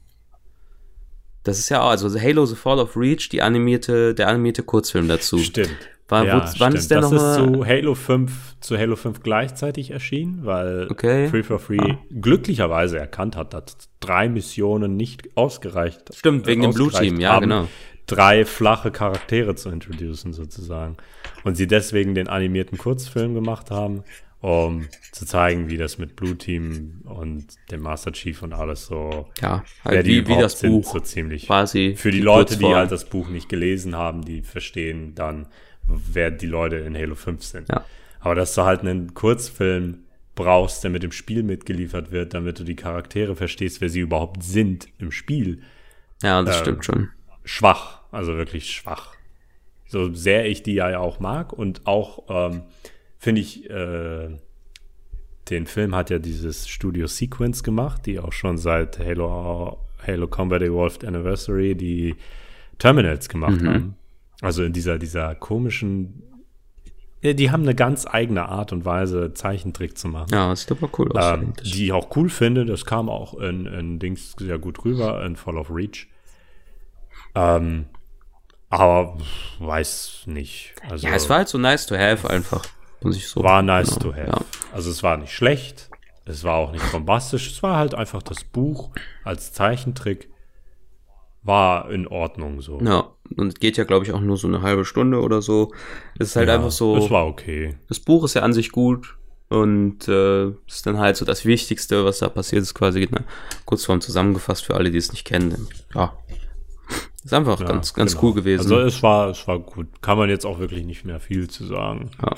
[1.44, 5.08] Das ist ja auch, also Halo The Fall of Reach, die animierte, der animierte Kurzfilm
[5.08, 5.38] dazu.
[5.38, 5.76] Stimmt.
[6.08, 6.74] War, ja, wo, wann stimmt.
[6.74, 7.18] ist der nochmal?
[7.18, 11.28] Das ist zu Halo 5, zu Halo 5 gleichzeitig erschienen, weil okay.
[11.28, 11.98] Free for Free ah.
[12.10, 17.42] glücklicherweise erkannt hat, dass drei Missionen nicht ausgereicht Stimmt, wegen dem Blue Team, ja, haben,
[17.42, 17.68] genau.
[18.06, 20.98] Drei flache Charaktere zu introducen, sozusagen.
[21.42, 24.04] Und sie deswegen den animierten Kurzfilm gemacht haben
[24.44, 29.26] um zu zeigen, wie das mit Blue Team und dem Master Chief und alles so,
[29.40, 31.46] ja, halt wer die wie, wie das sind, Buch so ziemlich.
[31.46, 35.46] Quasi Für die, die Leute, die halt das Buch nicht gelesen haben, die verstehen dann,
[35.86, 37.70] wer die Leute in Halo 5 sind.
[37.70, 37.86] Ja.
[38.20, 42.64] Aber dass du halt einen Kurzfilm brauchst, der mit dem Spiel mitgeliefert wird, damit du
[42.64, 45.62] die Charaktere verstehst, wer sie überhaupt sind im Spiel,
[46.22, 47.08] Ja, das äh, stimmt schon.
[47.46, 49.14] Schwach, also wirklich schwach.
[49.86, 52.64] So sehr ich die ja auch mag und auch ähm,
[53.24, 54.28] finde ich, äh,
[55.50, 60.62] den Film hat ja dieses Studio Sequence gemacht, die auch schon seit Halo, Halo Combat
[60.62, 62.16] Evolved Anniversary die
[62.78, 63.68] Terminals gemacht mhm.
[63.68, 63.96] haben.
[64.40, 66.22] Also in dieser, dieser komischen
[67.22, 70.28] die haben eine ganz eigene Art und Weise, Zeichentrick zu machen.
[70.30, 71.38] Ja, das sieht aber cool aus.
[71.38, 72.66] Ähm, die ich auch cool finde.
[72.66, 76.06] Das kam auch in, in Dings sehr gut rüber, in Fall of Reach.
[77.34, 77.86] Ähm,
[78.68, 79.16] aber
[79.58, 80.74] weiß nicht.
[80.90, 82.62] Also, ja, es war halt so nice to have einfach.
[83.04, 84.26] Muss ich so war nice genau, to have.
[84.26, 84.40] Ja.
[84.72, 85.90] Also es war nicht schlecht.
[86.24, 87.50] Es war auch nicht bombastisch.
[87.50, 88.90] Es war halt einfach das Buch
[89.24, 90.28] als Zeichentrick
[91.42, 92.80] war in Ordnung so.
[92.80, 95.72] Ja, und geht ja, glaube ich, auch nur so eine halbe Stunde oder so.
[96.18, 96.96] Es ist halt ja, einfach so.
[96.96, 97.76] Es war okay.
[97.88, 99.16] Das Buch ist ja an sich gut
[99.50, 103.24] und äh, ist dann halt so das Wichtigste, was da passiert ist, quasi ne,
[103.66, 105.68] kurzform zusammengefasst für alle, die es nicht kennen.
[105.94, 106.16] Ja.
[107.22, 108.24] Ist einfach ja, ganz, ganz genau.
[108.26, 108.62] cool gewesen.
[108.62, 109.86] Also es war, es war gut.
[110.02, 112.10] Kann man jetzt auch wirklich nicht mehr viel zu sagen.
[112.22, 112.34] Ja.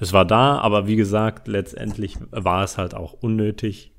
[0.00, 3.92] Es war da, aber wie gesagt, letztendlich war es halt auch unnötig,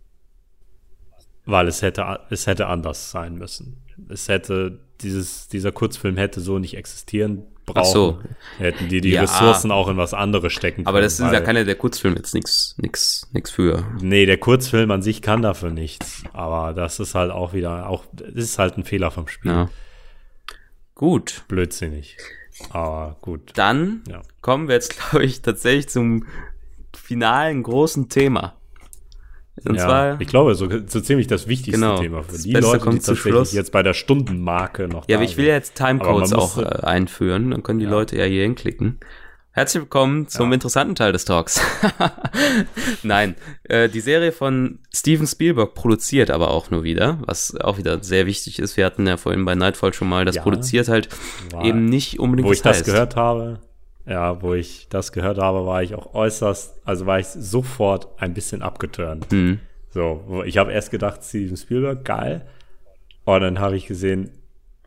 [1.46, 6.60] weil es hätte, es hätte anders sein müssen es hätte, dieses, dieser Kurzfilm hätte so
[6.60, 7.82] nicht existieren brauchen.
[7.82, 8.20] Ach so.
[8.58, 10.88] Hätten die die ja, Ressourcen auch in was anderes stecken können.
[10.88, 13.86] Aber das ist ja keine, der Kurzfilm jetzt nichts, nichts, nichts für.
[14.02, 16.24] Nee, der Kurzfilm an sich kann dafür nichts.
[16.34, 19.52] Aber das ist halt auch wieder, auch, das ist halt ein Fehler vom Spiel.
[19.52, 19.70] Ja.
[20.96, 21.44] Gut.
[21.48, 22.18] Blödsinnig.
[22.70, 23.52] Aber gut.
[23.56, 24.22] Dann ja.
[24.42, 26.26] kommen wir jetzt, glaube ich, tatsächlich zum
[26.96, 28.56] finalen großen Thema.
[29.66, 32.90] Und ja, zwar, ich glaube, so, so ziemlich das wichtigste genau, Thema für die Leute,
[32.90, 36.58] die tatsächlich jetzt bei der Stundenmarke noch Ja, aber ich will ja jetzt Timecodes auch
[36.58, 37.92] äh, einführen, dann können die ja.
[37.92, 39.00] Leute ja hier hinklicken.
[39.54, 40.54] Herzlich willkommen zum ja.
[40.54, 41.60] interessanten Teil des Talks.
[43.04, 48.02] Nein, äh, die Serie von Steven Spielberg produziert aber auch nur wieder, was auch wieder
[48.02, 48.78] sehr wichtig ist.
[48.78, 51.10] Wir hatten ja vorhin bei Nightfall schon mal, das ja, produziert halt
[51.62, 52.48] eben nicht unbedingt.
[52.48, 52.86] Wo ich das heißt.
[52.86, 53.60] gehört habe,
[54.06, 58.34] ja, wo ich das gehört habe, war ich auch äußerst, also war ich sofort ein
[58.34, 59.30] bisschen abgeturnt.
[59.34, 59.60] Mhm.
[59.90, 62.48] So, ich habe erst gedacht, Steven Spielberg, geil.
[63.26, 64.32] Und dann habe ich gesehen,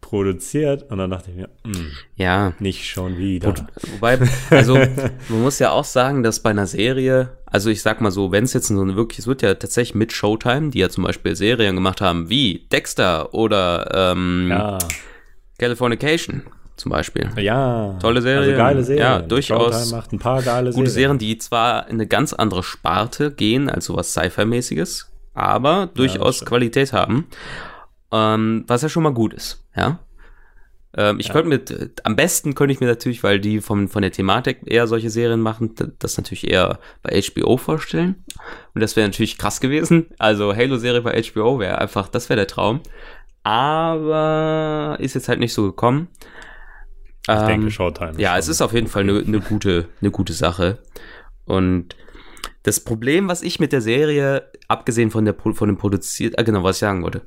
[0.04, 3.48] produziert und dann dachte ich mir, mh, hm, ja, nicht schon wieder.
[3.48, 4.18] Und, wobei,
[4.50, 4.74] also
[5.30, 8.44] man muss ja auch sagen, dass bei einer Serie, also ich sag mal so, wenn
[8.44, 11.34] es jetzt so eine wirklich, es wird ja tatsächlich mit Showtime, die ja zum Beispiel
[11.34, 14.78] Serien gemacht haben, wie Dexter oder ähm, ja.
[15.58, 16.42] Californication
[16.76, 17.30] zum Beispiel.
[17.38, 17.96] Ja.
[17.98, 18.50] Tolle Serie.
[18.50, 19.02] Also geile Serie.
[19.02, 19.90] Ja, durchaus.
[19.90, 21.18] macht ein paar geile gute Serien.
[21.18, 26.46] Serien, die zwar in eine ganz andere Sparte gehen, als sowas Sci-Fi-mäßiges, aber durchaus ja,
[26.46, 27.26] Qualität haben.
[28.14, 29.98] Ähm, was ja schon mal gut ist, ja.
[30.96, 31.32] Ähm, ich ja.
[31.32, 34.86] könnte mit, am besten könnte ich mir natürlich, weil die vom, von der Thematik eher
[34.86, 38.24] solche Serien machen, das natürlich eher bei HBO vorstellen.
[38.72, 40.06] Und das wäre natürlich krass gewesen.
[40.18, 42.80] Also Halo-Serie bei HBO wäre einfach, das wäre der Traum.
[43.42, 46.08] Aber ist jetzt halt nicht so gekommen.
[47.26, 48.14] Ich ähm, denke, Showtime.
[48.18, 50.78] Ja, es ist auf jeden Fall eine ne gute, ne gute Sache.
[51.46, 51.96] Und
[52.62, 56.62] das Problem, was ich mit der Serie, abgesehen von, der, von dem produziert, äh, genau,
[56.62, 57.22] was ich sagen wollte,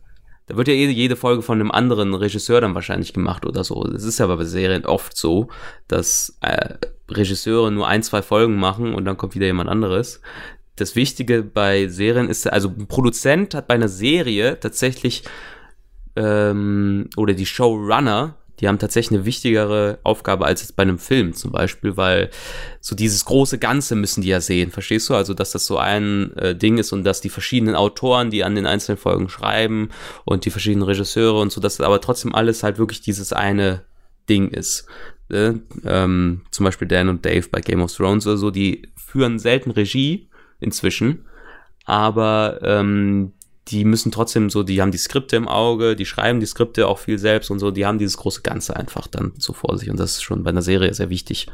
[0.47, 3.83] da wird ja jede, jede Folge von einem anderen Regisseur dann wahrscheinlich gemacht oder so.
[3.83, 5.49] Das ist ja bei Serien oft so,
[5.87, 6.75] dass äh,
[7.09, 10.21] Regisseure nur ein, zwei Folgen machen und dann kommt wieder jemand anderes.
[10.77, 15.23] Das Wichtige bei Serien ist, also ein Produzent hat bei einer Serie tatsächlich
[16.15, 21.33] ähm, oder die Showrunner die haben tatsächlich eine wichtigere Aufgabe als jetzt bei einem Film
[21.33, 22.29] zum Beispiel, weil
[22.81, 25.15] so dieses große Ganze müssen die ja sehen, verstehst du?
[25.15, 28.55] Also, dass das so ein äh, Ding ist und dass die verschiedenen Autoren, die an
[28.55, 29.89] den einzelnen Folgen schreiben
[30.25, 33.83] und die verschiedenen Regisseure und so, dass aber trotzdem alles halt wirklich dieses eine
[34.27, 34.87] Ding ist.
[35.29, 35.53] Äh,
[35.85, 39.71] ähm, zum Beispiel Dan und Dave bei Game of Thrones oder so, die führen selten
[39.71, 40.29] Regie
[40.59, 41.25] inzwischen,
[41.85, 43.33] aber ähm,
[43.69, 46.99] die müssen trotzdem so, die haben die Skripte im Auge, die schreiben die Skripte auch
[46.99, 49.99] viel selbst und so, die haben dieses große Ganze einfach dann so vor sich und
[49.99, 51.47] das ist schon bei einer Serie sehr wichtig.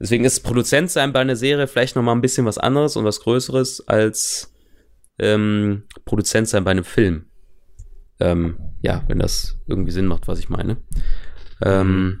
[0.00, 3.20] Deswegen ist Produzent sein bei einer Serie vielleicht nochmal ein bisschen was anderes und was
[3.20, 4.54] Größeres als
[5.18, 7.26] ähm, Produzent sein bei einem Film.
[8.18, 10.78] Ähm, ja, wenn das irgendwie Sinn macht, was ich meine.
[11.62, 12.20] Ähm,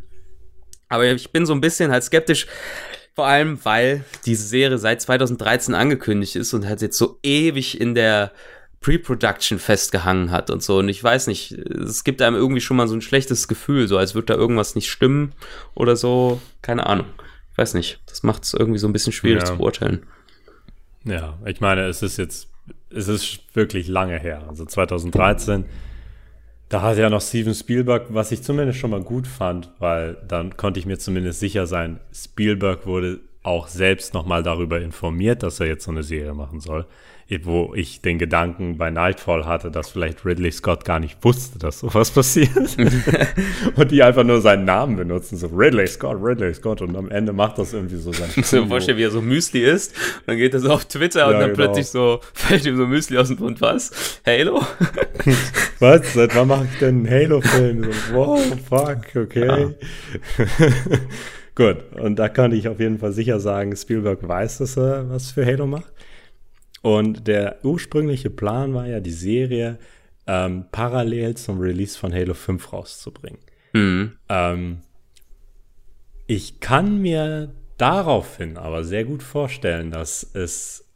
[0.88, 2.46] aber ich bin so ein bisschen halt skeptisch,
[3.14, 7.94] vor allem, weil diese Serie seit 2013 angekündigt ist und halt jetzt so ewig in
[7.94, 8.30] der
[8.80, 10.78] Pre-Production festgehangen hat und so.
[10.78, 13.98] Und ich weiß nicht, es gibt einem irgendwie schon mal so ein schlechtes Gefühl, so
[13.98, 15.32] als würde da irgendwas nicht stimmen
[15.74, 16.40] oder so.
[16.62, 17.06] Keine Ahnung.
[17.52, 18.00] Ich weiß nicht.
[18.06, 19.46] Das macht es irgendwie so ein bisschen schwierig ja.
[19.46, 20.06] zu beurteilen.
[21.04, 22.48] Ja, ich meine, es ist jetzt,
[22.90, 24.44] es ist wirklich lange her.
[24.48, 25.64] Also 2013,
[26.68, 30.56] da hatte ja noch Steven Spielberg, was ich zumindest schon mal gut fand, weil dann
[30.56, 35.66] konnte ich mir zumindest sicher sein, Spielberg wurde auch selbst nochmal darüber informiert, dass er
[35.66, 36.86] jetzt so eine Serie machen soll
[37.42, 41.80] wo ich den Gedanken bei Nightfall hatte, dass vielleicht Ridley Scott gar nicht wusste, dass
[41.80, 42.76] sowas passiert.
[43.76, 46.82] und die einfach nur seinen Namen benutzen, so Ridley Scott, Ridley Scott.
[46.82, 48.30] Und am Ende macht das irgendwie so sein.
[48.36, 49.94] Ich mir vorstellen, wie er so Müsli isst.
[50.26, 51.54] Dann geht er so auf Twitter ja, und dann genau.
[51.54, 53.60] plötzlich so fällt ihm so Müsli aus dem Mund.
[53.60, 54.20] Was?
[54.24, 54.62] Halo?
[55.80, 56.14] was?
[56.14, 57.84] Seit wann mache ich denn einen Halo-Film?
[57.84, 59.46] So, wow, fuck, okay.
[59.46, 60.46] Ja.
[61.56, 65.32] Gut, und da kann ich auf jeden Fall sicher sagen, Spielberg weiß, dass er was
[65.32, 65.95] für Halo macht.
[66.86, 69.76] Und der ursprüngliche Plan war ja, die Serie
[70.28, 73.40] ähm, parallel zum Release von Halo 5 rauszubringen.
[73.72, 74.12] Mhm.
[74.28, 74.82] Ähm,
[76.28, 80.88] ich kann mir daraufhin aber sehr gut vorstellen, dass es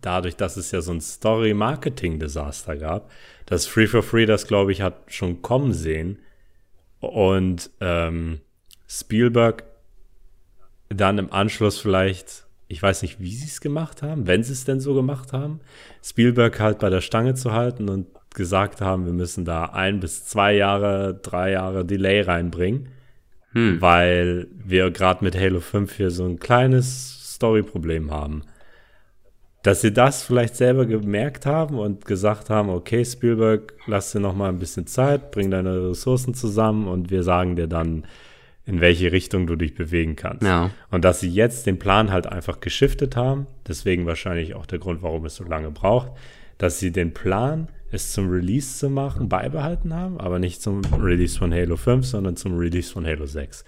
[0.00, 3.10] dadurch, dass es ja so ein Story-Marketing-Desaster gab,
[3.44, 6.18] dass Free for Free das, glaube ich, hat schon kommen sehen
[7.00, 8.40] und ähm,
[8.88, 9.64] Spielberg
[10.88, 14.64] dann im Anschluss vielleicht ich weiß nicht, wie sie es gemacht haben, wenn sie es
[14.64, 15.60] denn so gemacht haben,
[16.02, 20.26] Spielberg halt bei der Stange zu halten und gesagt haben, wir müssen da ein bis
[20.26, 22.88] zwei Jahre, drei Jahre Delay reinbringen,
[23.52, 23.80] hm.
[23.80, 28.42] weil wir gerade mit Halo 5 hier so ein kleines Story-Problem haben.
[29.62, 34.34] Dass sie das vielleicht selber gemerkt haben und gesagt haben, okay, Spielberg, lass dir noch
[34.34, 38.06] mal ein bisschen Zeit, bring deine Ressourcen zusammen und wir sagen dir dann,
[38.66, 40.42] in welche Richtung du dich bewegen kannst.
[40.42, 40.70] Ja.
[40.90, 45.02] Und dass sie jetzt den Plan halt einfach geschiftet haben, deswegen wahrscheinlich auch der Grund,
[45.02, 46.12] warum es so lange braucht,
[46.58, 51.38] dass sie den Plan, es zum Release zu machen, beibehalten haben, aber nicht zum Release
[51.38, 53.64] von Halo 5, sondern zum Release von Halo 6.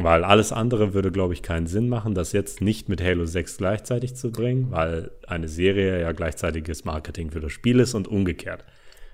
[0.00, 3.56] Weil alles andere würde, glaube ich, keinen Sinn machen, das jetzt nicht mit Halo 6
[3.56, 8.64] gleichzeitig zu bringen, weil eine Serie ja gleichzeitiges Marketing für das Spiel ist und umgekehrt.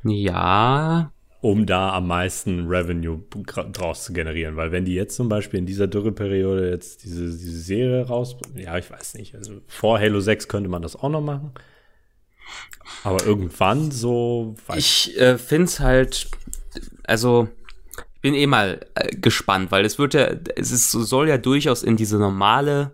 [0.02, 1.10] Ja,
[1.44, 3.22] um da am meisten Revenue
[3.70, 4.56] draus zu generieren.
[4.56, 8.78] Weil wenn die jetzt zum Beispiel in dieser Dürreperiode jetzt diese, diese Serie raus, ja,
[8.78, 11.52] ich weiß nicht, also vor Halo 6 könnte man das auch noch machen.
[13.02, 14.54] Aber irgendwann so.
[14.74, 16.30] Ich äh, finde es halt,
[17.06, 17.48] also
[18.14, 21.82] ich bin eh mal äh, gespannt, weil es wird ja, es ist, soll ja durchaus
[21.82, 22.92] in diese normale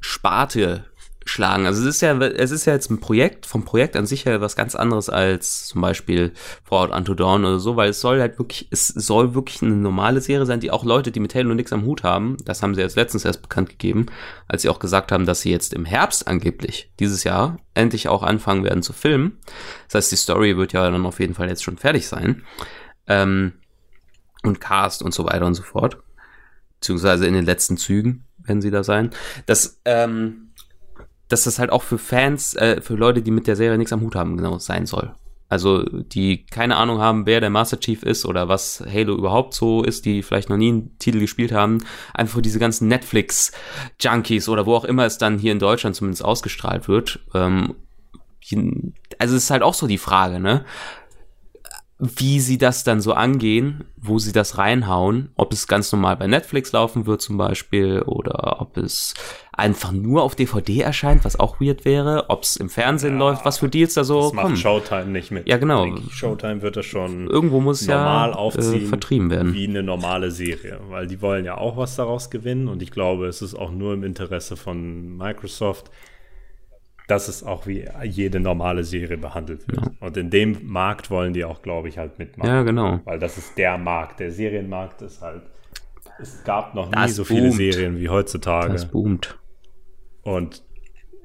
[0.00, 0.84] Sparte
[1.24, 1.66] schlagen.
[1.66, 4.40] Also es ist ja, es ist ja jetzt ein Projekt, vom Projekt an sich ja
[4.40, 6.32] was ganz anderes als zum Beispiel
[6.64, 10.20] Fallout Unto Dawn oder so, weil es soll halt wirklich, es soll wirklich eine normale
[10.20, 12.80] Serie sein, die auch Leute, die mit Halo nichts am Hut haben, das haben sie
[12.80, 14.06] jetzt letztens erst bekannt gegeben,
[14.48, 18.22] als sie auch gesagt haben, dass sie jetzt im Herbst angeblich dieses Jahr endlich auch
[18.22, 19.38] anfangen werden zu filmen.
[19.88, 22.44] Das heißt, die Story wird ja dann auf jeden Fall jetzt schon fertig sein.
[23.06, 23.54] Ähm,
[24.42, 25.98] und Cast und so weiter und so fort.
[26.80, 29.10] Beziehungsweise in den letzten Zügen werden sie da sein.
[29.46, 30.41] Das, ähm,
[31.32, 34.02] dass das halt auch für Fans, äh, für Leute, die mit der Serie nichts am
[34.02, 35.14] Hut haben, genau sein soll.
[35.48, 39.82] Also die keine Ahnung haben, wer der Master Chief ist oder was Halo überhaupt so
[39.82, 41.84] ist, die vielleicht noch nie einen Titel gespielt haben.
[42.14, 46.88] Einfach diese ganzen Netflix-Junkies oder wo auch immer es dann hier in Deutschland zumindest ausgestrahlt
[46.88, 47.20] wird.
[47.34, 47.74] Ähm,
[49.18, 50.64] also es ist halt auch so die Frage, ne?
[52.04, 56.26] Wie sie das dann so angehen, wo sie das reinhauen, ob es ganz normal bei
[56.26, 59.14] Netflix laufen wird zum Beispiel oder ob es
[59.52, 63.44] einfach nur auf DVD erscheint, was auch weird wäre, ob es im Fernsehen ja, läuft,
[63.44, 64.56] was für die jetzt da so das macht kommen.
[64.56, 65.48] Showtime nicht mit.
[65.48, 65.96] Ja, genau.
[66.10, 69.54] Showtime wird das schon irgendwo muss normal ja, äh, aufziehen, äh, vertrieben werden.
[69.54, 73.28] Wie eine normale Serie, weil die wollen ja auch was daraus gewinnen und ich glaube,
[73.28, 75.92] es ist auch nur im Interesse von Microsoft,
[77.08, 79.80] dass es auch wie jede normale Serie behandelt wird.
[79.80, 79.92] Ja.
[80.00, 82.48] Und in dem Markt wollen die auch, glaube ich, halt mitmachen.
[82.48, 83.00] Ja, genau.
[83.04, 84.20] Weil das ist der Markt.
[84.20, 85.42] Der Serienmarkt ist halt.
[86.20, 87.38] Es gab noch das nie so boomt.
[87.38, 88.72] viele Serien wie heutzutage.
[88.72, 89.38] Das boomt.
[90.22, 90.62] Und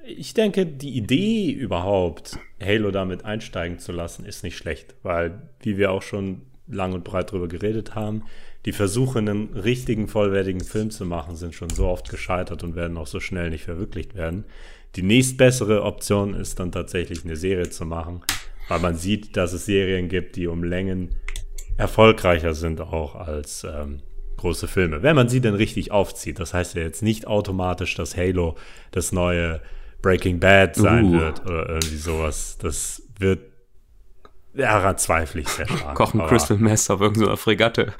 [0.04, 5.78] ich denke, die Idee überhaupt, Halo damit einsteigen zu lassen, ist nicht schlecht, weil, wie
[5.78, 8.24] wir auch schon lang und breit drüber geredet haben,
[8.66, 12.98] die Versuche, einen richtigen, vollwertigen Film zu machen, sind schon so oft gescheitert und werden
[12.98, 14.46] auch so schnell nicht verwirklicht werden.
[14.98, 18.24] Die nächstbessere Option ist dann tatsächlich eine Serie zu machen,
[18.68, 21.16] weil man sieht, dass es Serien gibt, die um Längen
[21.78, 24.00] erfolgreicher sind auch als ähm,
[24.38, 25.04] große Filme.
[25.04, 26.40] Wenn man sie denn richtig aufzieht.
[26.40, 28.56] Das heißt ja jetzt nicht automatisch, dass Halo
[28.90, 29.62] das neue
[30.02, 31.20] Breaking Bad sein uh.
[31.20, 32.58] wird oder irgendwie sowas.
[32.60, 33.47] Das wird
[34.58, 35.96] Daran zweifle ich sehr stark.
[35.96, 37.94] Kochen Crystal Mess auf irgendeiner Fregatte.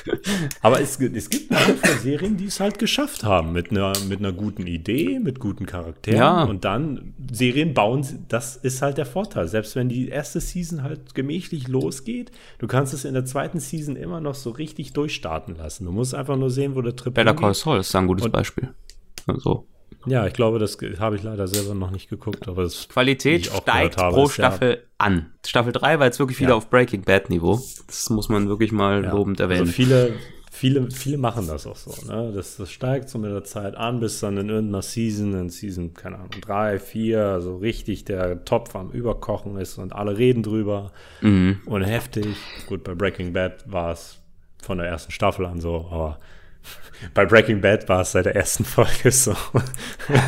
[0.62, 4.32] aber es, es gibt eine Serien, die es halt geschafft haben mit einer, mit einer
[4.32, 6.18] guten Idee, mit guten Charakteren.
[6.18, 6.44] Ja.
[6.44, 9.48] Und dann Serien bauen, das ist halt der Vorteil.
[9.48, 13.94] Selbst wenn die erste Season halt gemächlich losgeht, du kannst es in der zweiten Season
[13.94, 15.84] immer noch so richtig durchstarten lassen.
[15.84, 18.32] Du musst einfach nur sehen, wo der Trip Better Call Saul ist ein gutes Und,
[18.32, 18.72] Beispiel.
[19.36, 19.66] So.
[20.06, 23.96] Ja, ich glaube, das habe ich leider selber noch nicht geguckt, aber es Qualität steigt
[23.96, 25.26] habe, pro Staffel ja, an.
[25.46, 26.56] Staffel 3 war jetzt wirklich wieder ja.
[26.56, 27.60] auf Breaking Bad Niveau.
[27.86, 29.12] Das muss man wirklich mal ja.
[29.12, 29.62] lobend erwähnen.
[29.62, 30.14] Also viele,
[30.50, 32.32] viele, viele machen das auch so, ne?
[32.34, 35.94] Das, das steigt so mit der Zeit an, bis dann in irgendeiner Season, in Season,
[35.94, 40.92] keine Ahnung, drei, vier, so richtig der Topf am Überkochen ist und alle reden drüber
[41.20, 41.60] mhm.
[41.66, 42.36] und heftig.
[42.66, 44.20] Gut, bei Breaking Bad war es
[44.62, 46.18] von der ersten Staffel an so, aber
[47.14, 49.34] bei Breaking Bad war es seit der ersten Folge so.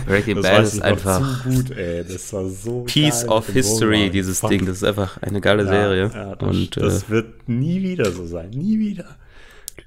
[0.07, 2.05] Breaking das Bad ist einfach zu gut, ey.
[2.05, 4.51] Das war so Piece of History, dieses Fuck.
[4.51, 4.67] Ding.
[4.67, 6.11] Das ist einfach eine geile ja, Serie.
[6.15, 8.51] Ja, das, und, das äh, wird nie wieder so sein.
[8.51, 9.17] Nie wieder.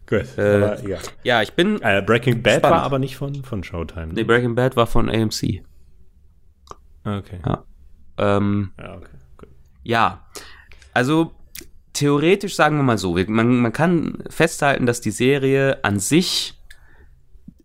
[0.07, 0.99] Gut, äh, ja.
[1.23, 1.81] Ja, ich bin.
[1.81, 2.77] Äh, Breaking Bad spannend.
[2.77, 4.07] war aber nicht von, von Showtime.
[4.07, 4.13] Ne?
[4.15, 5.63] Nee, Breaking Bad war von AMC.
[7.05, 7.39] Okay.
[7.45, 7.63] Ja.
[8.17, 9.17] Ähm, ja, okay.
[9.37, 9.49] Gut.
[9.83, 10.25] Ja.
[10.93, 11.31] Also,
[11.93, 16.55] theoretisch sagen wir mal so, man, man kann festhalten, dass die Serie an sich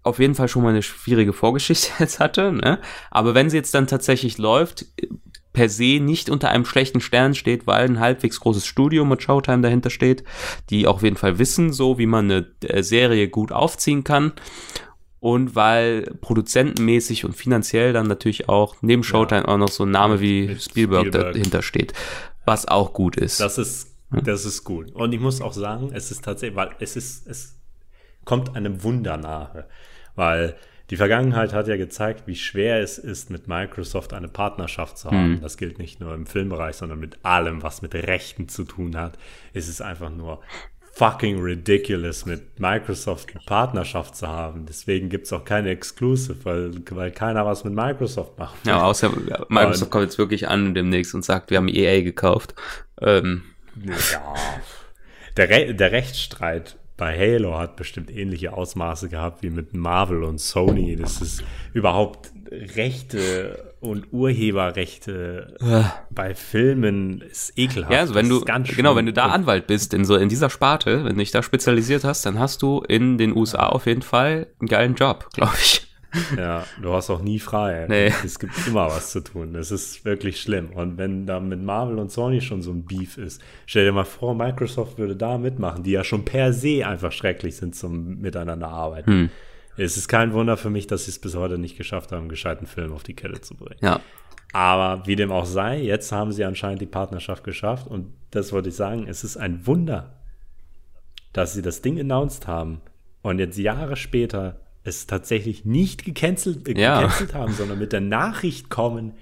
[0.02, 2.78] auf jeden Fall schon mal eine schwierige Vorgeschichte jetzt hatte, ne?
[3.10, 4.86] Aber wenn sie jetzt dann tatsächlich läuft,
[5.52, 9.60] per se nicht unter einem schlechten Stern steht, weil ein halbwegs großes Studio mit Showtime
[9.60, 10.22] dahinter steht,
[10.70, 14.32] die auf jeden Fall wissen, so wie man eine äh, Serie gut aufziehen kann.
[15.20, 19.48] Und weil produzentenmäßig und finanziell dann natürlich auch neben Showtime ja.
[19.48, 21.92] auch noch so ein Name wie Spielberg, Spielberg dahinter steht,
[22.44, 23.40] was auch gut ist.
[23.40, 24.90] Das ist, das ist gut.
[24.92, 27.58] Und ich muss auch sagen, es ist tatsächlich, weil es ist, es
[28.24, 29.66] kommt einem Wunder nahe,
[30.14, 30.56] weil
[30.90, 35.32] die Vergangenheit hat ja gezeigt, wie schwer es ist, mit Microsoft eine Partnerschaft zu haben.
[35.32, 35.40] Mhm.
[35.42, 39.18] Das gilt nicht nur im Filmbereich, sondern mit allem, was mit Rechten zu tun hat.
[39.52, 40.40] Es ist einfach nur
[40.94, 44.64] fucking ridiculous, mit Microsoft eine Partnerschaft zu haben.
[44.66, 48.66] Deswegen gibt es auch keine Exclusive, weil, weil keiner was mit Microsoft macht.
[48.66, 49.10] Ja, außer
[49.48, 52.54] Microsoft und, kommt jetzt wirklich an demnächst und sagt, wir haben EA gekauft.
[53.00, 53.42] Ähm.
[54.12, 54.34] Ja.
[55.36, 60.40] Der, Re der Rechtsstreit bei Halo hat bestimmt ähnliche Ausmaße gehabt wie mit Marvel und
[60.40, 60.96] Sony.
[60.96, 65.94] Das ist überhaupt Rechte und Urheberrechte ja.
[66.10, 67.92] bei Filmen ist ekelhaft.
[67.92, 71.04] Ja, also wenn du genau, wenn du da Anwalt bist in so in dieser Sparte,
[71.04, 74.48] wenn du dich da spezialisiert hast, dann hast du in den USA auf jeden Fall
[74.58, 75.87] einen geilen Job, glaube ich.
[76.36, 77.86] Ja, du hast auch nie frei.
[77.88, 78.12] Nee.
[78.24, 79.54] Es gibt immer was zu tun.
[79.54, 80.70] Es ist wirklich schlimm.
[80.70, 84.04] Und wenn da mit Marvel und Sony schon so ein Beef ist, stell dir mal
[84.04, 88.68] vor, Microsoft würde da mitmachen, die ja schon per se einfach schrecklich sind zum Miteinander
[88.68, 89.10] arbeiten.
[89.10, 89.30] Hm.
[89.76, 92.28] Es ist kein Wunder für mich, dass sie es bis heute nicht geschafft haben, einen
[92.28, 93.78] gescheiten Film auf die Kette zu bringen.
[93.80, 94.00] Ja.
[94.52, 97.86] Aber wie dem auch sei, jetzt haben sie anscheinend die Partnerschaft geschafft.
[97.86, 100.18] Und das wollte ich sagen, es ist ein Wunder,
[101.32, 102.80] dass sie das Ding announced haben
[103.22, 107.00] und jetzt Jahre später es tatsächlich nicht gecancelt, äh, ja.
[107.00, 109.12] gecancelt haben, sondern mit der Nachricht kommen,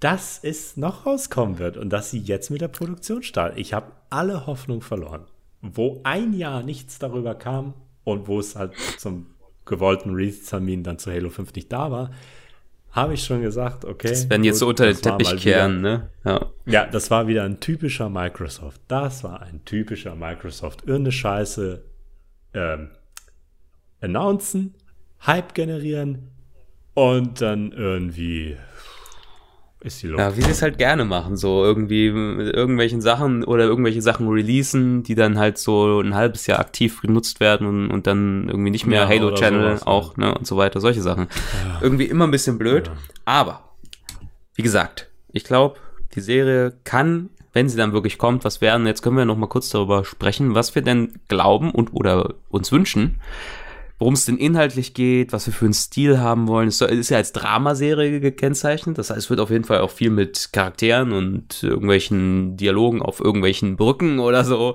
[0.00, 3.58] dass es noch rauskommen wird und dass sie jetzt mit der Produktion starten.
[3.58, 5.26] Ich habe alle Hoffnung verloren.
[5.60, 9.26] Wo ein Jahr nichts darüber kam und wo es halt zum
[9.64, 12.10] gewollten Release-Termin dann zu Halo 5 nicht da war,
[12.90, 14.08] habe ich schon gesagt, okay.
[14.08, 16.10] Das werden jetzt so unter den Teppich kehren, ne?
[16.24, 16.50] Ja.
[16.66, 18.80] ja, das war wieder ein typischer Microsoft.
[18.88, 20.82] Das war ein typischer Microsoft.
[20.82, 21.84] Irgendeine Scheiße
[22.54, 22.90] ähm,
[24.02, 24.74] announcen,
[25.26, 26.30] Hype generieren
[26.94, 28.56] und dann irgendwie
[29.80, 30.20] ist die Luft.
[30.20, 34.28] Ja, wie sie es halt gerne machen, so irgendwie mit irgendwelchen Sachen oder irgendwelche Sachen
[34.28, 38.70] releasen, die dann halt so ein halbes Jahr aktiv genutzt werden und, und dann irgendwie
[38.70, 41.26] nicht mehr ja, Halo Channel sowas, auch, ne, und so weiter, solche Sachen.
[41.64, 41.78] Ja.
[41.80, 42.92] Irgendwie immer ein bisschen blöd, ja.
[43.24, 43.62] aber
[44.54, 45.78] wie gesagt, ich glaube,
[46.14, 49.48] die Serie kann, wenn sie dann wirklich kommt, was werden, jetzt können wir noch mal
[49.48, 53.20] kurz darüber sprechen, was wir denn glauben und oder uns wünschen,
[54.02, 56.66] worum es denn inhaltlich geht, was wir für einen Stil haben wollen.
[56.66, 58.98] Es ist ja als Dramaserie gekennzeichnet.
[58.98, 63.20] Das heißt, es wird auf jeden Fall auch viel mit Charakteren und irgendwelchen Dialogen auf
[63.20, 64.74] irgendwelchen Brücken oder so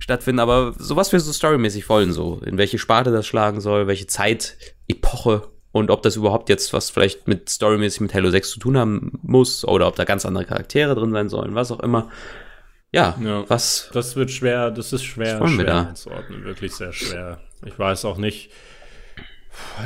[0.00, 0.38] stattfinden.
[0.38, 4.06] Aber so was wir so storymäßig wollen, so in welche Sparte das schlagen soll, welche
[4.06, 4.56] Zeit,
[4.88, 5.42] Epoche
[5.72, 9.18] und ob das überhaupt jetzt was vielleicht mit storymäßig mit Halo 6 zu tun haben
[9.20, 12.08] muss oder ob da ganz andere Charaktere drin sein sollen, was auch immer.
[12.92, 13.90] Ja, ja was.
[13.92, 15.82] Das wird schwer, das ist schwer, schwer da?
[15.88, 17.40] einzuordnen, wirklich sehr schwer.
[17.66, 18.50] Ich weiß auch nicht.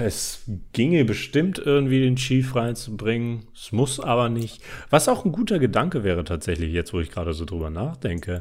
[0.03, 3.49] Es ginge bestimmt irgendwie den Chief reinzubringen.
[3.55, 4.63] Es muss aber nicht.
[4.89, 8.41] Was auch ein guter Gedanke wäre tatsächlich, jetzt wo ich gerade so drüber nachdenke.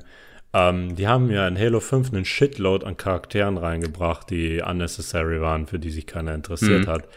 [0.53, 5.67] Ähm, die haben ja in Halo 5 einen Shitload an Charakteren reingebracht, die unnecessary waren,
[5.67, 6.91] für die sich keiner interessiert mhm.
[6.91, 7.09] hat.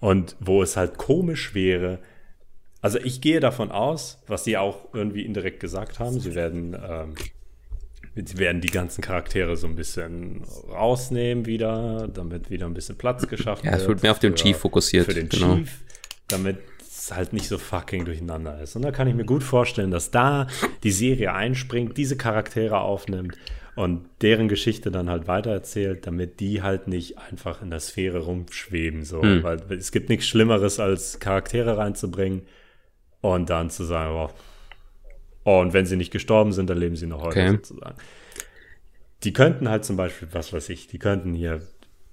[0.00, 2.00] Und wo es halt komisch wäre,
[2.82, 7.14] also ich gehe davon aus, was sie auch irgendwie indirekt gesagt haben, sie werden ähm,
[8.14, 13.26] Sie werden die ganzen Charaktere so ein bisschen rausnehmen wieder, damit wieder ein bisschen Platz
[13.26, 13.74] geschafft wird.
[13.74, 15.06] Ja, es wird mehr auf den Chief fokussiert.
[15.06, 15.56] Für den genau.
[15.56, 15.80] Chief,
[16.28, 18.76] damit es halt nicht so fucking durcheinander ist.
[18.76, 20.46] Und da kann ich mir gut vorstellen, dass da
[20.84, 23.36] die Serie einspringt, diese Charaktere aufnimmt
[23.74, 29.04] und deren Geschichte dann halt weitererzählt, damit die halt nicht einfach in der Sphäre rumschweben.
[29.04, 29.22] So.
[29.22, 29.42] Hm.
[29.42, 32.42] Weil es gibt nichts Schlimmeres, als Charaktere reinzubringen
[33.20, 34.30] und dann zu sagen, oh,
[35.44, 37.50] und wenn sie nicht gestorben sind, dann leben sie noch heute okay.
[37.50, 37.96] sozusagen.
[39.22, 41.60] die könnten halt zum Beispiel, was weiß ich, die könnten hier,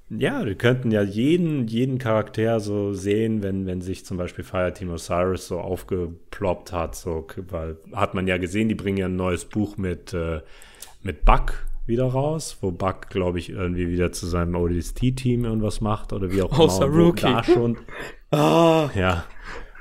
[0.10, 4.90] ja, die könnten ja jeden, jeden Charakter so sehen, wenn, wenn sich zum Beispiel Fireteam
[4.92, 9.46] Osiris so aufgeploppt hat, so, weil hat man ja gesehen, die bringen ja ein neues
[9.46, 10.42] Buch mit, äh,
[11.02, 16.14] mit Buck wieder raus, wo Buck, glaube ich, irgendwie wieder zu seinem ODST-Team irgendwas macht
[16.14, 16.60] oder wie auch immer.
[16.62, 17.22] Außer Rookie.
[17.22, 17.78] Da schon,
[18.32, 18.90] oh.
[18.96, 19.26] ja,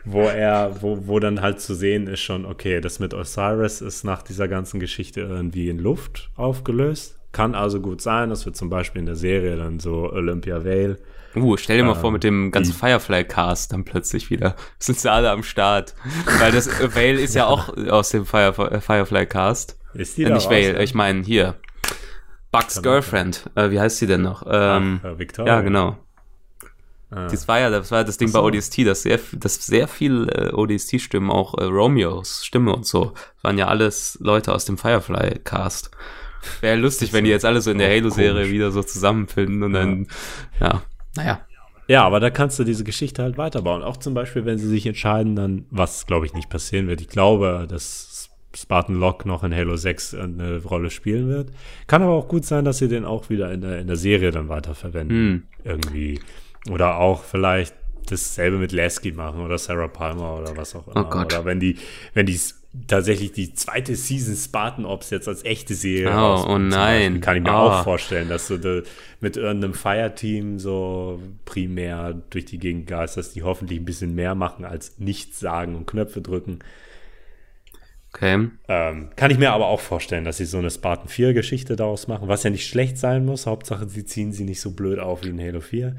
[0.05, 4.05] wo er, wo, wo dann halt zu sehen ist schon, okay, das mit Osiris ist
[4.05, 7.17] nach dieser ganzen Geschichte irgendwie in Luft aufgelöst.
[7.33, 10.99] Kann also gut sein, dass wir zum Beispiel in der Serie dann so Olympia Vale.
[11.37, 14.57] Uh, stell dir mal vor, mit dem ganzen Firefly-Cast dann plötzlich wieder.
[14.81, 15.95] Sind sie alle am Start.
[16.41, 19.79] Weil das Vale ist ja auch aus dem Fire, Firefly-Cast.
[19.95, 21.55] Ist die äh, Nicht Vale, ich meine hier.
[22.51, 23.49] Bugs Girlfriend.
[23.55, 24.45] Äh, wie heißt sie denn noch?
[24.45, 25.55] Ähm, Ach, äh, Victoria.
[25.55, 25.99] Ja, genau.
[27.11, 27.27] Ah.
[27.29, 28.41] Das war ja, das war das Ding so.
[28.41, 33.15] bei ODST, dass sehr, dass sehr viel äh, ODST-Stimmen, auch äh, Romeos Stimme und so,
[33.43, 35.91] waren ja alles Leute aus dem Firefly-Cast.
[36.61, 39.81] Wäre lustig, wenn die jetzt alle so in der Halo-Serie wieder so zusammenfinden und ja.
[39.81, 40.07] dann,
[40.61, 40.83] ja,
[41.17, 41.41] naja.
[41.87, 43.83] Ja, aber da kannst du diese Geschichte halt weiterbauen.
[43.83, 47.01] Auch zum Beispiel, wenn sie sich entscheiden, dann, was glaube ich nicht passieren wird.
[47.01, 51.51] Ich glaube, dass Spartan Lock noch in Halo 6 eine Rolle spielen wird.
[51.89, 54.31] Kann aber auch gut sein, dass sie den auch wieder in der, in der Serie
[54.31, 55.17] dann weiterverwenden.
[55.17, 55.43] Hm.
[55.65, 56.21] Irgendwie
[56.69, 57.75] oder auch vielleicht
[58.11, 61.07] dasselbe mit Lasky machen oder Sarah Palmer oder was auch immer.
[61.07, 61.27] Oh Gott.
[61.27, 61.77] Oder wenn die,
[62.15, 62.39] wenn die
[62.87, 67.21] tatsächlich die zweite Season Spartan Ops jetzt als echte Serie Oh, oh nein.
[67.21, 67.55] Kann ich mir oh.
[67.55, 68.83] auch vorstellen, dass du de,
[69.21, 74.65] mit irgendeinem Fireteam so primär durch die Gegend geisterst, die hoffentlich ein bisschen mehr machen
[74.65, 76.61] als nichts sagen und Knöpfe drücken.
[78.13, 78.49] Okay.
[78.67, 82.09] Ähm, kann ich mir aber auch vorstellen, dass sie so eine Spartan 4 Geschichte daraus
[82.09, 83.47] machen, was ja nicht schlecht sein muss.
[83.47, 85.95] Hauptsache, sie ziehen sie nicht so blöd auf wie in Halo 4.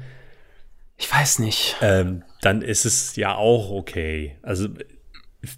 [1.02, 1.76] Ich weiß nicht.
[1.82, 4.36] Ähm, dann ist es ja auch okay.
[4.42, 4.68] Also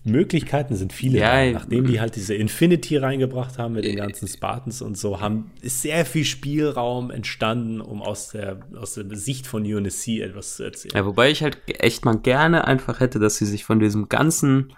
[0.04, 1.18] Möglichkeiten sind viele.
[1.18, 5.50] Ja, Nachdem die halt diese Infinity reingebracht haben mit den ganzen Spartans und so, haben,
[5.60, 10.62] ist sehr viel Spielraum entstanden, um aus der, aus der Sicht von UNSC etwas zu
[10.62, 10.94] erzählen.
[10.94, 14.72] Ja, wobei ich halt echt mal gerne einfach hätte, dass sie sich von diesem ganzen,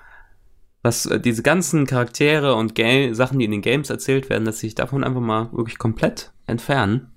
[0.82, 4.59] was, äh, diese ganzen Charaktere und Ga Sachen, die in den Games erzählt werden, dass
[4.59, 7.12] sie sich davon einfach mal wirklich komplett entfernen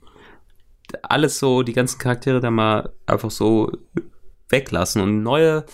[1.04, 3.72] alles so, die ganzen Charaktere da mal einfach so
[4.50, 5.66] weglassen und neue,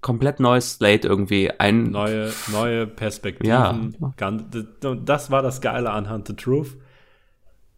[0.00, 1.90] komplett neues Slate irgendwie ein.
[1.90, 3.96] Neue, neue Perspektiven.
[4.16, 4.36] Ja.
[5.04, 6.76] Das war das Geile an Hunt the Truth,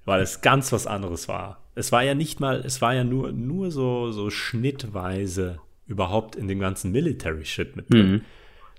[0.05, 1.63] weil es ganz was anderes war.
[1.75, 6.49] Es war ja nicht mal, es war ja nur, nur so, so schnittweise überhaupt in
[6.49, 8.11] dem ganzen Military-Shit mit drin.
[8.11, 8.21] Mhm.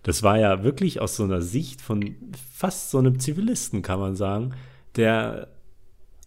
[0.03, 2.15] Das war ja wirklich aus so einer Sicht von
[2.53, 4.53] fast so einem Zivilisten, kann man sagen,
[4.95, 5.47] der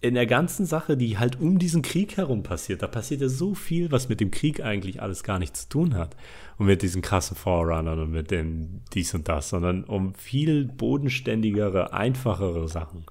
[0.03, 3.55] in der ganzen Sache, die halt um diesen Krieg herum passiert, da passiert ja so
[3.55, 6.17] viel, was mit dem Krieg eigentlich alles gar nichts zu tun hat.
[6.59, 11.93] Und mit diesen krassen Forerunnern und mit dem dies und das, sondern um viel bodenständigere,
[11.93, 13.07] einfachere Sachen,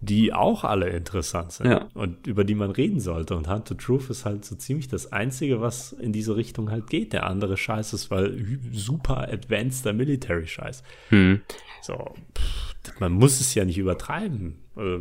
[0.00, 1.88] die auch alle interessant sind ja.
[1.92, 3.36] und über die man reden sollte.
[3.36, 6.88] Und Hunt to Truth ist halt so ziemlich das Einzige, was in diese Richtung halt
[6.88, 7.12] geht.
[7.12, 10.82] Der andere Scheiß ist, weil super advanceder Military-Scheiß.
[11.10, 11.42] Hm.
[11.82, 14.56] So, pff, man muss es ja nicht übertreiben.
[14.76, 15.00] Äh,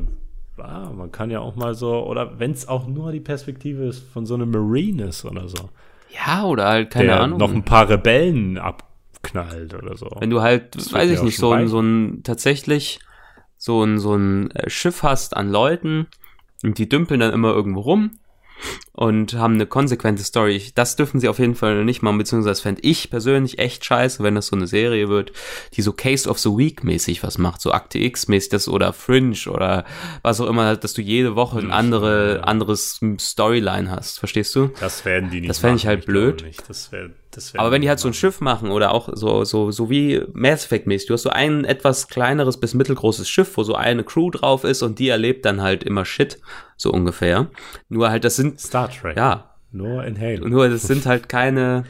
[0.58, 4.00] ja, man kann ja auch mal so, oder wenn es auch nur die Perspektive ist
[4.12, 5.70] von so einem Marine ist oder so.
[6.14, 7.40] Ja, oder halt, keine der Ahnung.
[7.40, 10.10] noch ein paar Rebellen abknallt oder so.
[10.20, 13.00] Wenn du halt, das weiß ich nicht, so ein, so ein, tatsächlich
[13.58, 16.08] so ein, so ein äh, Schiff hast an Leuten
[16.64, 18.12] und die dümpeln dann immer irgendwo rum
[18.94, 20.62] und haben eine konsequente Story.
[20.76, 24.36] Das dürfen sie auf jeden Fall nicht machen, beziehungsweise fände ich persönlich echt scheiße, wenn
[24.36, 25.34] das so eine Serie wird,
[25.74, 28.94] die so Case of the Week mäßig was macht, so Akte X mäßig das oder
[28.94, 29.86] Fringe oder
[30.22, 34.70] was auch immer, dass du jede Woche ein andere, anderes Storyline hast, verstehst du?
[34.80, 36.46] Das werden die nicht Das fände ich halt blöd.
[36.68, 37.23] Das wär, das
[37.56, 40.66] Aber wenn die halt so ein Schiff machen oder auch so, so, so wie Mass
[40.66, 44.30] Effect mäßig, du hast so ein etwas kleineres bis mittelgroßes Schiff, wo so eine Crew
[44.30, 46.40] drauf ist und die erlebt dann halt immer Shit,
[46.78, 47.50] so ungefähr.
[47.90, 48.60] Nur halt, das sind.
[48.60, 49.18] Star Trek.
[49.18, 49.50] Ja.
[49.72, 50.48] Nur in Halo.
[50.48, 51.86] Nur, das sind halt keine,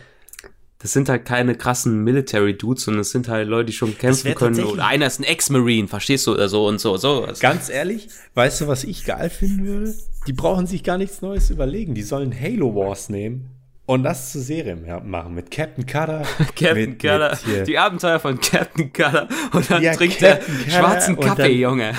[0.80, 4.34] das sind halt keine krassen Military Dudes, sondern es sind halt Leute, die schon kämpfen
[4.36, 4.64] können.
[4.64, 7.28] Oder einer ist ein Ex-Marine, verstehst du, oder so und so, so.
[7.42, 9.94] Ganz ehrlich, weißt du, was ich geil finden würde?
[10.28, 11.94] Die brauchen sich gar nichts Neues überlegen.
[11.94, 13.50] Die sollen Halo Wars nehmen
[13.86, 16.22] und das zur Serie machen mit Captain Cutter.
[16.56, 17.38] Captain mit, Cutter.
[17.46, 19.28] Mit die Abenteuer von Captain Cutter.
[19.52, 20.40] Und dann ja, trinkt er
[20.70, 21.94] schwarzen Kaffee, dann, Junge.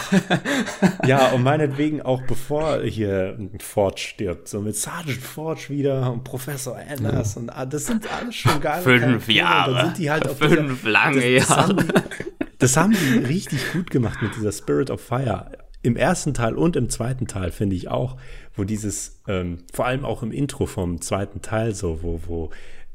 [1.06, 4.48] ja, und meinetwegen auch bevor hier Forge stirbt.
[4.48, 7.34] So mit Sergeant Forge wieder und Professor Anders.
[7.34, 7.40] Ja.
[7.42, 9.74] Und ah, das sind alles schon geile Fünf Jahre.
[9.74, 11.76] dann sind die halt Fünf dieser, lange Jahre.
[12.58, 15.50] Das haben die richtig gut gemacht mit dieser Spirit of Fire.
[15.82, 18.16] Im ersten Teil und im zweiten Teil finde ich auch
[18.56, 22.50] wo dieses, ähm, vor allem auch im Intro vom zweiten Teil so, wo, wo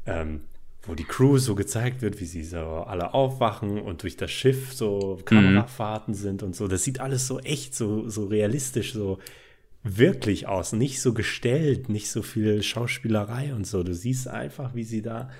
[0.06, 0.40] ähm,
[0.82, 4.72] wo die Crew so gezeigt wird, wie sie so alle aufwachen und durch das Schiff
[4.72, 6.18] so Kamerafahrten mhm.
[6.18, 6.68] sind und so.
[6.68, 9.18] Das sieht alles so echt, so, so realistisch, so
[9.82, 10.72] wirklich aus.
[10.72, 13.82] Nicht so gestellt, nicht so viel Schauspielerei und so.
[13.82, 15.30] Du siehst einfach, wie sie da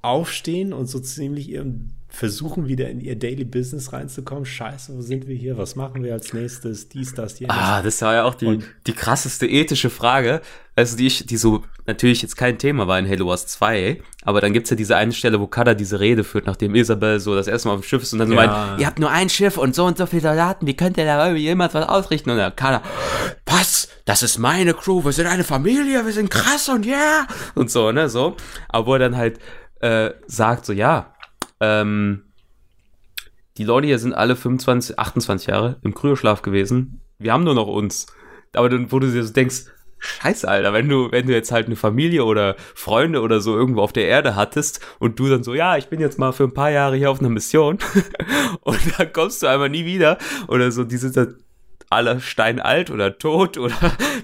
[0.00, 4.46] aufstehen und so ziemlich ihren versuchen wieder in ihr Daily Business reinzukommen.
[4.46, 5.58] Scheiße, wo sind wir hier?
[5.58, 6.88] Was machen wir als nächstes?
[6.88, 7.54] Dies, das, jenes.
[7.56, 10.40] Ah, das war ja auch die, die krasseste ethische Frage.
[10.76, 14.52] Also die, die so natürlich jetzt kein Thema war in Halo Wars 2, aber dann
[14.52, 17.68] gibt's ja diese eine Stelle, wo Kada diese Rede führt, nachdem Isabel so das erste
[17.68, 18.46] Mal auf dem Schiff ist und dann so ja.
[18.46, 21.04] meint, ihr habt nur ein Schiff und so und so viele Soldaten, wie könnt ihr
[21.04, 22.30] da irgendwie jemals was ausrichten?
[22.30, 22.82] Und dann Kada,
[23.46, 23.88] was?
[24.04, 27.26] Das ist meine Crew, wir sind eine Familie, wir sind krass und yeah!
[27.54, 28.36] Und so, ne, so.
[28.68, 29.38] Aber wo er dann halt
[29.80, 31.13] äh, sagt so, ja,
[31.60, 32.22] ähm,
[33.56, 37.00] die Leute hier sind alle 25, 28 Jahre im Kryoschlaf gewesen.
[37.18, 38.06] Wir haben nur noch uns.
[38.52, 39.66] Aber dann, wo du dir so denkst,
[40.04, 43.80] Scheiße, Alter, wenn du, wenn du jetzt halt eine Familie oder Freunde oder so irgendwo
[43.80, 46.52] auf der Erde hattest und du dann so, ja, ich bin jetzt mal für ein
[46.52, 47.78] paar Jahre hier auf einer Mission
[48.60, 51.38] und dann kommst du einfach nie wieder oder so, die sind dann
[51.88, 53.74] alle steinalt oder tot oder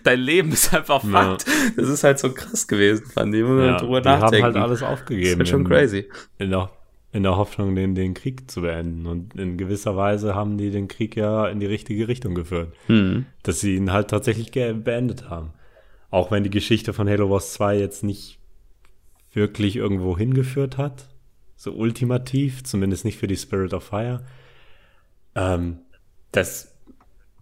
[0.05, 1.11] dein Leben ist einfach ja.
[1.11, 1.47] Fakt.
[1.77, 4.47] Das ist halt so krass gewesen, fand ich, wenn man ja, drüber die nachdenken.
[4.47, 5.39] haben halt alles aufgegeben.
[5.39, 6.11] Das ist halt schon crazy.
[6.36, 6.70] In der,
[7.12, 9.07] in der Hoffnung, den, den Krieg zu beenden.
[9.07, 12.73] Und in gewisser Weise haben die den Krieg ja in die richtige Richtung geführt.
[12.89, 13.27] Mhm.
[13.43, 15.51] Dass sie ihn halt tatsächlich beendet haben.
[16.11, 18.39] Auch wenn die Geschichte von Halo Wars 2 jetzt nicht
[19.32, 21.09] wirklich irgendwo hingeführt hat.
[21.57, 24.24] So ultimativ, zumindest nicht für die Spirit of Fire.
[25.35, 25.78] Ähm,
[26.32, 26.69] das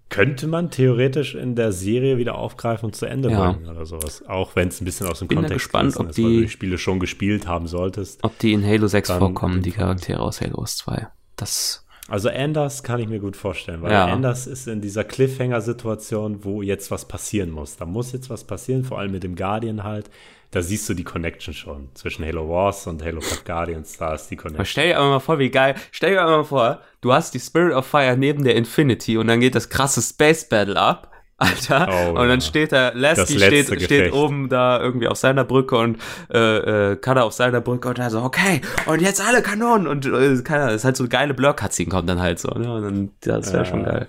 [0.08, 3.52] könnte man theoretisch in der Serie wieder aufgreifen und zu Ende ja.
[3.52, 4.24] bringen oder sowas.
[4.26, 6.40] Auch wenn es ein bisschen aus dem Bin Kontext gespannt, ob ist, die, weil du
[6.42, 8.24] die Spiele schon gespielt haben solltest.
[8.24, 11.08] Ob die in Halo 6 vorkommen, die Charaktere aus Halo 2.
[11.36, 14.06] Das also Anders kann ich mir gut vorstellen, weil ja.
[14.06, 17.76] Anders ist in dieser Cliffhanger-Situation, wo jetzt was passieren muss.
[17.76, 20.10] Da muss jetzt was passieren, vor allem mit dem Guardian halt
[20.50, 23.98] da siehst du die Connection schon zwischen Halo Wars und Halo 5 Guardians.
[23.98, 24.64] Da ist die Connection.
[24.64, 25.74] stell dir aber mal vor, wie geil.
[25.90, 29.26] Stell dir aber mal vor, du hast die Spirit of Fire neben der Infinity und
[29.26, 31.12] dann geht das krasse Space Battle ab.
[31.38, 31.88] Alter.
[31.88, 35.98] Oh, und dann steht da, Lasky steht, steht oben da irgendwie auf seiner Brücke und
[36.32, 40.04] äh, äh, Kada auf seiner Brücke und er so, okay, und jetzt alle Kanonen und
[40.04, 42.74] äh, das ist halt so geile Blur-Cutscene kommt dann halt so, ne?
[42.74, 44.08] Und dann, das wäre ja, schon geil.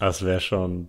[0.00, 0.88] Das wäre schon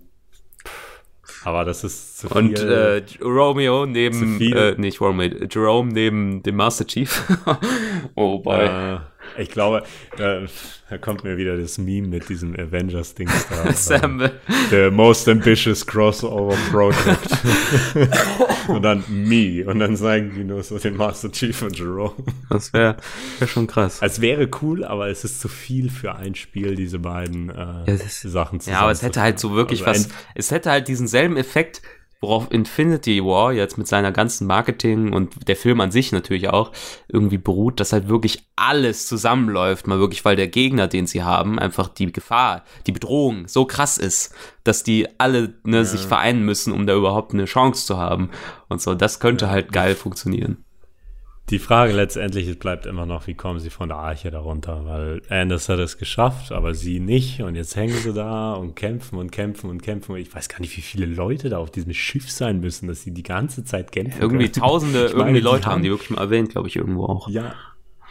[1.46, 2.38] aber das ist zu viel.
[2.38, 7.24] Und äh, Romeo neben, äh, nicht Romeo, Jerome neben dem Master Chief.
[8.16, 8.66] oh boy.
[8.66, 9.00] Äh,
[9.38, 9.84] ich glaube,
[10.18, 10.42] da,
[10.90, 13.74] da, kommt mir wieder das Meme mit diesem Avengers-Dings da.
[13.74, 14.30] Sam.
[14.70, 17.30] The most ambitious crossover project.
[18.68, 19.66] und dann me.
[19.66, 22.16] Und dann sagen die nur so den Master Chief und Jerome.
[22.50, 22.98] Das wäre
[23.40, 24.00] wär schon krass.
[24.02, 27.98] Es wäre cool, aber es ist zu viel für ein Spiel, diese beiden äh, ja,
[28.08, 31.08] Sachen zu Ja, aber es hätte halt so wirklich also was, es hätte halt diesen
[31.08, 31.82] selben Effekt,
[32.22, 36.72] worauf Infinity War jetzt mit seiner ganzen Marketing und der Film an sich natürlich auch
[37.08, 41.60] irgendwie beruht, dass halt wirklich alles zusammenläuft, mal wirklich, weil der Gegner, den sie haben,
[41.60, 44.34] einfach die Gefahr, die Bedrohung so krass ist,
[44.64, 45.86] dass die alle ne, ja.
[45.86, 48.32] sich vereinen müssen, um da überhaupt eine Chance zu haben.
[48.70, 50.65] Und so, das könnte halt geil funktionieren.
[51.52, 54.84] Die Frage letztendlich bleibt immer noch, wie kommen sie von der Arche darunter?
[54.86, 57.42] Weil Anders hat es geschafft, aber sie nicht.
[57.44, 60.16] Und jetzt hängen sie da und kämpfen und kämpfen und kämpfen.
[60.16, 63.12] Ich weiß gar nicht, wie viele Leute da auf diesem Schiff sein müssen, dass sie
[63.12, 64.20] die ganze Zeit kämpfen.
[64.20, 64.66] Irgendwie können.
[64.66, 67.30] tausende meine, irgendwie Leute haben die wirklich mal erwähnt, glaube ich, irgendwo auch.
[67.30, 67.54] Ja,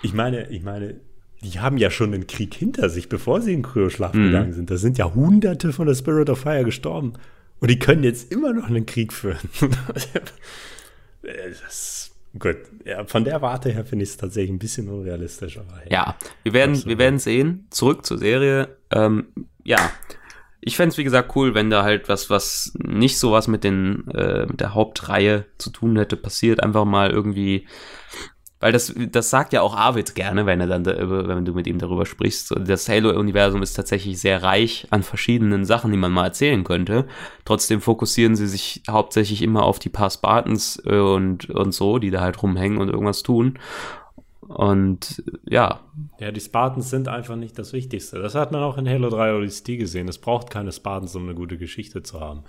[0.02, 0.94] ich meine, ich meine,
[1.42, 4.26] die haben ja schon einen Krieg hinter sich, bevor sie in Kryoschlaf mhm.
[4.26, 4.70] gegangen sind.
[4.70, 7.14] Da sind ja hunderte von der Spirit of Fire gestorben.
[7.58, 9.38] Und die können jetzt immer noch einen Krieg führen.
[11.22, 12.03] das
[12.38, 15.56] Gut, ja, von der Warte her finde ich es tatsächlich ein bisschen unrealistisch.
[15.56, 17.68] Hey, ja, wir werden, wir werden sehen.
[17.70, 18.76] Zurück zur Serie.
[18.90, 19.28] Ähm,
[19.62, 19.92] ja,
[20.60, 23.62] ich fände es wie gesagt cool, wenn da halt was, was nicht so was mit
[23.62, 26.62] den äh, mit der Hauptreihe zu tun hätte, passiert.
[26.62, 27.68] Einfach mal irgendwie
[28.64, 31.66] weil das, das sagt ja auch Arvid gerne, wenn er dann, da, wenn du mit
[31.66, 32.54] ihm darüber sprichst.
[32.66, 37.04] Das Halo-Universum ist tatsächlich sehr reich an verschiedenen Sachen, die man mal erzählen könnte.
[37.44, 42.10] Trotzdem fokussieren sie sich hauptsächlich immer auf die paar Spartans äh, und, und so, die
[42.10, 43.58] da halt rumhängen und irgendwas tun.
[44.40, 45.80] Und ja.
[46.18, 48.18] Ja, die Spartans sind einfach nicht das Wichtigste.
[48.18, 50.08] Das hat man auch in Halo 3 ODST gesehen.
[50.08, 52.44] Es braucht keine Spartans, um eine gute Geschichte zu haben.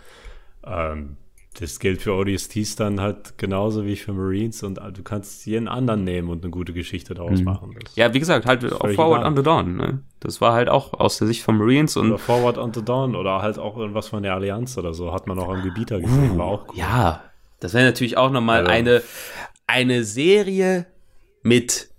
[0.66, 1.18] Ähm,
[1.60, 6.04] das gilt für ODSTs dann halt genauso wie für Marines und du kannst jeden anderen
[6.04, 7.46] nehmen und eine gute Geschichte daraus mhm.
[7.46, 7.76] machen.
[7.82, 9.26] Das ja, wie gesagt, halt auch Forward egal.
[9.26, 9.76] on the Dawn.
[9.78, 10.04] Ne?
[10.20, 12.08] Das war halt auch aus der Sicht von Marines und.
[12.08, 15.28] Oder Forward on the Dawn oder halt auch irgendwas von der Allianz oder so, hat
[15.28, 16.78] man auch am Gebieter gesehen, uh, war auch cool.
[16.78, 17.24] Ja,
[17.60, 19.02] das wäre natürlich auch nochmal also, eine,
[19.68, 20.88] eine Serie
[21.42, 21.90] mit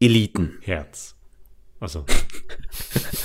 [0.00, 0.58] Eliten.
[0.62, 1.16] Herz.
[1.80, 2.04] Achso.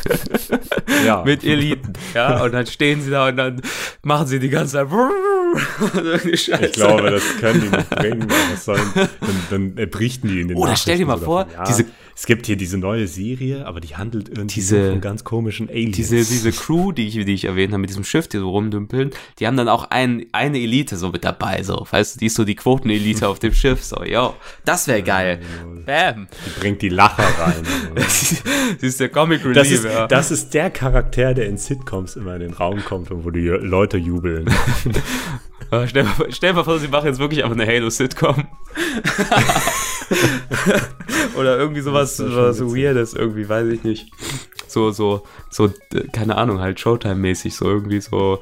[1.05, 1.23] ja.
[1.23, 1.93] Mit Eliten.
[2.13, 3.61] Ja, und dann stehen sie da und dann
[4.03, 4.87] machen sie die ganze Zeit
[6.25, 8.27] ich glaube, das können die nicht bringen.
[8.57, 11.85] Sollen, dann, dann berichten die in den Oder stell dir mal vor, ja, diese,
[12.15, 15.95] es gibt hier diese neue Serie, aber die handelt irgendwie diese, von ganz komischen Aliens.
[15.95, 19.11] Diese, diese Crew, die ich, die ich erwähnt habe, mit diesem Schiff, die so rumdümpeln,
[19.39, 21.85] die haben dann auch ein, eine Elite so mit dabei, so.
[21.89, 24.35] Weißt du, die ist so die Quotenelite auf dem Schiff, so, yo,
[24.65, 25.41] das wäre geil.
[25.85, 26.27] Bam.
[26.45, 27.63] Die bringt die Lacher rein.
[28.07, 30.07] sie ist der Comic Relief, das ist, ja.
[30.07, 33.47] das ist der Charakter, der in Sitcoms immer in den Raum kommt und wo die
[33.47, 34.49] Leute jubeln.
[35.87, 38.47] stell, stell mal vor, sie machen jetzt wirklich einfach eine Halo-Sitcom.
[41.37, 44.11] Oder irgendwie sowas, sowas so Weirdes, irgendwie, weiß ich nicht.
[44.67, 45.71] So, so, so,
[46.13, 48.39] keine Ahnung, halt Showtime-mäßig, so irgendwie so,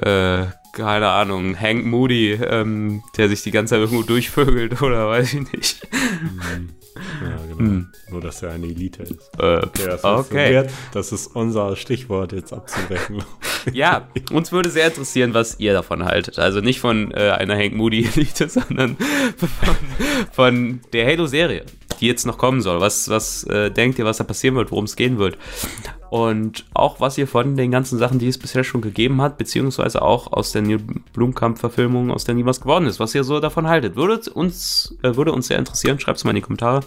[0.00, 5.34] äh, keine Ahnung, Hank Moody, ähm, der sich die ganze Zeit irgendwo durchvögelt oder weiß
[5.34, 5.88] ich nicht.
[5.92, 6.75] Mhm.
[7.22, 7.58] Ja, genau.
[7.58, 7.88] Hm.
[8.10, 9.30] Nur, dass er eine Elite ist.
[9.38, 10.52] Äh, okay, das, okay.
[10.52, 13.22] Wert, das ist unser Stichwort jetzt abzubrechen.
[13.72, 16.38] ja, uns würde sehr interessieren, was ihr davon haltet.
[16.38, 18.96] Also nicht von äh, einer Hank Moody Elite, sondern
[19.36, 19.76] von,
[20.32, 21.64] von der Halo-Serie,
[22.00, 22.80] die jetzt noch kommen soll.
[22.80, 25.38] Was, was äh, denkt ihr, was da passieren wird, worum es gehen wird?
[26.10, 30.02] Und auch was ihr von den ganzen Sachen, die es bisher schon gegeben hat, beziehungsweise
[30.02, 30.78] auch aus der Neil
[31.12, 33.96] Blumkamp-Verfilmung, aus der nie was geworden ist, was ihr so davon haltet.
[33.96, 35.98] Würde uns, äh, würde uns sehr interessieren.
[35.98, 36.80] Schreibt es mal in die Kommentare.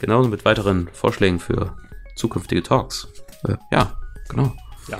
[0.00, 1.76] Genauso mit weiteren Vorschlägen für
[2.16, 3.08] zukünftige Talks.
[3.46, 3.92] Äh, ja,
[4.28, 4.52] genau.
[4.88, 4.98] Ja,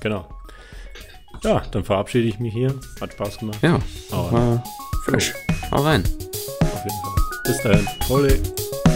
[0.00, 0.28] genau.
[1.42, 2.74] Ja, dann verabschiede ich mich hier.
[3.00, 3.58] Hat Spaß gemacht.
[3.62, 3.78] Ja,
[4.10, 4.64] war
[5.04, 5.34] fresh.
[5.70, 6.02] Hau rein.
[6.60, 7.16] Auf jeden Fall.
[7.44, 7.86] Bis dahin.
[8.08, 8.95] Hole.